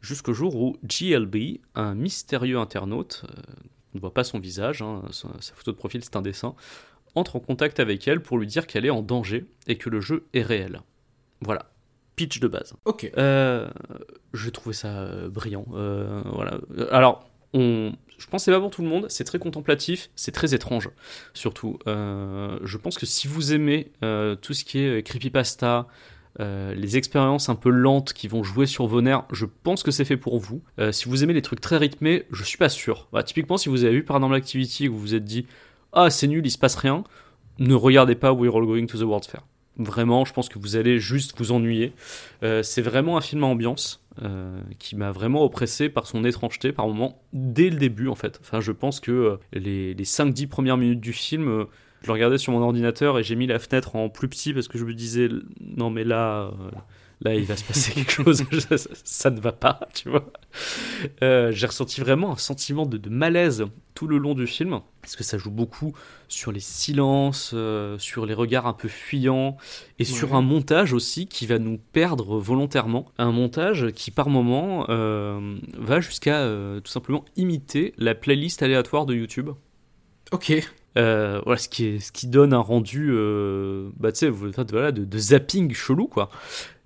[0.00, 3.42] jusqu'au jour où GLB, un mystérieux internaute, euh,
[3.94, 6.54] on ne voit pas son visage, hein, sa, sa photo de profil c'est un dessin,
[7.14, 10.00] entre en contact avec elle pour lui dire qu'elle est en danger et que le
[10.00, 10.80] jeu est réel.
[11.40, 11.66] Voilà.
[12.16, 12.74] pitch de base.
[12.84, 13.10] Ok.
[13.16, 13.68] Euh,
[14.32, 15.66] je trouvais ça euh, brillant.
[15.72, 16.58] Euh, voilà.
[16.90, 17.92] Alors, on,
[18.22, 19.06] je pense que c'est pas pour tout le monde.
[19.08, 20.90] C'est très contemplatif, c'est très étrange,
[21.34, 21.80] surtout.
[21.88, 25.88] Euh, je pense que si vous aimez euh, tout ce qui est euh, creepypasta,
[26.38, 30.04] les expériences un peu lentes qui vont jouer sur vos nerfs, je pense que c'est
[30.04, 30.62] fait pour vous.
[30.90, 33.08] Si vous aimez les trucs très rythmés, je suis pas sûr.
[33.12, 35.46] Bah, typiquement, si vous avez vu Paranormal Activity et que vous vous êtes dit
[35.92, 37.04] Ah, c'est nul, il se passe rien,
[37.58, 39.42] ne regardez pas We're All Going to the World's Fair.
[39.78, 41.92] Vraiment, je pense que vous allez juste vous ennuyer.
[42.42, 46.72] Euh, c'est vraiment un film à ambiance euh, qui m'a vraiment oppressé par son étrangeté
[46.72, 48.38] par moments dès le début en fait.
[48.42, 51.66] Enfin, je pense que euh, les, les 5-10 premières minutes du film,
[52.02, 54.68] je le regardais sur mon ordinateur et j'ai mis la fenêtre en plus petit parce
[54.68, 55.28] que je me disais
[55.60, 56.50] non mais là,
[57.24, 58.44] là il va se passer quelque chose,
[59.04, 60.32] ça, ne va pas, tu vois.
[61.22, 65.16] Euh, j'ai ressenti vraiment un sentiment de, de malaise tout le long du film parce
[65.16, 65.92] que ça joue beaucoup
[66.28, 69.56] sur les silences, euh, sur les regards un peu fuyants
[69.98, 73.06] et sur un montage aussi qui va nous perdre volontairement.
[73.18, 76.46] Un montage qui par moment euh, va jusqu'à
[76.82, 79.50] tout simplement imiter la playlist aléatoire de YouTube.
[80.32, 80.52] Ok.
[80.98, 84.50] Euh, voilà, ce qui, est, ce qui donne un rendu euh, bah, tu sais, vous-
[84.70, 86.28] voilà, de, de zapping chelou, quoi.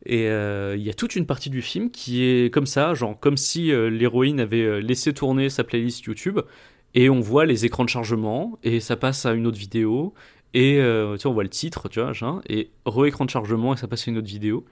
[0.06, 3.18] Et euh, il y a toute une partie du film qui est comme ça, genre
[3.18, 6.40] comme si euh, l'héroïne avait euh, laissé tourner sa playlist YouTube,
[6.94, 10.14] et on voit les écrans de chargement, et ça passe à une autre vidéo,
[10.54, 10.80] et
[11.18, 12.12] tu on voit le titre, tu vois,
[12.48, 14.64] et re-écran de chargement, et ça passe à une autre vidéo.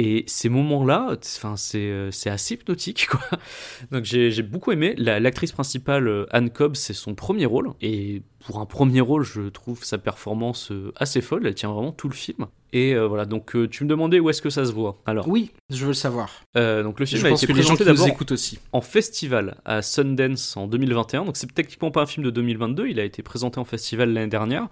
[0.00, 3.20] Et ces moments-là, enfin, c'est euh, c'est assez hypnotique, quoi.
[3.90, 4.94] Donc j'ai j'ai beaucoup aimé.
[4.96, 7.72] La- L'actrice principale, euh, Anne Cobb, c'est son premier rôle.
[7.80, 11.44] Et pour un premier rôle, je trouve sa performance euh, assez folle.
[11.48, 12.46] Elle tient vraiment tout le film.
[12.72, 15.00] Et euh, voilà, donc euh, tu me demandais où est-ce que ça se voit.
[15.04, 16.30] Alors, Oui, je veux le savoir.
[16.56, 18.30] euh, donc le film Je a pense été que les gens présenté qui nous écoutent
[18.32, 18.58] aussi.
[18.72, 21.24] en festival à Sundance en 2021.
[21.24, 22.86] Donc c'est techniquement pas un film de 2022.
[22.86, 24.68] Il a été présenté en festival l'année dernière.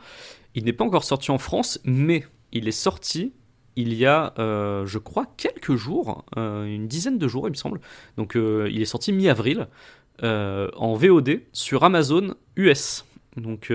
[0.55, 3.33] Il n'est pas encore sorti en France, mais il est sorti
[3.77, 7.57] il y a, euh, je crois, quelques jours, euh, une dizaine de jours, il me
[7.57, 7.81] semble.
[8.17, 9.69] Donc euh, il est sorti mi-avril
[10.23, 13.05] en VOD sur Amazon US.
[13.37, 13.71] Donc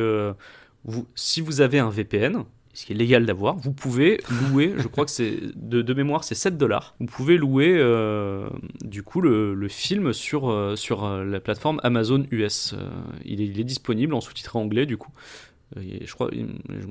[1.13, 4.19] si vous avez un VPN, ce qui est légal d'avoir, vous pouvez
[4.49, 6.95] louer, je crois que c'est de, mémoire, c'est 7 dollars.
[6.99, 7.79] Vous pouvez louer
[8.83, 12.73] du coup le, film sur, sur la plateforme Amazon US.
[13.23, 15.11] Il, est, il est disponible en sous-titré anglais du coup.
[15.77, 16.43] Euh, et je crois, moi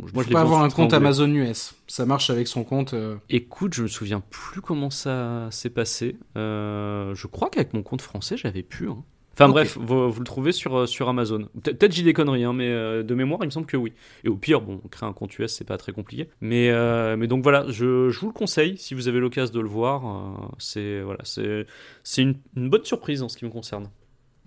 [0.06, 0.92] je Faut l'ai pas avoir un compte.
[0.94, 1.74] Amazon US.
[1.86, 2.94] Ça marche avec son compte.
[2.94, 6.16] euh, Écoute, je me souviens plus comment ça s'est passé.
[6.36, 8.88] Euh, je crois qu'avec mon compte français, j'avais pu.
[8.88, 9.02] hein.
[9.34, 11.48] Enfin bref, vous, vous le trouvez sur, sur Amazon.
[11.62, 13.92] Pe- Peut-être j'ai des conneries, hein, mais euh, de mémoire, il me semble que oui.
[14.24, 16.28] Et au pire, bon, créer un compte US, c'est pas très compliqué.
[16.42, 19.60] Mais, euh, mais donc voilà, je, je vous le conseille si vous avez l'occasion de
[19.60, 20.04] le voir.
[20.04, 21.64] euh, c'est voilà, c'est
[22.02, 23.88] c'est une, une bonne surprise en ce qui me concerne.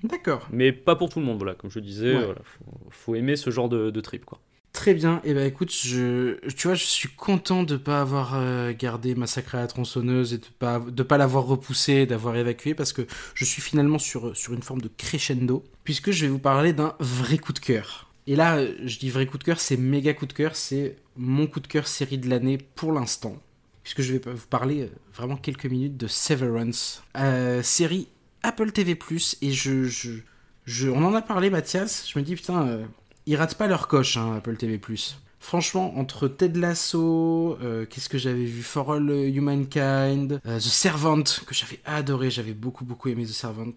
[0.04, 0.48] D'accord.
[0.52, 1.56] Mais pas pour tout le monde, voilà.
[1.56, 2.26] Comme je disais, Ouais.
[2.26, 4.40] voilà, faut, faut aimer ce genre de, de trip, quoi.
[4.74, 5.22] Très bien.
[5.24, 9.54] Et ben écoute, je, tu vois, je suis content de pas avoir euh, gardé Massacre
[9.54, 13.04] à la tronçonneuse et de pas de pas l'avoir repoussé, d'avoir évacué, parce que
[13.36, 16.96] je suis finalement sur sur une forme de crescendo, puisque je vais vous parler d'un
[17.00, 18.10] vrai coup de cœur.
[18.26, 21.46] Et là, je dis vrai coup de cœur, c'est méga coup de cœur, c'est mon
[21.46, 23.38] coup de cœur série de l'année pour l'instant,
[23.84, 28.08] puisque je vais vous parler euh, vraiment quelques minutes de Severance, euh, série
[28.44, 28.98] Apple TV+,
[29.41, 30.11] et je, je,
[30.65, 32.86] je, on en a parlé, Mathias, je me dis, putain, euh,
[33.26, 34.80] ils ratent pas leur coche, hein, Apple TV+.
[35.40, 41.24] Franchement, entre Ted Lasso, euh, qu'est-ce que j'avais vu, For All Humankind, euh, The Servant,
[41.24, 43.74] que j'avais adoré, j'avais beaucoup beaucoup aimé The Servant.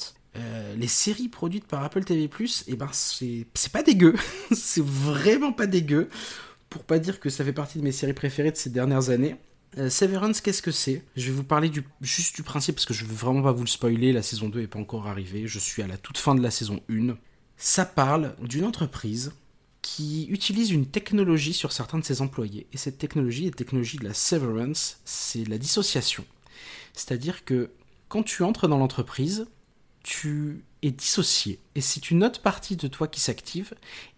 [0.76, 2.28] Les séries produites par Apple TV+,
[2.66, 4.14] eh ben c'est pas dégueu,
[4.52, 6.10] c'est vraiment pas dégueu,
[6.68, 9.36] pour pas dire que ça fait partie de mes séries préférées de ces dernières années.
[9.78, 11.05] Euh, Severance, qu'est-ce que c'est?
[11.16, 13.65] Je vais vous parler du, juste du principe parce que je veux vraiment pas vous
[13.65, 14.12] le spoiler.
[14.12, 15.47] La saison 2 est pas encore arrivée.
[15.47, 17.16] Je suis à la toute fin de la saison 1.
[17.59, 19.32] Ça parle d'une entreprise
[19.82, 22.66] qui utilise une technologie sur certains de ses employés.
[22.73, 26.24] Et cette technologie est technologie de la severance, c'est la dissociation.
[26.93, 27.70] C'est-à-dire que
[28.09, 29.47] quand tu entres dans l'entreprise,
[30.03, 31.61] tu es dissocié.
[31.74, 33.74] Et c'est une autre partie de toi qui s'active.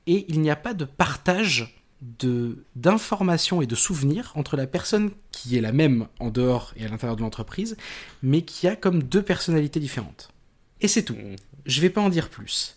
[0.07, 5.11] Et il n'y a pas de partage de d'informations et de souvenirs entre la personne
[5.33, 7.77] qui est la même en dehors et à l'intérieur de l'entreprise,
[8.23, 10.31] mais qui a comme deux personnalités différentes.
[10.81, 11.17] Et c'est tout.
[11.67, 12.77] Je vais pas en dire plus.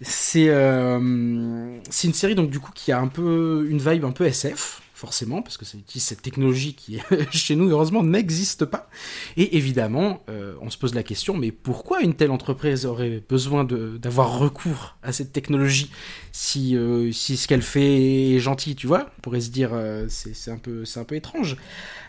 [0.00, 4.10] C'est euh, c'est une série donc du coup qui a un peu une vibe un
[4.10, 6.98] peu SF forcément parce que ça utilise cette technologie qui
[7.32, 8.88] chez nous heureusement n'existe pas.
[9.36, 13.64] Et évidemment euh, on se pose la question mais pourquoi une telle entreprise aurait besoin
[13.64, 15.90] d'avoir recours à cette technologie
[16.30, 19.10] si euh, si ce qu'elle fait est gentil tu vois?
[19.18, 21.56] On pourrait se dire euh, c'est un peu un peu étrange.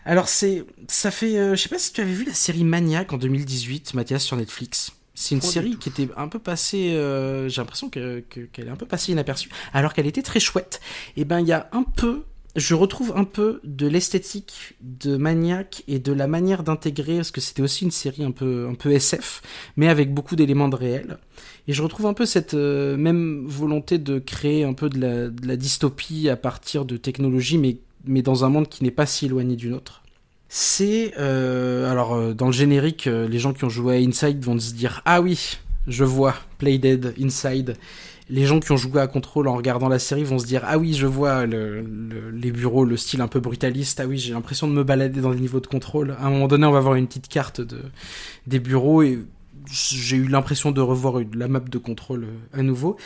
[0.06, 3.18] Alors c'est ça fait je sais pas si tu avais vu la série Maniac en
[3.18, 4.92] 2018 Mathias sur Netflix.
[5.16, 8.72] C'est une série qui était un peu passée, euh, j'ai l'impression que- que- qu'elle est
[8.72, 10.82] un peu passée inaperçue, alors qu'elle était très chouette.
[11.18, 12.24] Et ben il y a un peu
[12.56, 17.42] je retrouve un peu de l'esthétique de Maniac et de la manière d'intégrer, parce que
[17.42, 19.42] c'était aussi une série un peu, un peu SF,
[19.76, 21.18] mais avec beaucoup d'éléments de réel.
[21.68, 25.56] Et je retrouve un peu cette euh, même volonté de créer un peu de la,
[25.56, 29.56] dystopie à partir de technologies, mais, mais dans un monde qui n'est pas si éloigné
[29.56, 30.04] du nôtre.
[30.48, 34.60] C'est euh, alors euh, dans le générique, les gens qui ont joué à Inside vont
[34.60, 35.58] se dire ah oui,
[35.88, 37.78] je vois Playdead Inside.
[38.34, 40.78] Les gens qui ont joué à Control en regardant la série vont se dire ah
[40.80, 44.00] oui, je vois le, le- les bureaux, le style un peu brutaliste.
[44.00, 46.16] Ah oui, j'ai l'impression de me balader dans les niveaux de contrôle.
[46.20, 47.80] À un moment donné, on va avoir une petite carte de
[48.48, 49.20] des bureaux et
[49.72, 52.98] j'ai eu l'impression de revoir la map de contrôle euh, à nouveau.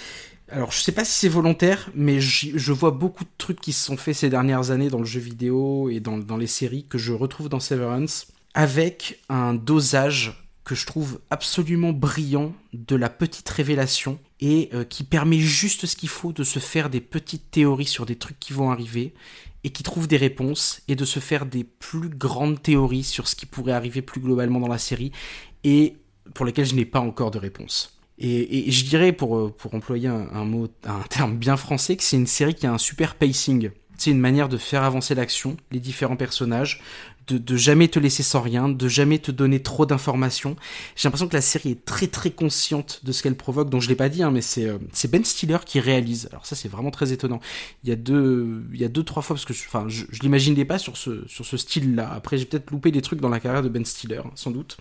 [0.50, 3.84] Alors, je sais pas si c'est volontaire, mais je vois beaucoup de trucs qui se
[3.86, 7.12] sont faits ces dernières années dans le jeu vidéo et dans les séries que je
[7.12, 14.20] retrouve dans Severance, avec un dosage que je trouve absolument brillant de la petite révélation
[14.42, 18.06] et euh, qui permet juste ce qu'il faut de se faire des petites théories sur
[18.06, 19.14] des trucs qui vont arriver
[19.64, 23.38] et qui trouve des réponses et de se faire des plus grandes théories sur ce
[23.38, 25.14] qui pourrait arriver plus globalement dans la série
[25.64, 25.96] et
[26.34, 27.98] pour lesquelles je n'ai pas encore de réponse.
[28.20, 32.04] Et, je dirais, pour, euh, pour employer un, un mot, un terme bien français, que
[32.04, 33.70] c'est une série qui a un super pacing.
[33.98, 36.82] C'est une manière de faire avancer l'action, les différents personnages,
[37.28, 40.56] de, jamais te laisser sans rien, de jamais te donner trop d'informations.
[40.96, 43.90] J'ai l'impression que la série est très très consciente de ce qu'elle provoque, donc je
[43.90, 46.30] l'ai pas dit, hein, mais c'est euh, c'est Ben Stiller qui réalise.
[46.32, 47.40] Alors ça c'est vraiment très étonnant.
[47.84, 50.22] Il y a deux, il y a deux trois fois parce que, enfin, je, je
[50.22, 52.12] l'imaginais pas sur ce sur ce style-là.
[52.14, 54.78] Après j'ai peut-être loupé des trucs dans la carrière de Ben Stiller, hein, sans doute.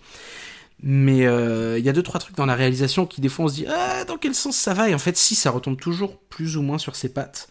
[0.81, 3.47] Mais euh, il y a deux trois trucs dans la réalisation qui des fois on
[3.47, 4.89] se dit ah dans quel sens ça va?
[4.89, 7.49] Et en fait si ça retombe toujours plus ou moins sur ses pattes.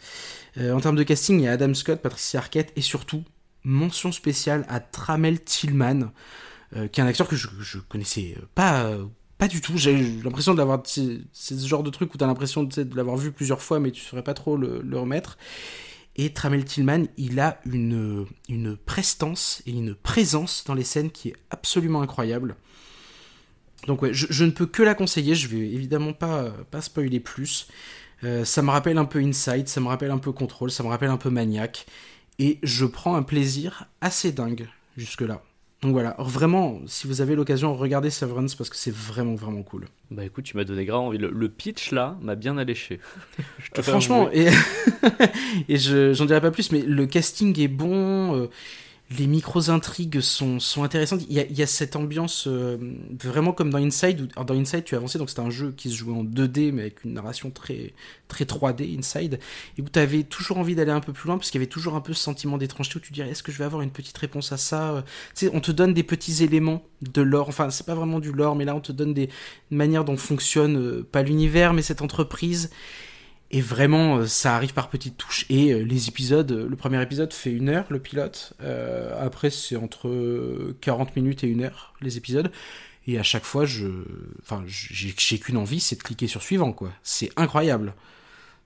[0.59, 3.25] Euh, en termes de casting il y a Adam Scott, Patricia Arquette et surtout
[3.67, 6.13] mention spéciale à Tramel Tillman
[6.75, 8.91] euh, qui est un acteur que je, connaissais pas
[9.39, 9.77] pas du tout.
[9.77, 13.33] J'ai l'impression d'avoir c'est ce genre de truc où l'impression tu sais, de l'avoir vu
[13.33, 15.37] plusieurs fois mais tu saurais pas trop le, remettre.
[16.19, 21.29] Et Tramel Tillman, il a une, une prestance et une présence dans les scènes qui
[21.29, 22.57] est absolument incroyable.
[23.87, 27.21] Donc ouais, je, je ne peux que la conseiller, je vais évidemment pas, pas spoiler
[27.21, 27.69] plus.
[28.25, 30.89] Euh, ça me rappelle un peu Inside, ça me rappelle un peu Control, ça me
[30.89, 31.87] rappelle un peu Maniac.
[32.39, 35.43] Et je prends un plaisir assez dingue jusque-là.
[35.83, 39.87] Donc voilà, vraiment, si vous avez l'occasion, regardez Severance parce que c'est vraiment vraiment cool.
[40.11, 41.19] Bah écoute, tu m'as donné grave envie.
[41.19, 42.99] Le, le pitch là m'a bien alléché.
[43.59, 44.49] Je te Franchement, et,
[45.69, 48.47] et je, j'en dirai pas plus, mais le casting est bon, euh,
[49.11, 51.23] les micros-intrigues sont, sont intéressantes.
[51.29, 52.77] Il y a, y a cette ambiance euh,
[53.23, 54.21] vraiment comme dans Inside.
[54.21, 56.83] Où, dans Inside, tu avançais, donc c'était un jeu qui se jouait en 2D, mais
[56.83, 57.95] avec une narration très,
[58.27, 59.39] très 3D, Inside,
[59.79, 61.71] et où tu avais toujours envie d'aller un peu plus loin, parce qu'il y avait
[61.71, 63.93] toujours un peu ce sentiment d'étrangeté où tu dirais, est-ce que je vais avoir une
[63.93, 65.05] petite réponse à ça
[65.43, 68.57] Euh, on te donne des petits éléments de lore, enfin, c'est pas vraiment du lore,
[68.57, 69.29] mais là, on te donne des
[69.71, 72.71] manières dont fonctionne, euh, pas l'univers, mais cette entreprise.
[73.51, 75.47] Et vraiment, euh, ça arrive par petites touches.
[75.51, 78.55] Et euh, les épisodes, euh, le premier épisode fait une heure, le pilote.
[79.19, 82.51] Après, c'est entre euh, 40 minutes et une heure, les épisodes.
[83.07, 83.87] Et à chaque fois, je,
[84.43, 86.91] enfin, j'ai qu'une envie, c'est de cliquer sur suivant, quoi.
[87.05, 87.95] C'est incroyable.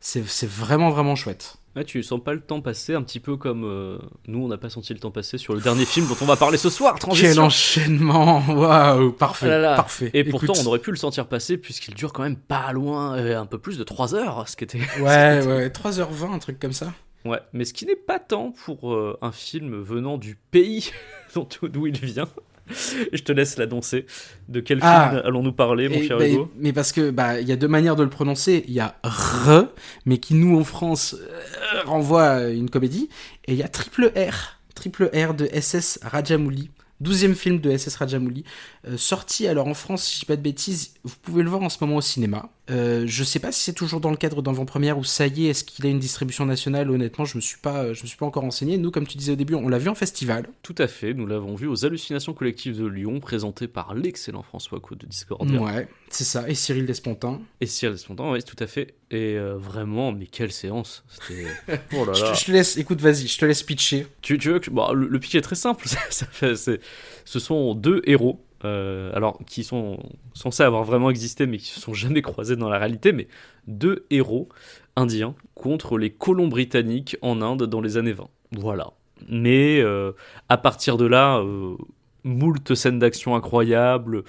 [0.01, 1.59] C'est vraiment, vraiment chouette.
[1.77, 4.59] Ouais, tu sens pas le temps passer, un petit peu comme euh, nous, on n'a
[4.59, 6.95] pas senti le temps passer sur le dernier film dont on va parler ce soir.
[6.95, 7.45] Quel Transition.
[7.45, 9.77] enchaînement Waouh Parfait, Ah là là.
[9.77, 10.11] parfait.
[10.13, 13.17] Et Écoute, pourtant, on aurait pu le sentir passer puisqu'il dure quand même pas loin,
[13.17, 14.81] euh, un peu plus de 3 heures, ce qui était.
[14.99, 15.03] Ouais,
[15.47, 16.93] ouais, 3h20, un truc comme ça.
[17.25, 20.91] Ouais, mais ce qui n'est pas tant pour euh, un film venant du pays
[21.63, 22.27] d'où il vient.
[23.13, 24.07] Je te laisse l'annoncer.
[24.49, 25.11] De quel Ah.
[25.11, 26.51] film allons-nous parler, mon Et, cher bah, Hugo?
[26.57, 28.65] mais parce que bah il y a deux manières de le prononcer.
[28.69, 29.65] Il y a R,
[30.07, 33.09] mais qui nous en France euh, renvoie à une comédie,
[33.47, 36.71] et il y a triple R, triple R de SS Rajamouli.
[37.03, 38.45] 12e film de SS Rajamouli,
[38.87, 41.63] euh, sorti alors en France, si je dis pas de bêtises, vous pouvez le voir
[41.63, 42.51] en ce moment au cinéma.
[42.71, 45.51] Euh, je sais pas si c'est toujours dans le cadre d'avant-première ou ça y est,
[45.51, 46.91] est-ce qu'il a une distribution nationale?
[46.91, 48.79] Honnêtement, je me suis pas, je me suis pas encore renseigné.
[48.79, 50.49] Nous, comme tu disais au début, on l'a vu en festival.
[50.63, 54.79] Tout à fait, nous l'avons vu aux Hallucinations collectives de Lyon, présenté par l'excellent François
[54.81, 55.61] Co de Discordia.
[55.61, 56.49] Ouais, c'est ça.
[56.49, 57.41] Et Cyril Despontin.
[57.61, 58.95] Et Cyril Despontin, oui, tout à fait.
[59.11, 61.05] Et euh, vraiment, mais quelle séance.
[61.93, 62.33] Oh là Je, là.
[62.33, 64.07] te- je te laisse, écoute, vas-y, je te laisse pitcher.
[64.23, 64.71] Tu, tu veux que.
[64.71, 65.89] Bon, le, le pitch est très simple.
[66.11, 68.41] ça, fait, ce sont deux héros.
[68.65, 69.99] Euh, alors, qui sont
[70.35, 73.29] censés avoir vraiment existé, mais qui se sont jamais croisés dans la réalité, mais
[73.67, 74.49] deux héros
[74.97, 78.29] indiens contre les colons britanniques en Inde dans les années 20.
[78.53, 78.93] Voilà.
[79.29, 80.13] Mais euh,
[80.49, 81.77] à partir de là, euh,
[82.25, 84.25] moult scènes d'action incroyables,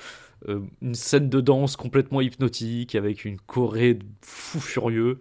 [0.47, 5.19] euh, une scène de danse complètement hypnotique avec une choré de fou furieux.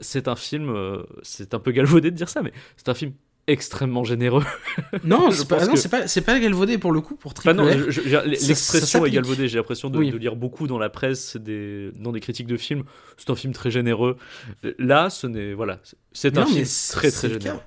[0.00, 0.74] C'est un film,
[1.22, 3.12] c'est un peu galvaudé de dire ça, mais c'est un film
[3.46, 4.44] extrêmement généreux.
[5.04, 7.56] Non, c'est pas, que- c'est pas, pas galvaudé pour le coup, pour triple
[7.90, 9.48] je- ça l'expression est galvaudée.
[9.48, 10.10] J'ai l'impression de, Oui.
[10.10, 12.84] de lire beaucoup dans la presse, des, dans des critiques de films.
[13.16, 14.16] C'est un film très généreux.
[14.78, 15.80] Là, ce n'est voilà,
[16.12, 17.60] c'est un film très très généreux.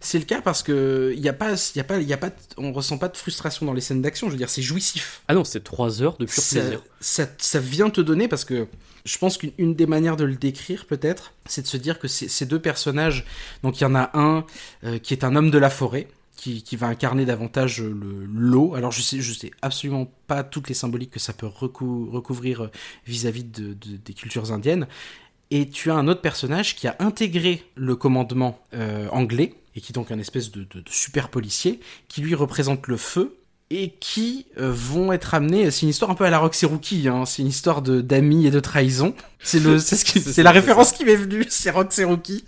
[0.00, 2.12] C'est le cas parce que il y a pas, il y a pas, il y
[2.12, 4.28] a pas, on ressent pas de frustration dans les scènes d'action.
[4.28, 5.22] Je veux dire, c'est jouissif.
[5.28, 6.82] Ah non, c'est trois heures de pur ça, plaisir.
[7.00, 8.66] Ça, ça vient te donner parce que
[9.04, 12.08] je pense qu'une une des manières de le décrire peut-être, c'est de se dire que
[12.08, 13.24] ces deux personnages,
[13.62, 14.44] donc il y en a un
[14.84, 16.08] euh, qui est un homme de la forêt.
[16.36, 18.74] Qui, qui va incarner davantage le l'eau.
[18.74, 22.62] Alors je sais, je sais absolument pas toutes les symboliques que ça peut recou- recouvrir
[22.62, 22.70] euh,
[23.06, 24.86] vis-à-vis de, de- des cultures indiennes.
[25.50, 29.92] Et tu as un autre personnage qui a intégré le commandement euh, anglais, et qui
[29.92, 33.36] est donc un espèce de, super policier, qui lui représente le feu,
[33.72, 35.70] et qui euh, vont être amenés.
[35.70, 38.46] C'est une histoire un peu à la Roxy Rookie, hein, c'est une histoire de d'amis
[38.46, 39.14] et de trahison.
[39.38, 42.44] C'est le, c'est ce la référence qui m'est venue, c'est Roxy Rookie.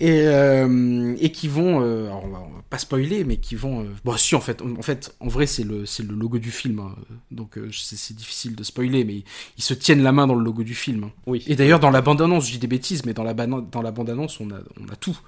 [0.00, 3.54] Et, euh, et qui vont, euh, alors on va, on va pas spoiler, mais qui
[3.54, 6.38] vont, euh, bon si en fait, en, fait, en vrai c'est le c'est le logo
[6.38, 6.96] du film, hein,
[7.30, 9.22] donc c'est difficile de spoiler, mais
[9.58, 11.04] ils se tiennent la main dans le logo du film.
[11.04, 11.12] hein.
[11.26, 11.44] Oui.
[11.46, 14.40] Et d'ailleurs, dans la bande-annonce, je dis des bêtises, mais dans la, dans la bande-annonce,
[14.40, 15.18] on a, on a tout.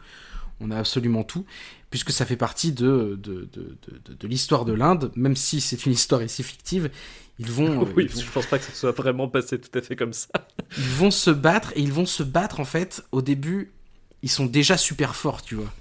[0.63, 1.45] On a absolument tout,
[1.91, 3.77] puisque ça fait partie de, de, de,
[4.15, 6.91] de, l'histoire de l'Inde, même si c'est une histoire ici fictive.
[7.39, 9.77] Ils vont, euh, oui, ils, vont je pense pas que ça soit vraiment passé tout
[9.79, 10.29] à fait comme ça.
[10.79, 13.73] ils vont se battre, et ils vont se battre, en fait, au début,
[14.23, 15.73] ils sont déjà super forts, tu vois.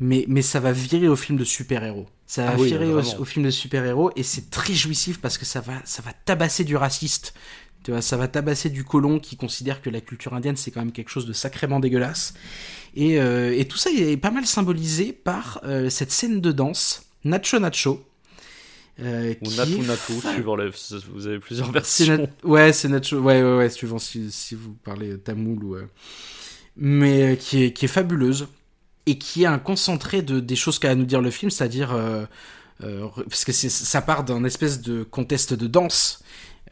[0.00, 2.08] Mais, mais ça va virer au film de super-héros.
[2.26, 5.38] Ça va Ah oui, virer au, au film de super-héros, et c'est très jouissif parce
[5.38, 7.34] que ça va, ça va tabasser du raciste.
[7.84, 10.80] Tu vois, ça va tabasser du colon qui considère que la culture indienne c'est quand
[10.80, 12.34] même quelque chose de sacrément dégueulasse.
[12.94, 17.06] Et, euh, et tout ça est pas mal symbolisé par euh, cette scène de danse,
[17.24, 18.04] Nacho Nacho.
[19.00, 20.70] euh, Ou Natu est Natu, suivant les...
[21.12, 22.16] Vous avez plusieurs versions.
[22.18, 23.18] Nat- Ouais, c'est Nacho.
[23.18, 25.74] Ouais, ouais, ouais, suivant si, si vous parlez tamoul ou.
[25.76, 25.86] euh,
[26.76, 28.46] Mais euh, qui est, qui est fabuleuse
[29.06, 31.92] et qui est un concentré de, des choses qu'a à nous dire le film, c'est-à-dire.
[31.92, 32.24] euh,
[32.82, 36.22] euh, parce que ça part d'un espèce de conteste de danse.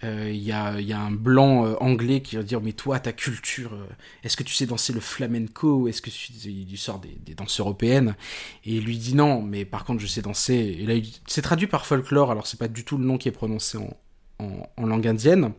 [0.03, 3.75] Euh, Il y, a, un blanc euh, anglais qui va dire Mais toi, ta culture,
[3.75, 3.87] euh,
[4.25, 7.61] est-ce que tu sais danser le flamenco Est-ce que tu, il sort des, des danses
[7.61, 8.15] européennes?
[8.65, 10.55] Et il lui dit non, mais par contre, je sais danser.
[10.81, 10.95] Et là,
[11.27, 14.87] c'est traduit par folklore, alors c'est pas du tout le nom qui est prononcé en,
[14.87, 15.53] langue indienne.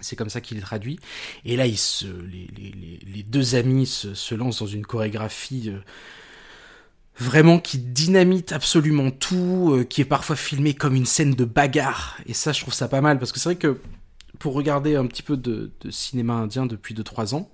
[0.00, 0.98] C'est comme ça qu'il est traduit.
[1.44, 2.48] Et là, se, les,
[3.06, 5.70] les, deux amis se, lancent dans une chorégraphie
[7.16, 12.18] vraiment qui dynamite absolument tout, euh, qui est parfois filmée comme une scène de bagarre.
[12.26, 13.78] Et ça, je trouve ça pas mal, parce que c'est vrai que
[14.38, 17.50] pour regarder un petit peu de, cinéma indien depuis 2-3 ans,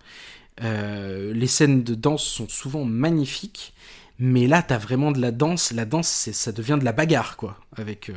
[0.62, 3.74] euh, les scènes de danse sont souvent magnifiques.
[4.19, 5.73] Mais là, t'as vraiment de la danse.
[5.73, 8.15] La danse, ça devient de la bagarre, quoi, avec, euh,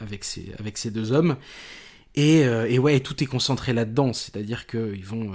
[0.00, 1.36] avec, ces, deux hommes.
[2.16, 4.12] Et, et ouais, tout est concentré là-dedans.
[4.12, 5.32] C'est-à-dire que ils vont,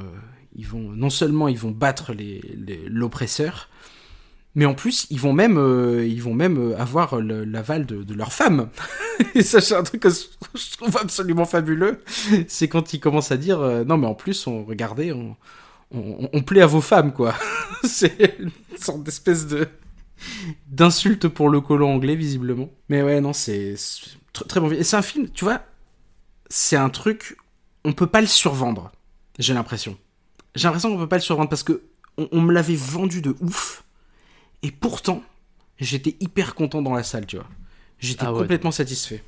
[0.55, 2.13] ils vont, non seulement ils vont battre
[2.87, 3.68] l'oppresseur,
[4.55, 8.13] mais en plus ils vont même, euh, ils vont même euh, avoir l'aval de, de
[8.13, 8.69] leur femme.
[9.35, 12.01] et ça, c'est un truc que je trouve absolument fabuleux.
[12.47, 15.13] C'est quand ils commencent à dire, euh, non mais en plus, regardez,
[15.91, 17.35] on, plaît à vos femmes, quoi.
[17.83, 19.67] c'est une sorte d'espèce de
[20.67, 22.69] d'insulte pour le colon anglais, visiblement.
[22.89, 24.71] Mais ouais, non, c'est c'est tr- très bon.
[24.71, 25.61] Et c'est un film, tu vois,
[26.49, 27.37] c'est un truc,
[27.85, 28.91] on peut pas le survendre.
[29.37, 29.97] J'ai l'impression.
[30.55, 31.83] J'ai l'impression qu'on peut pas le survendre parce que
[32.17, 33.83] on, on me l'avait vendu de ouf.
[34.63, 35.23] Et pourtant,
[35.79, 37.47] j'étais hyper content dans la salle, tu vois.
[37.99, 38.39] J'étais Ah ouais.
[38.39, 39.23] complètement satisfait.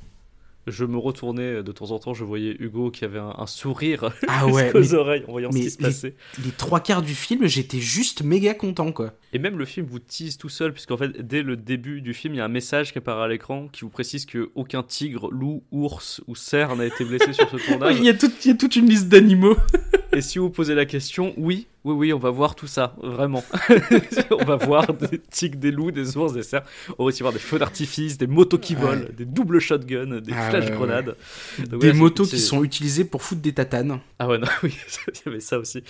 [0.68, 4.12] Je me retournais de temps en temps, je voyais Hugo qui avait un, un sourire
[4.28, 6.14] Ah ouais, mais- oreilles en voyant ce qui se passait.
[6.44, 9.12] Les trois quarts du film, j'étais juste méga content, quoi.
[9.32, 12.34] Et même le film vous tease tout seul, puisqu'en fait, dès le début du film,
[12.34, 15.32] il y a un message qui apparaît à l'écran qui vous précise que aucun tigre,
[15.32, 17.96] loup, ours ou cerf n'a été blessé sur ce tournage.
[17.98, 19.56] Il y, a toute- il y a toute une liste d'animaux.
[20.14, 23.42] Et si vous posez la question, oui, oui, oui, on va voir tout ça, vraiment.
[24.30, 26.64] on va voir des tigres, des loups, des ours, des cerfs.
[26.98, 30.32] On va aussi voir des feux d'artifice, des motos qui volent, des doubles shotguns, des
[30.34, 30.76] Ah, flash ouais, ouais.
[30.76, 31.16] grenades.
[31.70, 34.00] Donc Des motos qui sont utilisées pour foutre des tatanes.
[34.18, 34.76] Ah ouais, non, oui,
[35.08, 35.82] il y avait ça aussi.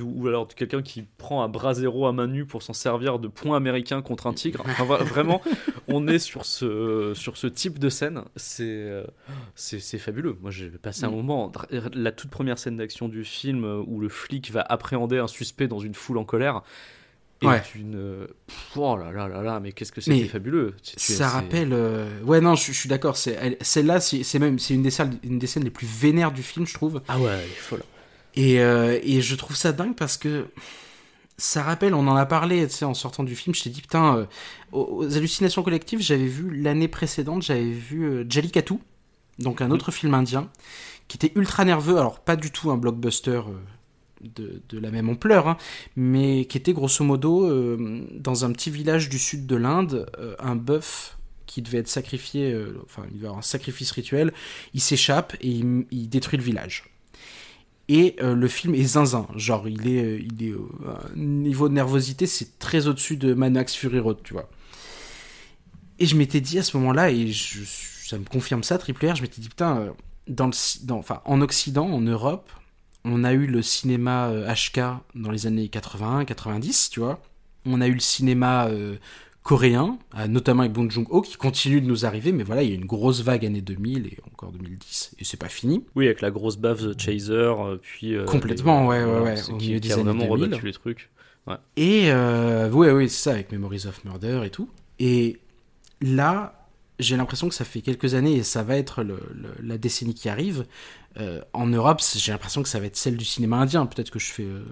[0.00, 3.28] Ou alors quelqu'un qui prend un bras zéro à main nue pour s'en servir de
[3.28, 4.62] point américain contre un tigre.
[4.78, 5.40] Enfin, vraiment,
[5.88, 8.22] on est sur ce, sur ce type de scène.
[8.36, 9.04] C'est euh,
[9.54, 10.36] c'est fabuleux.
[10.42, 11.14] Moi, j'ai passé un Mm.
[11.16, 11.50] moment.
[11.94, 15.78] La toute première scène d'action du film où le flic va appréhender un suspect dans
[15.80, 16.62] une foule en colère.
[17.42, 17.62] Et Ouais.
[17.74, 18.26] une.
[18.76, 20.74] Oh là là là là, mais qu'est-ce que c'était fabuleux.
[20.82, 21.72] Ça rappelle.
[21.72, 23.16] euh, Ouais, non, je, je suis d'accord.
[23.16, 26.32] c'est- elle- Celle-là, c'est même c'est une, des salles- une des scènes les plus vénères
[26.32, 27.00] du film, je trouve.
[27.08, 27.82] Ah ouais, elle est folle.
[28.34, 30.48] Et, euh, et je trouve ça dingue parce que
[31.38, 33.80] ça rappelle, on en a parlé, tu sais, en sortant du film, je t'ai dit,
[33.80, 34.24] putain, euh,
[34.72, 38.74] aux, hallucinations collectives, j'avais vu l'année précédente, j'avais vu Jallikattu,
[39.38, 40.50] donc un autre film indien,
[41.10, 45.48] qui était ultra nerveux, alors pas du tout un blockbuster euh, de, la même ampleur,
[45.48, 45.56] hein,
[45.96, 50.36] mais qui était grosso modo, euh, dans un petit village du sud de l'Inde, euh,
[50.38, 54.32] un bœuf qui devait être sacrifié, enfin, il devait avoir un sacrifice rituel,
[54.72, 56.84] il s'échappe et il- détruit le village.
[57.88, 60.54] Et le film est zinzin, genre il est, il est
[61.16, 64.48] niveau de nervosité, c'est très au-dessus de Manax Fury Road, tu vois.
[65.98, 69.22] Et je m'étais dit à ce moment-là, et ça me confirme ça, Triple R, je
[69.22, 69.92] m'étais dit, putain,
[70.30, 72.50] dans le, ci- dans, enfin, en Occident, en Europe,
[73.04, 74.80] on a eu le cinéma euh, HK
[75.14, 77.20] dans les années 80, 90, tu vois.
[77.66, 78.96] On a eu le cinéma euh,
[79.42, 82.72] coréen, euh, notamment avec Bong Joon-ho, qui continue de nous arriver, mais voilà, il y
[82.72, 85.84] a une grosse vague année 2000 et encore 2010, et c'est pas fini.
[85.94, 88.14] Oui, avec la grosse baffe The Chaser, euh, puis.
[88.16, 90.44] euh, Complètement, ouais, ouais, ouais, c'est au qui, milieu qui des a années vraiment 2000.
[90.44, 91.10] rebattu les trucs.
[91.76, 94.68] Et euh, ouais, ouais, c'est ça, avec Memories of Murder et tout.
[95.00, 95.40] Et
[96.00, 96.59] là,
[97.00, 100.14] j'ai l'impression que ça fait quelques années et ça va être le- le- la décennie
[100.14, 100.66] qui arrive.
[101.18, 103.86] Euh, en Europe, j'ai l'impression que ça va être celle du cinéma indien.
[103.86, 104.64] Peut-être que je fais euh,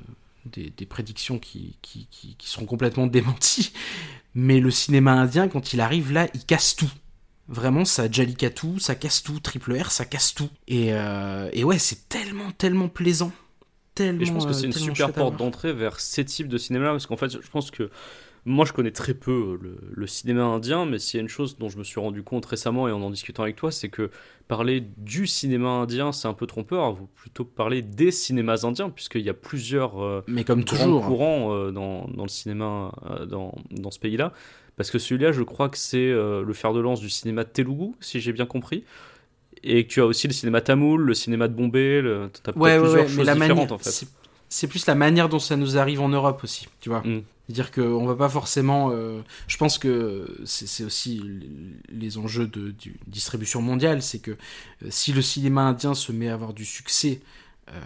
[0.47, 3.73] des, des prédictions qui, qui, qui, qui seront complètement démenties.
[4.35, 6.91] Mais le cinéma indien, quand il arrive là, il casse tout.
[7.49, 9.41] Vraiment, ça Jallikattu, ça casse tout.
[9.41, 10.51] Triple R, ça casse tout.
[10.69, 13.33] Et, euh, et ouais, c'est tellement, tellement plaisant.
[13.95, 16.91] Tellement, Et je pense que c'est une super porte d'entrée vers ces types de cinéma
[16.91, 17.91] parce qu'en fait, je pense que
[18.49, 21.29] moi je connais très peu euh, le, le cinéma indien, mais s'il y a une
[21.29, 23.89] chose dont je me suis rendu compte récemment et en en discutant avec toi, c'est
[23.89, 24.11] que
[24.49, 26.91] parler du cinéma indien, c'est un peu trompeur.
[26.93, 30.77] Il faut plutôt parler des cinémas indiens, puisqu'il y a plusieurs euh, Mais comme grands
[30.85, 31.07] toujours.
[31.07, 34.33] courants euh, dans, dans le cinéma euh, dans, dans ce pays-là.
[34.77, 38.21] Parce que celui-là, je crois que c'est le fer de lance du cinéma telugu, si
[38.21, 38.85] j'ai bien compris.
[39.65, 42.31] Et que tu as aussi le cinéma tamoul, le cinéma de Bombay, le...
[42.33, 44.07] tu as Ouais, ouais, plusieurs ouais, choses mais la différentes en fait.
[44.49, 47.01] c'est plus la manière dont ça nous arrive en Europe aussi, tu vois.
[47.01, 47.23] Mm.
[47.49, 48.91] C'est-à-dire qu'on va pas forcément.
[48.93, 51.23] euh, je pense que c'est aussi
[51.89, 52.75] les enjeux de
[53.07, 54.37] distribution mondiale, c'est que euh,
[54.91, 57.21] si le cinéma indien se met à avoir du succès
[57.71, 57.81] euh,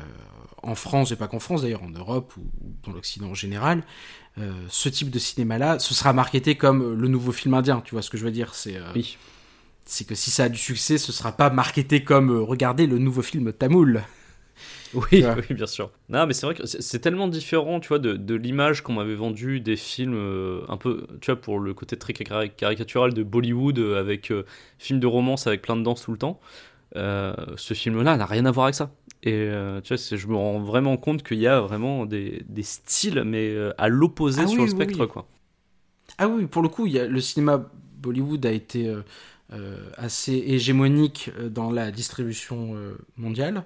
[0.64, 2.42] en France, et pas qu'en France d'ailleurs, en Europe ou,
[2.84, 3.84] dans l'Occident en général,
[4.38, 8.02] euh, ce type de cinéma-là, ce sera marketé comme le nouveau film indien, tu vois
[8.02, 9.16] ce que je veux dire C'est Oui.
[10.08, 13.52] que si ça a du succès, ce sera pas marketé comme regardez le nouveau film
[13.52, 14.02] tamoul.
[15.12, 15.90] Oui, oui, bien sûr.
[16.10, 19.14] Non, mais c'est vrai que c'est tellement différent, tu vois, de, de l'image qu'on m'avait
[19.14, 23.22] vendue des films euh, un peu, tu vois, pour le côté très cari- caricatural de
[23.22, 24.44] Bollywood euh, avec euh,
[24.78, 26.40] film de romance avec plein de danse tout le temps.
[26.96, 28.92] Euh, ce film-là n'a rien à voir avec ça.
[29.24, 29.50] Et
[29.84, 33.54] tu vois, je me rends vraiment compte qu'il y a vraiment des, des styles, mais
[33.78, 35.08] à l'opposé Ah sur oui, le spectre, oui.
[35.08, 35.28] quoi.
[36.18, 38.88] Ah oui, pour le coup, il y a, le cinéma Bollywood a été
[39.96, 43.64] assez hégémonique euh, dans la distribution euh, mondiale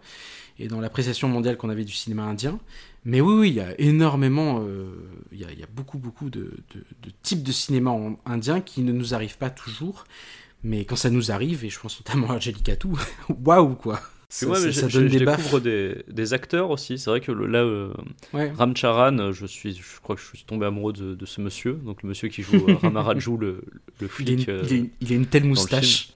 [0.58, 2.58] et dans l'appréciation mondiale qu'on avait du cinéma indien.
[3.04, 4.86] Mais oui, oui, il y a énormément, euh,
[5.32, 9.14] il, y a, beaucoup, beaucoup de, de- types de cinéma en- indien qui ne nous
[9.14, 10.04] arrivent pas toujours.
[10.64, 12.88] Mais quand ça nous arrive, et je pense notamment à Jallikattu,
[13.44, 16.98] waouh quoi ça, moi, ça- ça donne des découvre des, des acteurs aussi.
[16.98, 17.92] C'est vrai que le- là, euh,
[18.32, 18.50] Ouais.
[18.56, 21.74] Ram Charan, je suis, je crois que je suis tombé amoureux de, de ce monsieur,
[21.74, 23.62] donc le monsieur qui joue euh, Ramaraju, le, le
[24.00, 26.08] Il, a flic, une, euh, il a une- il a une telle le moustache.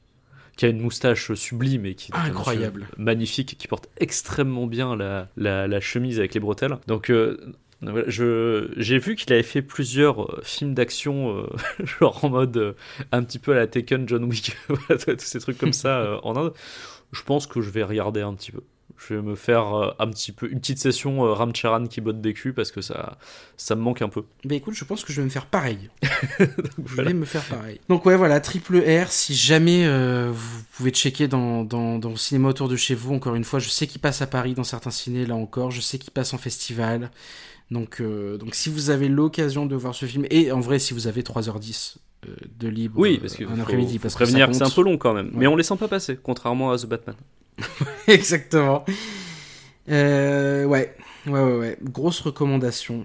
[0.57, 2.89] qui a une moustache sublime et qui est Incroyable.
[2.99, 6.77] magnifique, et qui porte extrêmement bien la, la, la chemise avec les bretelles.
[6.89, 7.39] Donc euh,
[8.07, 11.47] j'ai vu qu'il avait fait plusieurs euh, films d'action, euh,
[12.01, 12.73] genre en mode euh,
[13.12, 14.55] un petit peu à la Taken, John Wick,
[14.89, 16.53] tous ces trucs comme ça euh, en Inde.
[17.12, 18.62] Je pense que je vais regarder un petit peu.
[18.97, 22.03] Je vais me faire euh, un petit peu une petite session euh, Ram Charan qui
[22.03, 23.16] botte des culs parce que ça
[23.57, 24.24] ça me manque un peu.
[24.45, 25.89] Bah écoute, je pense que je vais me faire pareil.
[26.39, 26.47] je
[26.77, 27.11] voilà.
[27.11, 27.81] vais me faire pareil.
[27.89, 32.16] Donc ouais, voilà, triple R, si jamais euh, vous pouvez checker dans, dans, dans le
[32.16, 34.65] cinéma autour de chez vous, encore une fois, je sais qu'il passe à Paris dans
[34.65, 37.11] certains ciné, là encore, je sais qu'il passe en festival.
[37.70, 40.93] Donc, euh, donc si vous avez l'occasion de voir ce film, et en vrai, si
[40.93, 42.01] vous avez 3h10 euh,
[42.59, 44.82] de libre Oui, euh, parce qu'il un après-midi, parce que prévenir que c'est un peu
[44.82, 45.26] long quand même.
[45.28, 45.32] Ouais.
[45.36, 47.16] Mais on les sent pas passer, contrairement à The Batman.
[48.06, 48.84] Exactement.
[49.88, 50.94] Euh, ouais,
[51.26, 51.78] ouais, ouais, ouais.
[51.82, 53.05] Grosse recommandation.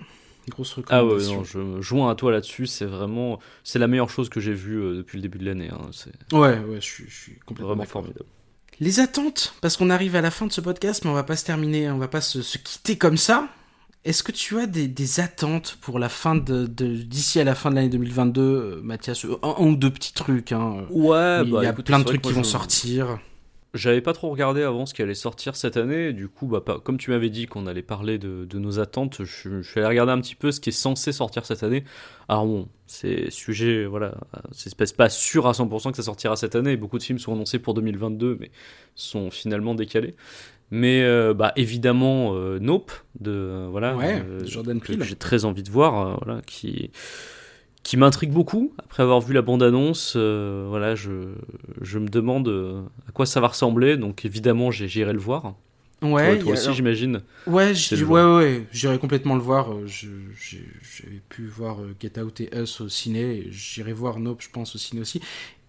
[0.49, 1.37] Grosse Ah ouais, recommandation.
[1.37, 2.67] non, je me joins à toi là-dessus.
[2.67, 5.69] C'est vraiment, c'est la meilleure chose que j'ai vue euh, depuis le début de l'année.
[5.71, 5.89] hein.
[6.31, 8.25] Ouais, ouais, je suis, je suis complètement vraiment formidable.
[8.79, 11.37] Les attentes, parce qu'on arrive à la fin de ce podcast, mais on va pas
[11.37, 13.47] se terminer, on va pas se, se quitter comme ça.
[14.05, 17.71] Est-ce que tu as des, des attentes pour la fin de, d'ici à la fin
[17.71, 19.25] de l'année 2022, euh, Mathias?
[19.41, 20.51] Un, un ou deux petits trucs.
[20.51, 20.85] Hein.
[20.91, 23.19] Ouais, Il y bah, a écoute, plein de trucs qui vont je- sortir.
[23.73, 26.13] J'avais pas trop regardé avant ce qui allait sortir cette année.
[26.13, 29.25] Du coup, bah, pas- comme tu m'avais dit qu'on allait parler de, de nos attentes,
[29.25, 31.83] je, je suis allé regarder un petit peu ce qui est censé sortir cette année.
[32.29, 34.15] Alors bon, c'est sujet, voilà,
[34.53, 36.77] c'est pas sûr à 100% que ça sortira cette année.
[36.77, 38.49] Beaucoup de films sont annoncés pour 2022, mais
[38.95, 40.15] sont finalement décalés.
[40.71, 45.03] Mais euh, bah évidemment euh, Nope de voilà Ouais, euh, Jordan que Peele.
[45.03, 46.89] j'ai très envie de voir voilà qui
[47.83, 51.11] qui m'intrigue beaucoup après avoir vu la bande annonce euh, voilà je
[51.81, 52.49] je me demande
[53.07, 55.53] à quoi ça va ressembler donc évidemment j'irai le voir
[56.01, 57.71] Ouais, toi, aussi alors- j'imagine Ouais,
[58.03, 59.69] ouais, ouais, j'irai complètement le voir.
[59.85, 63.47] J'avais pu voir Get Out et Us au ciné.
[63.49, 65.19] J'irai voir Nope, je pense, au ciné aussi.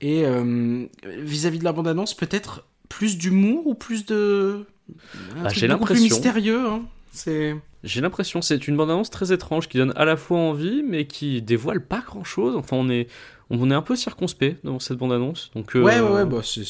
[0.03, 0.85] Et euh,
[1.23, 4.65] vis-à-vis de la bande-annonce, peut-être plus d'humour ou plus de.
[4.89, 6.05] Bah, j'ai beaucoup plus l'impression.
[6.17, 6.67] mystérieux.
[6.67, 6.83] Hein.
[7.13, 7.57] C'est.
[7.85, 11.41] J'ai l'impression c'est une bande-annonce très étrange qui donne à la fois envie mais qui
[11.41, 12.57] dévoile pas grand-chose.
[12.57, 13.07] Enfin on est
[13.49, 15.53] on est un peu circonspect dans cette bande-annonce.
[15.55, 16.65] Donc, euh, Ouais, ouais, ouais, bah, c'est,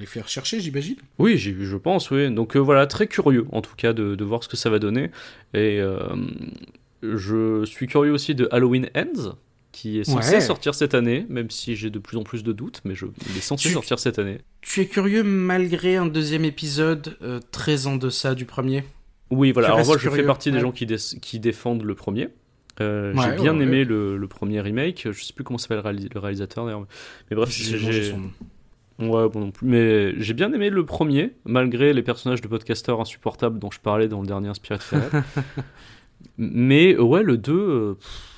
[0.00, 0.96] l'effet recherché, j'imagine.
[1.20, 2.28] Oui, j'ai- je pense, oui.
[2.34, 4.80] Donc euh, voilà, très curieux en tout cas de, de voir ce que ça va
[4.80, 5.12] donner.
[5.54, 6.00] Et euh,
[7.02, 9.36] je suis curieux aussi de Halloween Ends,
[9.72, 10.40] qui est censé Ouais.
[10.40, 13.36] sortir cette année, même si j'ai de plus en plus de doutes, mais je, il
[13.36, 14.38] est censé Tu- sortir cette année.
[14.60, 18.84] Tu es curieux malgré un deuxième épisode euh, très en deçà du premier?
[19.30, 19.68] Oui, voilà.
[19.68, 22.28] Tu Alors moi, je fais partie des gens qui, dé- qui défendent le premier.
[22.80, 23.84] Euh, Ouais, j'ai bien aimé.
[23.84, 25.08] Le, le premier remake.
[25.10, 26.86] Je sais plus comment s'appelle le, réalis- le réalisateur d'ailleurs.
[27.30, 28.12] Mais bref, J'ai.
[28.98, 29.66] Ouais, bon non plus.
[29.66, 34.06] Mais j'ai bien aimé le premier, malgré les personnages de podcasteurs insupportables dont je parlais
[34.06, 35.08] dans le dernier Inspired Ferret.
[36.38, 38.28] Mais euh, ouais, le 2, euh, pff,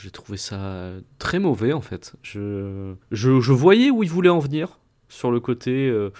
[0.00, 2.14] j'ai trouvé ça très mauvais en fait.
[2.22, 4.78] Je, je, je voyais où ils voulaient en venir
[5.08, 5.88] sur le côté.
[5.88, 6.10] euh,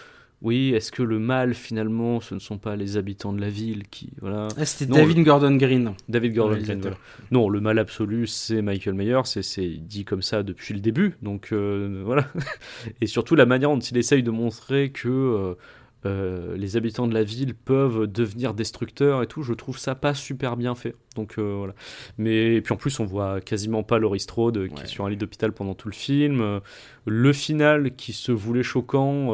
[0.42, 3.82] oui, est-ce que le mal finalement, ce ne sont pas les habitants de la ville
[3.90, 4.10] qui.
[4.22, 4.48] Voilà.
[4.56, 5.92] Ah, c'était David Gordon Green.
[6.08, 6.96] David Gordon Green, voilà.
[7.30, 11.16] Non, le mal absolu, c'est Michael et c'est dit comme ça depuis le début.
[11.20, 12.26] Donc euh, voilà.
[13.02, 15.56] Et surtout la manière dont il essaye de montrer que
[16.06, 20.14] euh, les habitants de la ville peuvent devenir destructeurs et tout, je trouve ça pas
[20.14, 20.94] super bien fait.
[21.16, 21.74] Donc euh, voilà.
[22.18, 24.82] Mais et puis en plus, on voit quasiment pas Laurie Strode euh, qui Ouais.
[24.84, 26.60] est sur un lit d'hôpital pendant tout le film.
[27.06, 29.28] Le final qui se voulait choquant,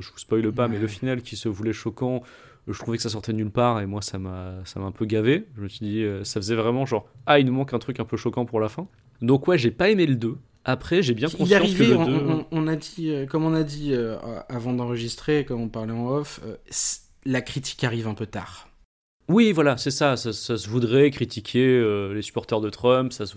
[0.00, 2.22] je vous spoile pas, mais le final qui se voulait choquant
[2.66, 4.90] je trouvais que ça sortait de nulle part et moi ça m'a ça m'a un
[4.92, 5.44] peu gavé.
[5.56, 8.06] Je me suis dit ça faisait vraiment genre ah il nous manque un truc un
[8.06, 8.86] peu choquant pour la fin.
[9.20, 10.36] Donc ouais, j'ai pas aimé le 2.
[10.64, 13.44] Après, j'ai bien conscience arrivé, que le on, 2 on- on a dit, euh, comme
[13.44, 14.16] on a dit euh,
[14.48, 16.56] avant d'enregistrer, comme on parlait en off, euh,
[17.26, 18.68] la critique arrive un peu tard.
[19.28, 23.26] Oui, voilà, c'est ça, ça, ça se voudrait critiquer euh, les supporters de Trump, ça
[23.26, 23.34] se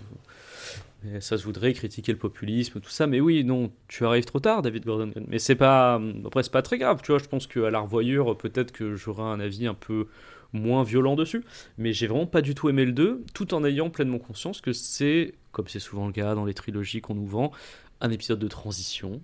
[1.04, 4.40] mais ça se voudrait critiquer le populisme, tout ça, mais oui, non, tu arrives trop
[4.40, 5.12] tard, David Gordon.
[5.28, 7.20] Mais c'est pas, après, c'est pas très grave, tu vois.
[7.20, 10.08] Je pense qu'à la revoyure, peut-être que j'aurai un avis un peu
[10.52, 11.44] moins violent dessus.
[11.78, 14.72] Mais j'ai vraiment pas du tout aimé le 2, tout en ayant pleinement conscience que
[14.72, 17.50] c'est, comme c'est souvent le cas dans les trilogies qu'on nous vend,
[18.00, 19.20] un épisode de transition.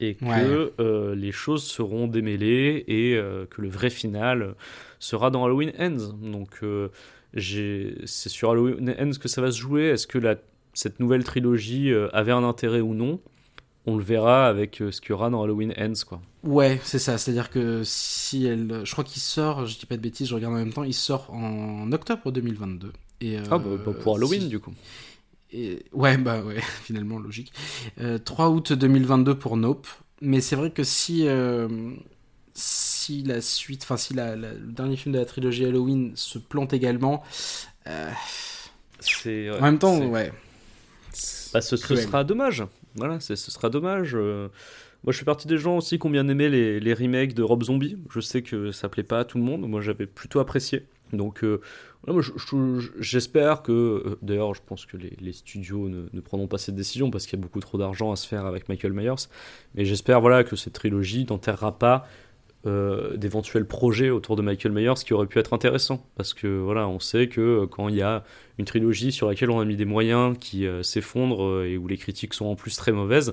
[0.00, 0.72] Et que Ouais.
[0.80, 4.54] euh, les choses seront démêlées et euh, que le vrai final
[4.98, 6.12] sera dans Halloween Ends.
[6.20, 6.88] Donc, euh,
[7.36, 9.84] c'est sur Halloween Ends que ça va se jouer.
[9.90, 10.36] Est-ce que la
[10.74, 13.20] cette nouvelle trilogie avait un intérêt ou non,
[13.86, 16.20] on le verra avec ce qu'il y aura dans Halloween Ends, quoi.
[16.44, 17.18] Ouais, c'est ça.
[17.18, 20.54] C'est-à-dire que si elle, je crois qu'il sort, je dis pas de bêtises, je regarde
[20.54, 22.92] en même temps, il sort en octobre 2022.
[23.20, 24.72] Et, euh, Ah, bah, bah, pour Halloween, si- du coup.
[25.52, 25.84] Et...
[25.92, 27.52] Ouais, bah ouais, finalement, logique.
[28.00, 29.86] Euh, 3 août 2022 pour Nope.
[30.20, 31.68] Mais c'est vrai que si, euh,
[32.54, 36.38] si la suite, enfin, si la, la- le dernier film de la trilogie Halloween se
[36.38, 37.22] plante également,
[37.86, 38.10] euh,
[39.00, 40.32] C'est, en même temps, ouais.
[41.52, 42.64] Bah, ce, sera dommage.
[42.96, 44.16] Voilà, ce sera dommage.
[45.04, 47.42] Moi, je fais partie des gens aussi qui ont bien aimé les, les remakes de
[47.42, 47.96] Rob Zombie.
[48.10, 49.68] Je sais que ça plaît pas à tout le monde.
[49.68, 50.86] Moi, j'avais plutôt apprécié.
[51.12, 51.60] Donc, euh,
[53.00, 53.72] j'espère que.
[53.72, 57.26] euh, D'ailleurs, je pense que les, les studios ne, ne prendront pas cette décision parce
[57.26, 59.26] qu'il y a beaucoup trop d'argent à se faire avec Michael Myers.
[59.74, 62.06] Mais j'espère voilà, que cette trilogie n'enterrera pas
[62.66, 66.04] euh, d'éventuels projets autour de Michael Myers qui auraient pu être intéressants.
[66.16, 68.24] Parce que voilà, on sait que euh, quand il y a
[68.58, 71.96] une trilogie sur laquelle on a mis des moyens qui euh, s'effondrent et où les
[71.96, 73.32] critiques sont en plus très mauvaises,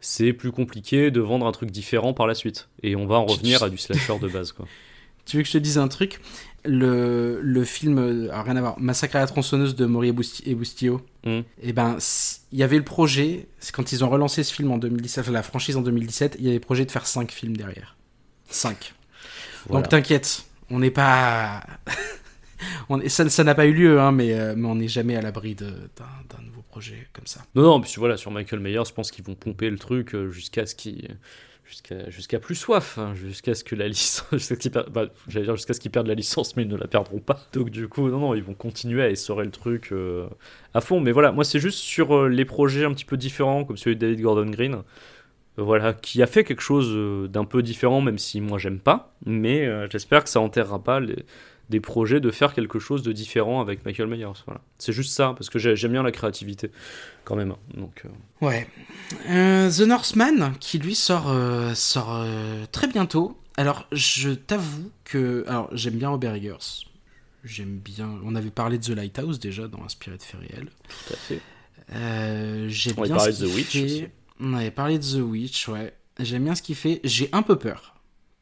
[0.00, 2.68] c'est plus compliqué de vendre un truc différent par la suite.
[2.82, 4.52] Et on va en revenir à du slasher de base.
[4.52, 4.66] Quoi.
[5.24, 6.20] Tu veux que je te dise un truc?
[6.66, 10.50] Le, le film, euh, alors rien à voir, Massacre à la tronçonneuse de Maury et
[10.50, 11.40] et Boustillot, Mm.
[11.62, 11.96] et ben,
[12.52, 15.32] il y avait le projet, c'est quand ils ont relancé ce film en 2017, enfin,
[15.32, 17.96] la franchise en 2017, il y avait le projet de faire 5 films derrière.
[18.48, 18.94] 5.
[19.66, 19.82] Voilà.
[19.82, 21.62] Donc t'inquiète, on n'est pas.
[22.88, 25.16] on est- ça ça n'a pas eu lieu, hein, mais, euh, mais on n'est jamais
[25.16, 25.66] à l'abri d'un
[26.44, 27.40] nouveau projet comme ça.
[27.56, 30.30] Non, non, puis voilà, sur Michael Myers, je pense qu'ils vont pomper le truc euh,
[30.30, 31.16] jusqu'à ce qu'il.
[32.08, 34.52] Jusqu'à plus soif, hein, jusqu'à ce que la licence.
[34.92, 37.40] bah, jusqu'à ce qu'ils perdent la licence, mais ils ne la perdront pas.
[37.52, 40.28] Donc, du coup, non, non, ils vont continuer à essorer le truc euh,
[40.74, 41.00] à fond.
[41.00, 43.96] Mais voilà, moi, c'est juste sur euh, les projets un petit peu différents, comme celui
[43.96, 44.82] de David Gordon Green.
[45.56, 49.14] voilà, qui a fait quelque chose euh, d'un peu différent, même si moi j'aime pas.
[49.24, 51.24] Mais j'espère que ça enterrera pas les-
[51.68, 54.26] des projets de faire quelque chose de différent avec Michael Myers.
[54.46, 54.60] Voilà.
[54.78, 56.70] C'est juste ça, parce que j'ai- j'aime bien la créativité,
[57.24, 57.50] quand même.
[57.52, 57.58] hein.
[57.74, 58.02] Donc.
[58.04, 58.08] euh,
[58.46, 58.68] Ouais.
[59.28, 62.24] Euh, The Northman, qui lui sort, euh, sort
[62.72, 63.36] très bientôt.
[63.56, 65.44] Alors, je t'avoue que.
[65.48, 66.84] Alors, j'aime bien Robert Eggers.
[67.44, 68.10] J'aime bien.
[68.24, 70.68] On avait parlé de The Lighthouse déjà dans Inspiré de faits réels.
[71.06, 71.40] Tout à fait.
[72.68, 74.10] J'aime On avait bien parlé ce de The Witch fait.
[74.40, 75.94] On avait parlé de The Witch, ouais.
[76.20, 77.00] J'aime bien ce qu'il fait.
[77.04, 77.94] J'ai un peu peur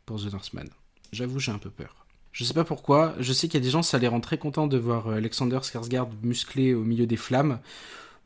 [0.06, 0.66] pour The Northman.
[1.12, 2.03] J'avoue, j'ai un peu peur.
[2.34, 3.14] Je sais pas pourquoi.
[3.20, 5.14] Je sais qu'il y a des gens, ça les rend très contents de voir euh,
[5.14, 7.60] Alexander Skarsgård musclé au milieu des flammes.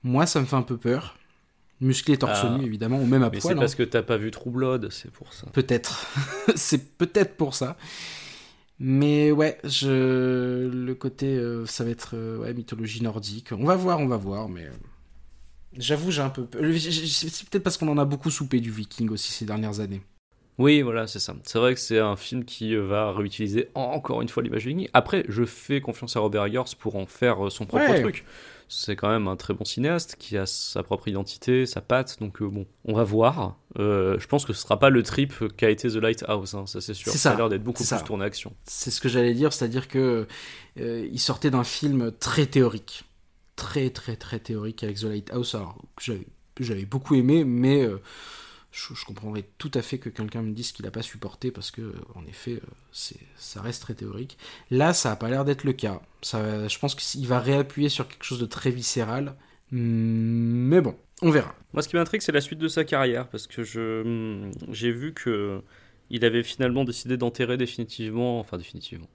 [0.02, 1.16] Moi, ça me fait un peu peur.
[1.82, 2.56] Musclé torse Ah.
[2.58, 3.52] nu, évidemment, ou même à Mais poil.
[3.52, 3.60] c'est hein.
[3.60, 5.46] parce que t'as pas vu True Blood, c'est pour ça.
[5.52, 6.06] Peut-être.
[6.56, 7.76] c'est peut-être pour ça.
[8.80, 10.68] Mais ouais, je...
[10.68, 13.52] le côté, euh, ça va être euh, ouais, mythologie nordique.
[13.52, 14.70] On va voir, on va voir, mais
[15.76, 16.46] J'avoue, j'ai un peu.
[16.72, 20.00] C'est peut-être parce qu'on en a beaucoup soupé du Viking aussi ces dernières années.
[20.58, 21.34] Oui, voilà, c'est ça.
[21.44, 24.64] C'est vrai que c'est un film qui euh, va réutiliser en- encore une fois l'image
[24.64, 24.88] du Viking.
[24.92, 28.00] Après, je fais confiance à Robert Eggers pour en faire euh, son propre Ouais.
[28.02, 28.24] truc.
[28.70, 32.18] C'est quand même un très bon cinéaste qui a sa propre identité, sa patte.
[32.20, 33.56] Donc euh, bon, on va voir.
[33.78, 36.80] Euh, je pense que ce sera pas le trip qu'a été The Lighthouse, hein, ça
[36.82, 37.10] c'est sûr.
[37.12, 37.30] C'est ça.
[37.30, 37.34] ça.
[37.34, 38.00] a l'air d'être beaucoup plus ça.
[38.00, 38.52] tourné action.
[38.64, 40.26] C'est ce que j'allais dire, c'est-à-dire que
[40.80, 43.04] euh, il sortait d'un film très théorique,
[43.56, 46.12] très très très théorique avec The Lighthouse, alors que
[46.60, 47.86] j'avais beaucoup aimé, mais
[48.94, 51.94] je, comprendrais tout à fait que quelqu'un me dise qu'il n'a pas supporté parce que,
[52.14, 54.38] en effet, euh, ça reste très théorique.
[54.70, 56.00] Là, ça a pas l'air d'être le cas.
[56.22, 59.34] Ça, je pense qu'il va réappuyer sur quelque chose de très viscéral,
[59.70, 61.54] mais bon, on verra.
[61.72, 65.12] Moi, ce qui m'intrigue, c'est la suite de sa carrière, parce que hum, j'ai vu
[65.12, 65.62] que
[66.10, 69.08] il avait finalement décidé d'enterrer définitivement, enfin définitivement,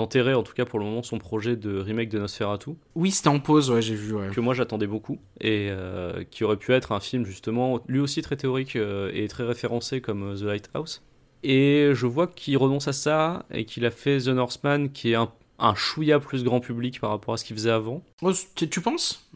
[0.00, 3.28] d'enterrer en tout cas pour le moment son projet de remake de Nosferatu, Oui, c'était
[3.28, 4.28] en pause, ouais, j'ai vu, ouais.
[4.34, 8.22] que moi j'attendais beaucoup, et euh, qui aurait pu être un film justement, lui aussi
[8.22, 11.02] très théorique euh, et très référencé comme euh, The Lighthouse.
[11.42, 15.14] Et je vois qu'il renonce à ça, et qu'il a fait The Northman, qui est
[15.14, 18.02] un, un chouïa plus grand public par rapport à ce qu'il faisait avant.
[18.22, 19.26] Oh, tu, tu penses?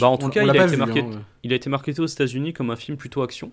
[0.00, 2.00] Bah, en tout On- cas, on il a vu, marqué- hein, Il a été marketé
[2.00, 3.50] aux États-Unis comme un film plutôt action.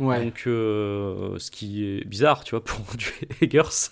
[0.00, 0.24] Ouais.
[0.24, 3.90] Donc, euh, ce qui est bizarre, tu vois, pour du Eggers.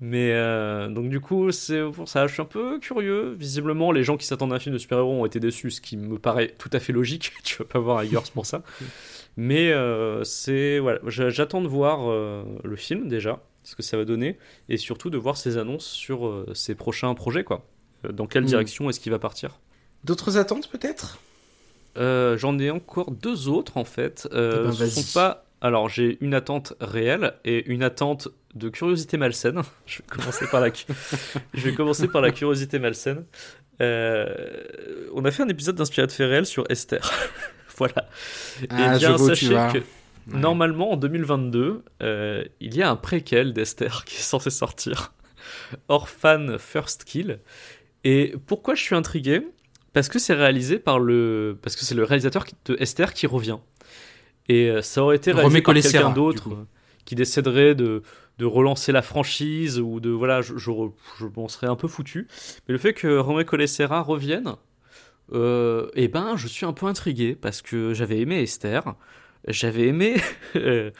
[0.00, 3.34] Mais euh, donc, du coup, c'est pour ça, je suis un peu curieux.
[3.38, 5.96] Visiblement, les gens qui s'attendent à un film de super-héros ont été déçus, ce qui
[5.96, 7.32] me paraît tout à fait logique.
[7.44, 8.62] tu vas pas voir Eggers pour ça.
[9.36, 13.96] Mais euh, c'est voilà, j'a- j'attends de voir euh, le film déjà, ce que ça
[13.96, 14.38] va donner,
[14.68, 17.66] et surtout de voir ses annonces sur euh, ses prochains projets, quoi.
[18.04, 18.46] Euh, Dans quelle Mm.
[18.46, 19.60] direction est-ce qu'il va partir?
[20.04, 21.18] D'autres attentes peut-être?
[21.96, 24.28] J'en ai encore deux autres en fait.
[24.32, 24.90] Euh, Eh ben, ce vas-y.
[25.02, 25.44] sont pas.
[25.62, 29.60] Alors j'ai une attente réelle et une attente de curiosité malsaine.
[29.86, 30.70] Je vais commencer par la.
[31.54, 33.24] Je vais commencer par la curiosité malsaine.
[33.82, 34.34] Euh,
[35.14, 37.10] on a fait un épisode d'inspiré de réels sur Esther.
[37.76, 38.08] voilà.
[38.68, 39.82] Ah, et bien sachez que
[40.28, 40.38] Ouais.
[40.38, 45.12] normalement en 2022, euh, il y a un préquel d'Esther qui est censé sortir.
[45.88, 47.38] Orphan First Kill.
[48.04, 49.40] Et pourquoi je suis intrigué?
[49.92, 51.58] Parce que c'est réalisé par le.
[51.62, 53.58] Parce que c'est le réalisateur de Esther qui revient.
[54.48, 56.66] Et euh, ça aurait été réalisé par Colessera, quelqu'un d'autre euh,
[57.04, 58.02] qui déciderait de,
[58.38, 60.10] de relancer la franchise ou de.
[60.10, 60.70] Voilà, je, je,
[61.48, 62.28] serais un peu foutu.
[62.68, 64.54] Mais le fait que Romy Colessera revienne,
[65.32, 68.94] euh, eh ben, je suis un peu intrigué parce que j'avais aimé Esther.
[69.48, 70.16] J'avais aimé
[70.56, 70.90] euh,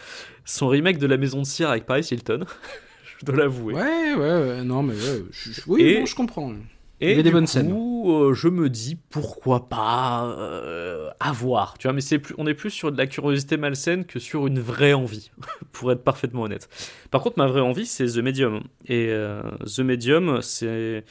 [0.44, 2.44] son remake de La Maison de Cire avec Paris Hilton.
[3.20, 3.74] je dois l'avouer.
[3.74, 6.54] Ouais, ouais, ouais, non, mais ouais, je- je- oui, Et- non, je comprends.
[7.00, 7.72] Et Il y avait des du bonnes coup, scènes.
[7.72, 11.78] euh, je me dis pourquoi pas euh, à voir.
[11.78, 14.46] Tu vois, mais c'est plus, on est plus sur de la curiosité malsaine que sur
[14.46, 15.30] une vraie envie,
[15.72, 16.68] pour être parfaitement honnête.
[17.10, 18.62] Par contre, ma vraie envie, c'est The Medium.
[18.86, 21.04] Et euh, The Medium, c'est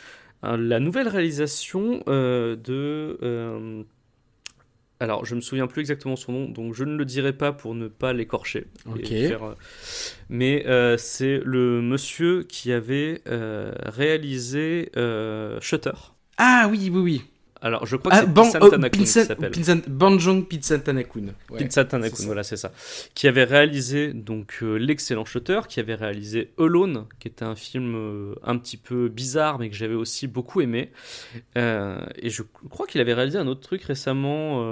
[0.46, 3.86] euh, la nouvelle réalisation euh, de.
[5.02, 7.74] Alors, je me souviens plus exactement son nom, donc je ne le dirai pas pour
[7.74, 8.68] ne pas l'écorcher.
[9.28, 9.56] faire, euh,
[10.28, 15.94] Mais euh, c'est le monsieur qui avait euh, réalisé euh, Shutter.
[16.38, 17.24] Ah oui, oui, oui.
[17.62, 19.52] Alors, je crois que Ah, c'est Ban- Pisan oh, Tanakun qui s'appelle.
[19.90, 20.46] Banjong.
[21.52, 22.26] Ouais, Pinsat Tanakun, c'est ça.
[22.26, 22.72] voilà, c'est ça.
[23.16, 27.96] Qui avait réalisé donc euh, l'excellent Shutter, qui avait réalisé Alone, qui était un film
[27.96, 30.92] euh, un petit peu bizarre, mais que j'avais aussi beaucoup aimé.
[31.58, 34.64] Euh, et je crois qu'il avait réalisé un autre truc récemment.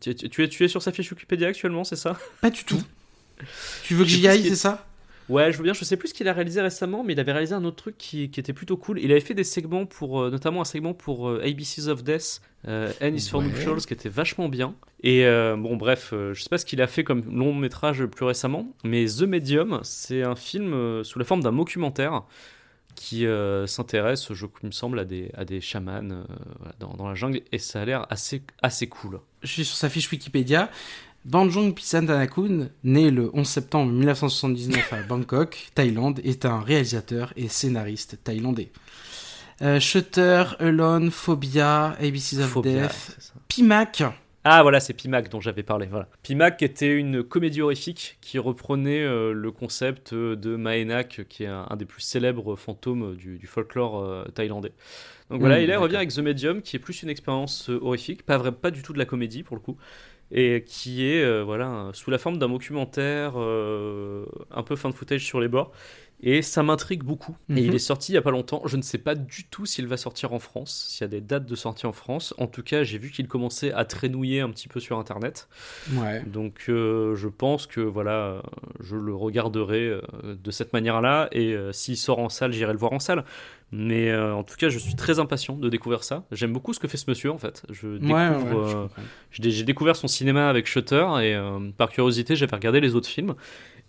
[0.00, 2.16] Tu, tu- tu es, tu es sur sa fiche Wikipédia actuellement, c'est ça?
[2.40, 2.80] Pas du tout.
[3.84, 4.86] Tu veux que j'y aille, c'est ça?
[5.30, 5.72] Ouais, je veux bien.
[5.72, 7.96] Je sais plus ce qu'il a réalisé récemment, mais il avait réalisé un autre truc
[7.96, 8.98] qui, qui était plutôt cool.
[8.98, 12.42] Il avait fait des segments pour, euh, notamment un segment pour euh, ABCs of Death,
[12.66, 13.46] euh, N is for Ouais.
[13.46, 14.74] Nuptials, qui était vachement bien.
[15.04, 18.04] Et euh, bon, bref, euh, je sais pas ce qu'il a fait comme long métrage
[18.06, 22.24] plus récemment, mais The Medium, c'est un film sous la forme d'un documentaire
[22.96, 23.24] qui
[23.66, 26.02] s'intéresse, je il me semble, à des, à des chamans
[26.80, 29.20] dans, dans la jungle, et ça a l'air assez, assez cool.
[29.42, 30.68] Je suis sur sa fiche Wikipédia.
[31.24, 38.18] Banjong Pisantanakun, né le 11 septembre 1979 à Bangkok, Thaïlande, est un réalisateur et scénariste
[38.24, 38.70] thaïlandais.
[39.60, 43.32] Euh, Shutter, Alone, Phobia, ABCs of Phobia, Death.
[43.48, 44.02] Pimac.
[44.42, 45.86] Ah voilà, c'est Pimac dont j'avais parlé.
[45.86, 46.08] Voilà.
[46.22, 51.48] Pimac était une comédie horrifique qui reprenait euh, le concept euh, de Maenak, qui est
[51.48, 54.72] un, un des plus célèbres fantômes du, du folklore euh, thaïlandais.
[55.30, 58.24] Donc voilà, Mm, il revient avec The Medium, qui est plus une expérience euh, horrifique,
[58.24, 59.76] pas, vrai, pas du tout de la comédie pour le coup,
[60.32, 64.94] et qui est euh, voilà sous la forme d'un documentaire, euh, un peu fin de
[64.94, 65.72] footage sur les bords.
[66.22, 67.34] Et ça m'intrigue beaucoup.
[67.48, 67.58] Et Mhm.
[67.58, 68.60] il est sorti il y a pas longtemps.
[68.66, 71.22] Je ne sais pas du tout s'il va sortir en France, s'il y a des
[71.22, 72.34] dates de sortie en France.
[72.36, 75.48] En tout cas, j'ai vu qu'il commençait à traînouiller un petit peu sur Internet.
[75.94, 76.22] Ouais.
[76.26, 78.42] Donc, euh, je pense que voilà,
[78.80, 81.28] je le regarderai de cette manière-là.
[81.32, 83.24] Et euh, s'il sort en salle, j'irai le voir en salle.
[83.72, 86.24] Mais euh, en tout cas, je suis très impatient de découvrir ça.
[86.32, 87.62] J'aime beaucoup ce que fait ce monsieur en fait.
[87.70, 88.30] Je découvre, ouais,
[88.74, 88.88] euh,
[89.30, 93.34] j'ai découvert son cinéma avec Shutter et euh, par curiosité, j'avais regardé les autres films.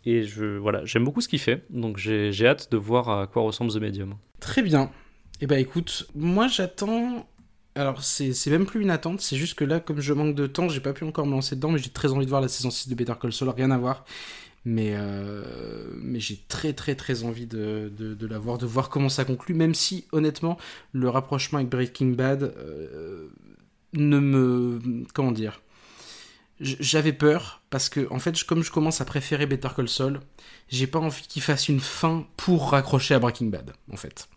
[0.05, 1.63] Et je, voilà, j'aime beaucoup ce qu'il fait.
[1.69, 4.15] Donc j'ai hâte de voir à quoi ressemble The Medium.
[4.39, 4.91] Très bien.
[5.41, 7.27] Eh ben écoute, moi j'attends.
[7.73, 10.45] Alors c'est c'est même plus une attente, c'est juste que là, comme je manque de
[10.45, 12.49] temps, j'ai pas pu encore me lancer dedans, mais j'ai très envie de voir la
[12.49, 14.03] saison 6 de Better Call Saul, rien à voir.
[14.63, 15.43] Mais, euh,
[15.95, 19.25] mais j'ai très très très envie de, de, de la voir, de voir comment ça
[19.25, 20.57] conclut, même si honnêtement,
[20.91, 23.29] le rapprochement avec Breaking Bad euh,
[23.93, 24.79] ne me...
[25.15, 25.61] Comment dire
[26.59, 30.19] J'avais peur, parce que en fait, comme je commence à préférer Better Call Saul,
[30.69, 34.29] j'ai pas envie qu'il fasse une fin pour raccrocher à Breaking Bad, en fait.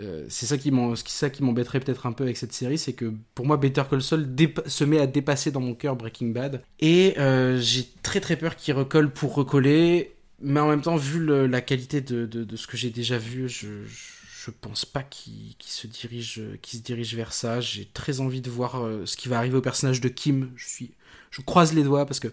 [0.00, 3.56] Euh, c'est ça qui m'embêterait peut-être un peu avec cette série, c'est que pour moi
[3.56, 4.28] Better Call Saul
[4.66, 8.54] se met à dépasser dans mon cœur Breaking Bad et euh, j'ai très très peur
[8.54, 12.90] qu'il recolle pour recoller, mais en même temps vu la qualité de, ce que j'ai
[12.90, 17.60] déjà vu, je, je pense pas qu'il se dirige qu'il se dirige vers ça.
[17.60, 20.52] J'ai très envie de voir euh, ce qui va arriver au personnage de Kim.
[20.56, 22.28] Je croise les doigts parce que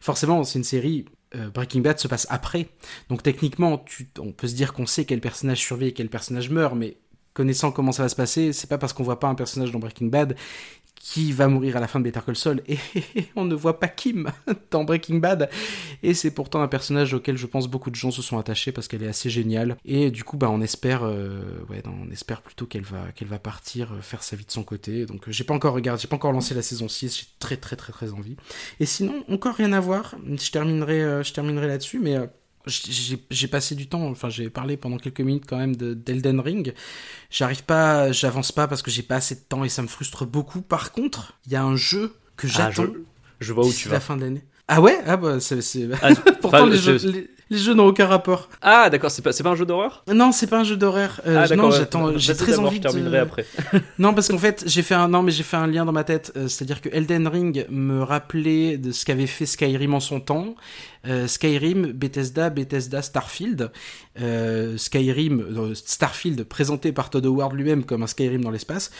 [0.00, 1.04] forcément c'est une série
[1.52, 2.68] Breaking Bad se passe après.
[3.08, 3.84] Donc techniquement,
[4.20, 6.96] on peut se dire qu'on sait quel personnage survit et quel personnage meurt, mais
[7.34, 9.78] connaissant comment ça va se passer, c'est pas parce qu'on voit pas un personnage dans
[9.78, 10.36] Breaking Bad
[11.04, 12.62] qui va mourir à la fin de Better Call Saul.
[12.66, 12.78] Et
[13.36, 14.30] on ne voit pas Kim
[14.70, 15.50] dans Breaking Bad.
[16.02, 18.88] Et c'est pourtant un personnage auquel je pense beaucoup de gens se sont attachés parce
[18.88, 19.76] qu'elle est assez géniale.
[19.84, 21.42] Et du coup bah on espère euh,
[21.84, 25.04] on espère plutôt qu'elle va qu'elle va partir euh, faire sa vie de son côté.
[25.04, 27.58] Donc euh, j'ai pas encore regardé j'ai pas encore lancé la saison 6 j'ai très
[27.58, 28.36] très très très envie.
[28.80, 30.14] Et sinon encore rien à voir.
[30.26, 32.16] Je terminerai je terminerai là-dessus mais
[32.66, 36.74] j'ai passé du temps, enfin j'ai parlé pendant quelques minutes quand même de- d'Elden Ring.
[37.30, 40.24] J'arrive pas, j'avance pas parce que j'ai pas assez de temps et ça me frustre
[40.26, 40.62] beaucoup.
[40.62, 42.84] Par contre, il y a un jeu que Ah, j'attends
[43.40, 44.00] je, je vois où tu la vas.
[44.00, 44.44] fin de l'année.
[44.68, 44.98] Ah ouais?
[45.06, 45.60] Ah bah c'est...
[46.00, 46.10] Ah,
[46.40, 48.48] Pourtant les, je- jeux, les, les jeux n'ont aucun rapport.
[48.62, 50.02] Ah, d'accord, c'est pas, pas un jeu d'horreur?
[50.12, 51.20] Non, c'est pas un jeu d'horreur.
[51.26, 51.72] Euh, Ah, non, d'accord.
[51.72, 53.22] j'attends, j'ai très envie je terminerai de...
[53.22, 53.46] après.
[53.98, 56.04] Non, parce qu'en fait, j'ai fait un non, mais j'ai fait un lien dans ma
[56.04, 56.32] tête.
[56.36, 60.54] Euh, C'est-à-dire que Elden Ring me rappelait de ce qu'avait fait Skyrim en son temps.
[61.06, 63.70] Euh, Skyrim, Bethesda, Bethesda, Starfield.
[64.76, 68.90] Skyrim, Starfield présenté par Todd Howard lui-même comme un Skyrim dans l'espace.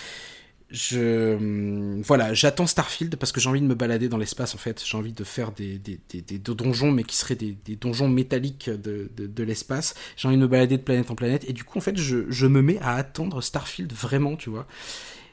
[0.92, 4.82] Hum, voilà, j'attends Starfield parce que j'ai envie de me balader dans l'espace en fait.
[4.84, 8.70] J'ai envie de faire des, des, des, des donjons, mais qui seraient des, donjons métalliques
[8.70, 9.94] de, de, de l'espace.
[10.16, 12.30] J'ai envie de me balader de planète en planète et du coup en fait je,
[12.30, 14.66] je me mets à attendre Starfield vraiment, tu vois.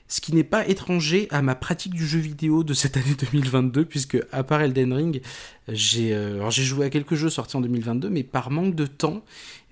[0.07, 3.85] Ce qui n'est pas étranger à ma pratique du jeu vidéo de cette année 2022,
[3.85, 5.21] puisque à part Elden Ring,
[5.67, 9.23] j'ai euh, j'ai joué à quelques jeux sortis en 2022, mais par manque de temps,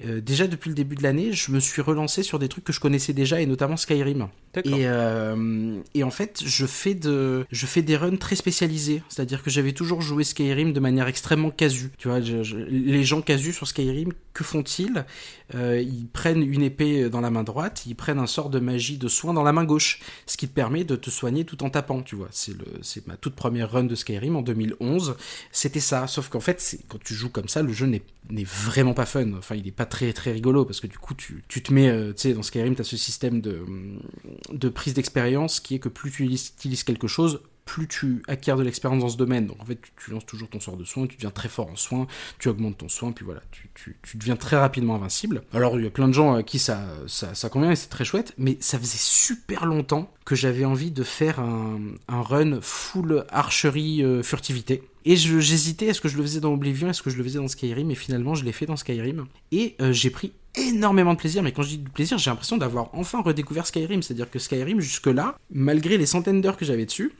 [0.05, 2.71] euh, déjà depuis le début de l'année, je me suis relancé sur des trucs que
[2.73, 4.27] je connaissais déjà, et notamment Skyrim.
[4.69, 9.03] Et, euh, et en fait, je fais, de, je fais des runs très spécialisés.
[9.09, 11.91] C'est-à-dire que j'avais toujours joué Skyrim de manière extrêmement casu.
[11.97, 15.05] Tu vois, je- je- les gens casus sur Skyrim, que font-ils?
[15.53, 19.07] Ils prennent une épée dans la main droite, ils prennent un sort de magie de
[19.07, 19.99] soin dans la main gauche.
[20.27, 22.29] Ce qui te permet de te soigner tout en tapant, tu vois.
[22.31, 25.15] C'est ma toute première run de Skyrim en 2011.
[25.51, 26.07] C'était ça.
[26.07, 29.33] Sauf qu'en fait, quand tu joues comme ça, le jeu n'est, n'est vraiment pas fun.
[29.37, 32.13] Enfin, il est pas très, rigolo parce que du coup, tu, tu te mets, euh,
[32.13, 36.25] tu sais, dans Skyrim, t'as ce système de, prise d'expérience qui est que plus tu
[36.25, 39.45] utilises quelque chose, plus tu acquiers de l'expérience dans ce domaine.
[39.45, 41.67] Donc en fait, tu, tu lances toujours ton sort de soin, tu deviens très fort
[41.67, 42.07] en soin,
[42.39, 45.43] tu augmentes ton soin, puis voilà, tu, tu, tu deviens très rapidement invincible.
[45.53, 48.05] Alors il y a plein de gens à qui ça, ça, convient et c'est très
[48.05, 53.23] chouette, mais ça faisait super longtemps que j'avais envie de faire un, un run full
[53.29, 54.81] archerie euh, furtivité.
[55.09, 57.47] Et j'hésitais, est-ce que je le faisais dans Oblivion, est-ce que je le faisais dans
[57.47, 59.25] Skyrim, et finalement je l'ai fait dans Skyrim.
[59.51, 62.57] Et euh, j'ai pris énormément de plaisir, mais quand je dis du plaisir, j'ai l'impression
[62.57, 64.03] d'avoir enfin redécouvert Skyrim.
[64.03, 67.11] C'est-à-dire que Skyrim, jusque-là, malgré les centaines d'heures que j'avais dessus,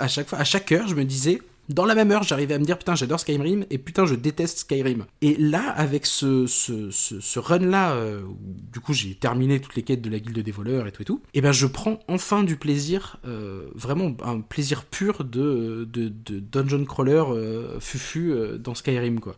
[0.00, 2.58] à chaque fois, à chaque heure, je me disais, dans la même heure, j'arrivais à
[2.58, 5.06] me dire putain, j'adore Skyrim et putain, je déteste Skyrim.
[5.22, 8.36] Et là, avec ce, ce, ce, ce run-là, euh, où,
[8.72, 11.04] du coup, j'ai terminé toutes les quêtes de la guilde des voleurs et tout et
[11.04, 16.08] tout, et ben je prends enfin du plaisir, euh, vraiment un plaisir pur de, de,
[16.08, 19.36] de dungeon crawler euh, fufu dans Skyrim, quoi.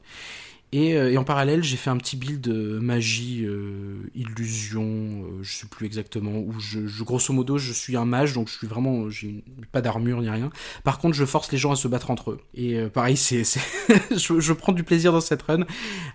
[0.76, 5.50] Et, euh, et en parallèle, j'ai fait un petit build magie, euh, illusion, euh, je
[5.50, 9.08] sais plus exactement, où je, grosso modo, je suis un mage, donc je suis vraiment,
[9.08, 9.42] j'ai
[9.72, 10.50] pas d'armure ni rien.
[10.84, 12.40] Par contre, je force les gens à se battre entre eux.
[12.54, 13.42] Et pareil, c'est,
[14.10, 15.64] je, prends du plaisir dans cette run.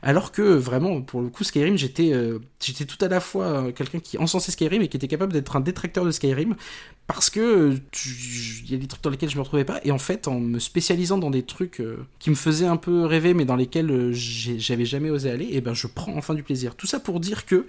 [0.04, 2.14] Alors que vraiment, pour le coup, Skyrim, j'étais,
[2.64, 5.62] j'étais tout à la fois quelqu'un qui encensait Skyrim et qui était capable d'être un
[5.62, 6.56] détracteur de Skyrim
[7.14, 7.78] parce que
[8.64, 9.80] il y a des trucs dans lesquels je me retrouvais pas.
[9.84, 13.06] Et en fait, en me spécialisant dans des trucs euh, qui me faisaient un peu
[13.06, 16.44] rêver, mais dans lesquels euh, j'avais jamais osé aller, et ben je prends enfin du
[16.44, 16.76] plaisir.
[16.76, 17.66] Tout ça pour dire que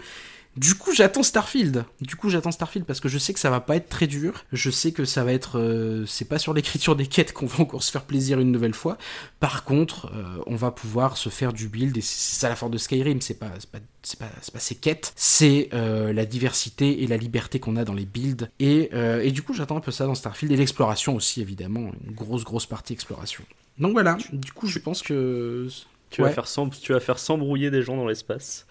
[0.55, 1.87] Du coup, j'attends Starfield.
[2.03, 4.45] Du coup, j'attends Starfield parce que je sais que ça va pas être très dur.
[4.53, 7.61] Je sais que ça va être, euh, c'est pas sur l'écriture des quêtes qu'on va
[7.61, 8.99] encore se faire plaisir une nouvelle fois.
[9.41, 12.71] Par contre, euh, on va pouvoir se faire du build et c'est ça la force
[12.71, 13.23] de Skyrim.
[13.23, 17.17] C'est pas, c'est pas, c'est pas, pas ses quêtes, c'est euh, la diversité et la
[17.17, 18.51] liberté qu'on a dans les builds.
[18.61, 18.91] Et,
[19.23, 22.45] et du coup, j'attends un peu ça dans Starfield et l'exploration aussi, évidemment, une grosse
[22.45, 23.43] grosse partie exploration.
[23.79, 24.19] Donc voilà.
[24.35, 25.67] Du coup, je pense que
[26.11, 26.29] Tu, Ouais.
[26.29, 28.67] vas faire sans, tu vas faire s'embrouiller des gens dans l'espace.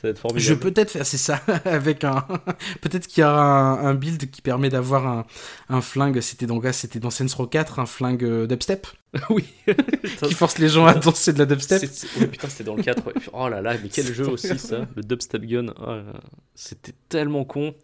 [0.00, 0.60] Ça va être Je formidable.
[0.60, 2.24] peux peut-être faire, c'est ça, avec un.
[2.82, 5.26] peut-être qu'il y aura un, un build qui permet d'avoir un,
[5.68, 6.20] un flingue.
[6.20, 8.86] C'était donc là, c'était dans Saints Row 4, un flingue euh, dubstep
[9.30, 9.44] oui.
[10.22, 11.80] qui force les gens à danser de la dubstep.
[11.80, 13.04] C'est- c'est- ouais, putain, c'était dans le 4.
[13.08, 13.14] ouais.
[13.32, 14.86] Oh là là, mais quel jeu aussi ça.
[14.94, 15.66] Le dubstep gun.
[15.80, 16.20] Oh là là.
[16.54, 17.74] C'était tellement con.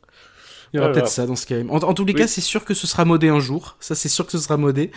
[0.73, 1.11] Il y aura Oh peut-être là.
[1.11, 1.69] ça dans ce game.
[1.71, 2.19] En, en tous les Oui.
[2.21, 3.77] cas, c'est sûr que ce sera modé un jour.
[3.81, 4.93] Ça, c'est sûr que ce sera modé.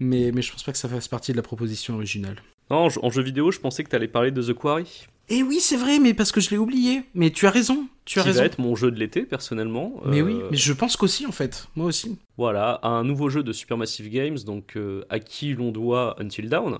[0.00, 2.36] Mais, mais je pense pas que ça fasse partie de la proposition originale.
[2.70, 5.06] Non, en jeu- en jeu vidéo, je pensais que t'allais parler de The Quarry.
[5.28, 7.02] Et oui, c'est vrai, mais parce que je l'ai oublié.
[7.14, 7.86] Mais tu as raison.
[8.04, 8.40] Tu as qui raison.
[8.40, 9.94] va être mon jeu de l'été, personnellement.
[10.04, 11.68] Mais Euh, oui, mais je pense qu'aussi, en fait.
[11.76, 12.18] Moi aussi.
[12.36, 16.78] Voilà, un nouveau jeu de Supermassive Games, donc euh, à qui l'on doit Until Dawn,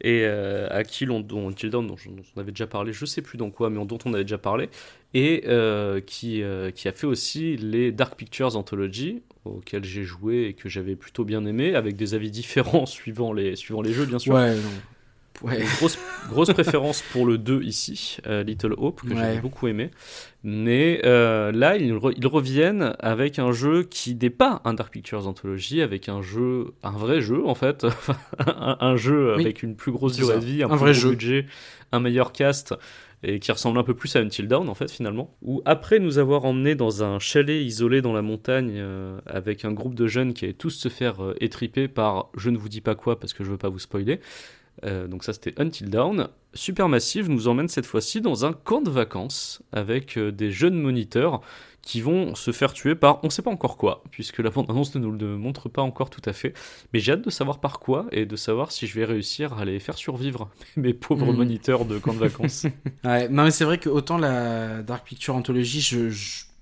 [0.00, 1.96] et euh, à qui l'on doit Until Dawn, dont,
[2.36, 4.68] on avait déjà parlé, je sais plus dans quoi, mais dont on avait déjà parlé,
[5.14, 10.46] et euh, qui, euh, qui a fait aussi les Dark Pictures Anthology, auxquels j'ai joué
[10.48, 14.06] et que j'avais plutôt bien aimé, avec des avis différents suivant les, suivant les jeux,
[14.06, 14.34] bien sûr.
[14.34, 14.70] Ouais, non.
[15.42, 15.62] Ouais.
[15.78, 15.98] Grosse,
[16.30, 19.16] grosse préférence pour le 2 ici, euh, Little Hope, que Ouais.
[19.16, 19.90] j'avais beaucoup aimé.
[20.42, 24.92] Mais euh, là, ils, re- ils reviennent avec un jeu qui n'est pas un Dark
[24.92, 27.84] Pictures Anthology, avec un jeu, un vrai jeu en fait,
[28.46, 29.42] un, un jeu Oui.
[29.42, 30.40] avec une plus grosse durée ça.
[30.40, 31.10] de vie, un, Un plus vrai gros jeu.
[31.10, 31.46] budget,
[31.92, 32.74] un meilleur cast.
[33.22, 35.34] Et qui ressemble un peu plus à Until Dawn en fait finalement.
[35.42, 39.72] Où après nous avoir emmenés dans un chalet isolé dans la montagne euh, avec un
[39.72, 42.82] groupe de jeunes qui allaient tous se faire euh, étriper par je ne vous dis
[42.82, 44.20] pas quoi parce que je veux pas vous spoiler.
[44.84, 46.28] Euh, donc ça c'était Until Dawn.
[46.54, 51.40] Supermassive nous emmène cette fois-ci dans un camp de vacances avec euh, des jeunes moniteurs
[51.82, 55.00] qui vont se faire tuer par on sait pas encore quoi, puisque la bande-annonce ne
[55.00, 56.52] nous le montre pas encore tout à fait.
[56.92, 59.64] Mais j'ai hâte de savoir par quoi et de savoir si je vais réussir à
[59.64, 61.36] les faire survivre, mes pauvres Mhm.
[61.36, 62.66] moniteurs de camp de vacances.
[63.04, 66.08] Ouais, non mais c'est vrai que autant la Dark Picture Anthology, je,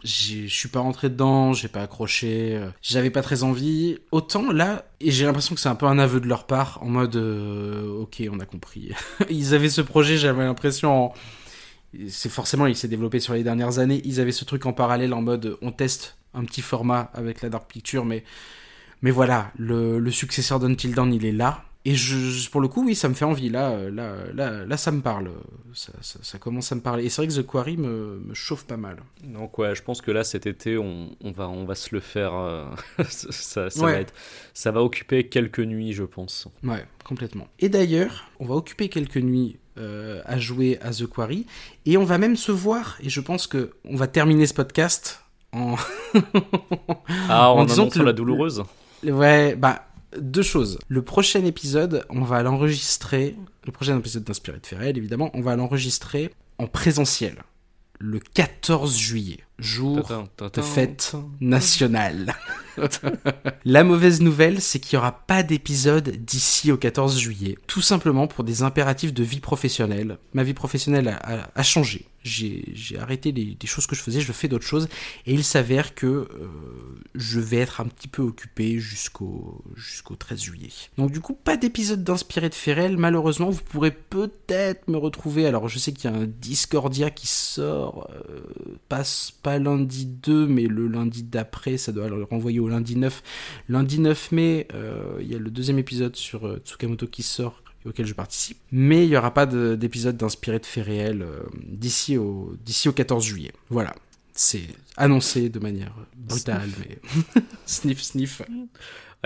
[0.05, 3.99] je suis pas rentré dedans, j'ai pas accroché, euh, j'avais pas très envie.
[4.13, 6.89] Autant là, et j'ai l'impression que c'est un peu un aveu de leur part, en
[6.89, 8.93] mode, euh, ok, on a compris.
[9.31, 11.13] ils avaient ce projet, j'avais l'impression,
[12.09, 14.03] c'est forcément, il s'est développé sur les dernières années.
[14.05, 17.49] Ils avaient ce truc en parallèle en mode, on teste un petit format avec la
[17.49, 18.25] Dark Picture, mais
[19.01, 21.65] mais voilà, le, le successeur d'Until Dawn, il est là.
[21.87, 23.51] Et je, pour le coup, oui, ça me fait envie.
[23.51, 25.31] Là, euh, là, là, là, ça me parle.
[25.75, 27.05] Ça, ça, ça commence à me parler.
[27.05, 29.03] Et c'est vrai que The Quarry me, me chauffe pas mal.
[29.23, 32.01] Donc ouais, je pense que là cet été on, on va on va se le
[32.01, 32.33] faire.
[32.35, 32.65] euh,
[33.09, 33.93] ça, ça Ouais.
[33.93, 34.15] va être,
[34.55, 36.49] ça va occuper quelques nuits, je pense.
[36.63, 37.49] Ouais, complètement.
[37.59, 41.45] Et d'ailleurs, on va occuper quelques nuits euh, à jouer à The Quarry.
[41.85, 42.97] Et on va même se voir.
[43.03, 45.75] Et je pense que on va terminer ce podcast en.
[47.29, 48.63] Ah, En en disant annonçant que le- la douloureuse.
[49.05, 49.87] Ouais, bah,
[50.21, 50.79] deux choses.
[50.89, 53.37] Le prochain épisode, on va l'enregistrer.
[53.65, 57.43] Le prochain épisode d'Inspiré de Ferrel, évidemment, on va l'enregistrer en présentiel.
[57.99, 60.11] Le 14 juillet, jour
[60.55, 62.35] de fête nationale.
[63.65, 67.57] La mauvaise nouvelle, c'est qu'il n'y aura pas d'épisode d'ici au 14 juillet.
[67.69, 70.19] Tout simplement pour des impératifs de vie professionnelle.
[70.33, 72.07] Ma vie professionnelle a, a- a changé.
[72.25, 72.65] J'ai
[72.99, 74.89] arrêté les, les choses que je faisais, je fais d'autres choses.
[75.27, 76.27] Et il s'avère que euh,
[77.15, 80.71] je vais être un petit peu occupé jusqu'au jusqu'au 13 juillet.
[80.97, 82.97] Donc du coup, pas d'épisode d'inspiré de Ferrel.
[82.97, 85.47] Malheureusement, vous pourrez peut-être me retrouver.
[85.47, 88.41] Alors je sais qu'il y a un Discordia qui sort, euh,
[88.89, 89.03] pas,
[89.45, 93.23] pas lundi 2, mais le lundi d'après, ça doit le renvoyer au lundi 9.
[93.69, 97.63] Lundi 9 mai, euh, il y a le deuxième épisode sur euh, Tsukamoto qui sort
[97.85, 98.57] et auquel je participe.
[98.73, 102.89] Mais il n'y aura pas de- d'épisode d'inspiré de faits réels euh, d'ici au, d'ici
[102.89, 103.53] au 14 juillet.
[103.69, 103.95] Voilà.
[104.33, 104.65] C'est
[104.97, 106.99] annoncé de manière brutale, mais
[107.67, 108.43] sniff sniff.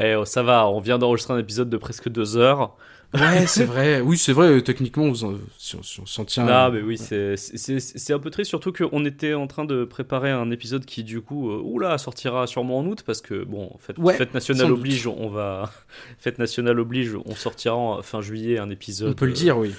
[0.00, 2.76] Eh, oh, ça va, on vient d'enregistrer un épisode de presque deux heures.
[3.14, 4.00] Ouais, c'est vrai.
[4.02, 4.60] Oui, c'est vrai.
[4.60, 6.44] Techniquement, vous en- si on, si s'en tient.
[6.44, 10.30] Non, mais oui, c'est- c'est un peu triste, surtout qu'on était en train de préparer
[10.30, 13.96] un épisode qui, du coup, euh, oula, sortira sûrement en août, parce que, bon, fête,
[13.98, 14.78] Ouais, fête nationale doute.
[14.78, 15.70] oblige, on va.
[16.18, 19.10] Fête nationale oblige, on sortira en fin juillet un épisode.
[19.12, 19.74] on peut le euh, dire, oui.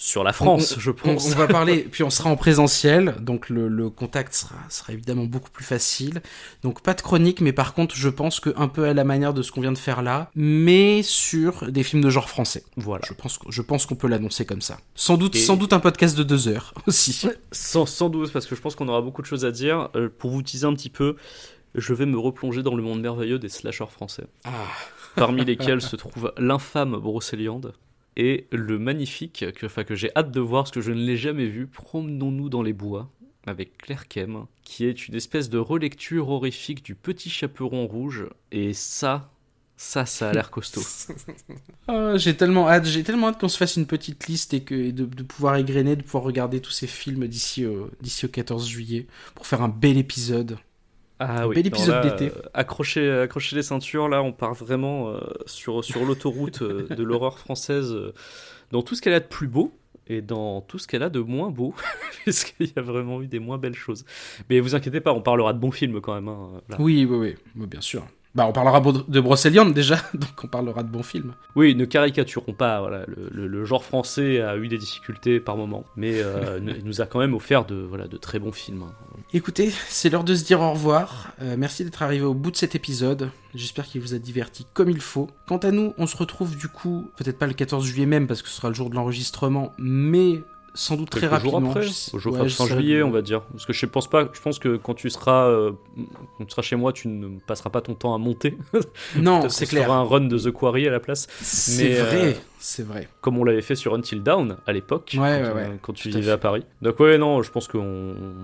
[0.00, 1.26] Sur la France, On- je pense.
[1.26, 5.24] on va parler, puis on sera en présentiel, donc le, le contact sera, sera évidemment
[5.24, 6.22] beaucoup plus facile.
[6.62, 9.34] Donc pas de chronique, mais par contre, je pense que un peu à la manière
[9.34, 12.62] de ce qu'on vient de faire là, mais sur des films de genre français.
[12.76, 13.02] Voilà.
[13.08, 14.78] Je pense, je pense qu'on peut l'annoncer comme ça.
[14.94, 17.26] Sans doute, Et- sans doute un podcast de deux heures aussi.
[17.50, 19.88] Sans, sans doute, parce que je pense qu'on aura beaucoup de choses à dire.
[19.96, 21.16] Euh, pour vous teaser un petit peu,
[21.74, 24.26] je vais me replonger dans le monde merveilleux des slashers français.
[24.44, 24.50] Ah,
[25.16, 27.72] parmi lesquels se trouve l'infâme Brocéliande
[28.18, 31.46] et le magnifique, que, que j'ai hâte de voir parce que je ne l'ai jamais
[31.46, 33.10] vu, Promenons-nous dans les bois,
[33.46, 38.26] avec Claire Kem, qui est une espèce de relecture horrifique du Petit Chaperon Rouge.
[38.50, 39.30] Et ça,
[39.76, 40.82] ça, ça a l'air costaud.
[41.90, 44.90] Ah, j'ai tellement hâte, j'ai tellement hâte qu'on se fasse une petite liste et, que,
[44.90, 49.06] de pouvoir égrener, de pouvoir regarder tous ces films d'ici au, d'ici au 14 juillet
[49.34, 50.58] pour faire un bel épisode.
[51.20, 52.28] Ah oui, bel épisode d'été.
[52.36, 57.02] euh, accrochez, accrochez les ceintures, là on part vraiment euh, sur, sur l'autoroute euh, de
[57.02, 58.12] l'horreur française, euh,
[58.70, 59.72] dans tout ce qu'elle a de plus beau
[60.06, 61.74] et dans tout ce qu'elle a de moins beau,
[62.24, 64.04] puisqu'il y a vraiment eu des moins belles choses.
[64.48, 66.28] Mais vous inquiétez pas, on parlera de bons films quand même.
[66.28, 68.06] hein, oui, oui, oui, bien sûr.
[68.34, 71.32] Bah, on parlera de Brocéliande déjà, donc on parlera de bons films.
[71.56, 75.56] Oui, ne caricaturons pas, voilà, le, le- le genre français a eu des difficultés par
[75.56, 78.84] moment, mais euh, il nous a quand même offert de, voilà, de très bons films.
[79.32, 81.32] Écoutez, c'est l'heure de se dire au revoir.
[81.42, 83.30] Euh, merci d'être arrivé au bout de cet épisode.
[83.54, 85.28] J'espère qu'il vous a diverti comme il faut.
[85.48, 88.42] Quant à nous, on se retrouve du coup, peut-être pas le 14 juillet même parce
[88.42, 90.42] que ce sera le jour de l'enregistrement, mais
[90.78, 91.70] sans doute très jours rapidement.
[91.70, 93.42] après, au jour ouais, fin juillet, on va dire.
[93.42, 95.72] Parce que je pense pas, je pense que quand tu seras, euh,
[96.38, 98.56] quand tu seras chez moi, tu ne passeras pas ton temps à monter.
[99.16, 99.90] Non, c'est clair.
[99.90, 103.08] un run de The Quarry à la place, C'est euh, vrai, c'est vrai.
[103.20, 105.78] comme on l'avait fait sur Until Dawn à l'époque, Ouais, quand, ouais, ouais.
[105.82, 106.64] quand tu à vivais à Paris.
[106.80, 107.80] Donc ouais, non, je pense qu'on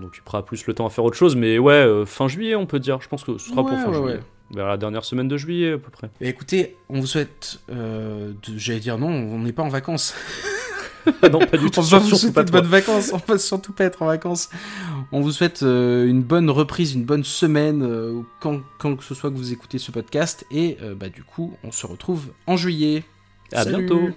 [0.00, 2.66] on occupera plus le temps à faire autre chose, mais ouais, euh, fin juillet, on
[2.66, 3.00] peut dire.
[3.00, 4.18] Je pense que ce sera pour fin juillet.
[4.50, 6.10] Vers la dernière semaine de juillet à peu près.
[6.20, 10.14] Et écoutez, on vous souhaite, euh, j'allais dire non, on n'est pas en vacances.
[11.30, 11.80] Non, pas du tout.
[11.80, 13.12] On va vous surtout souhaiter pas de bonnes vacances.
[13.12, 14.50] On va surtout pas être en vacances.
[15.12, 19.14] On vous souhaite euh, une bonne reprise, une bonne semaine, euh, quand, quand que ce
[19.14, 20.46] soit que vous écoutez ce podcast.
[20.50, 23.04] Et euh, bah, du coup, on se retrouve en juillet.
[23.52, 23.86] À Salut.
[23.86, 24.08] bientôt.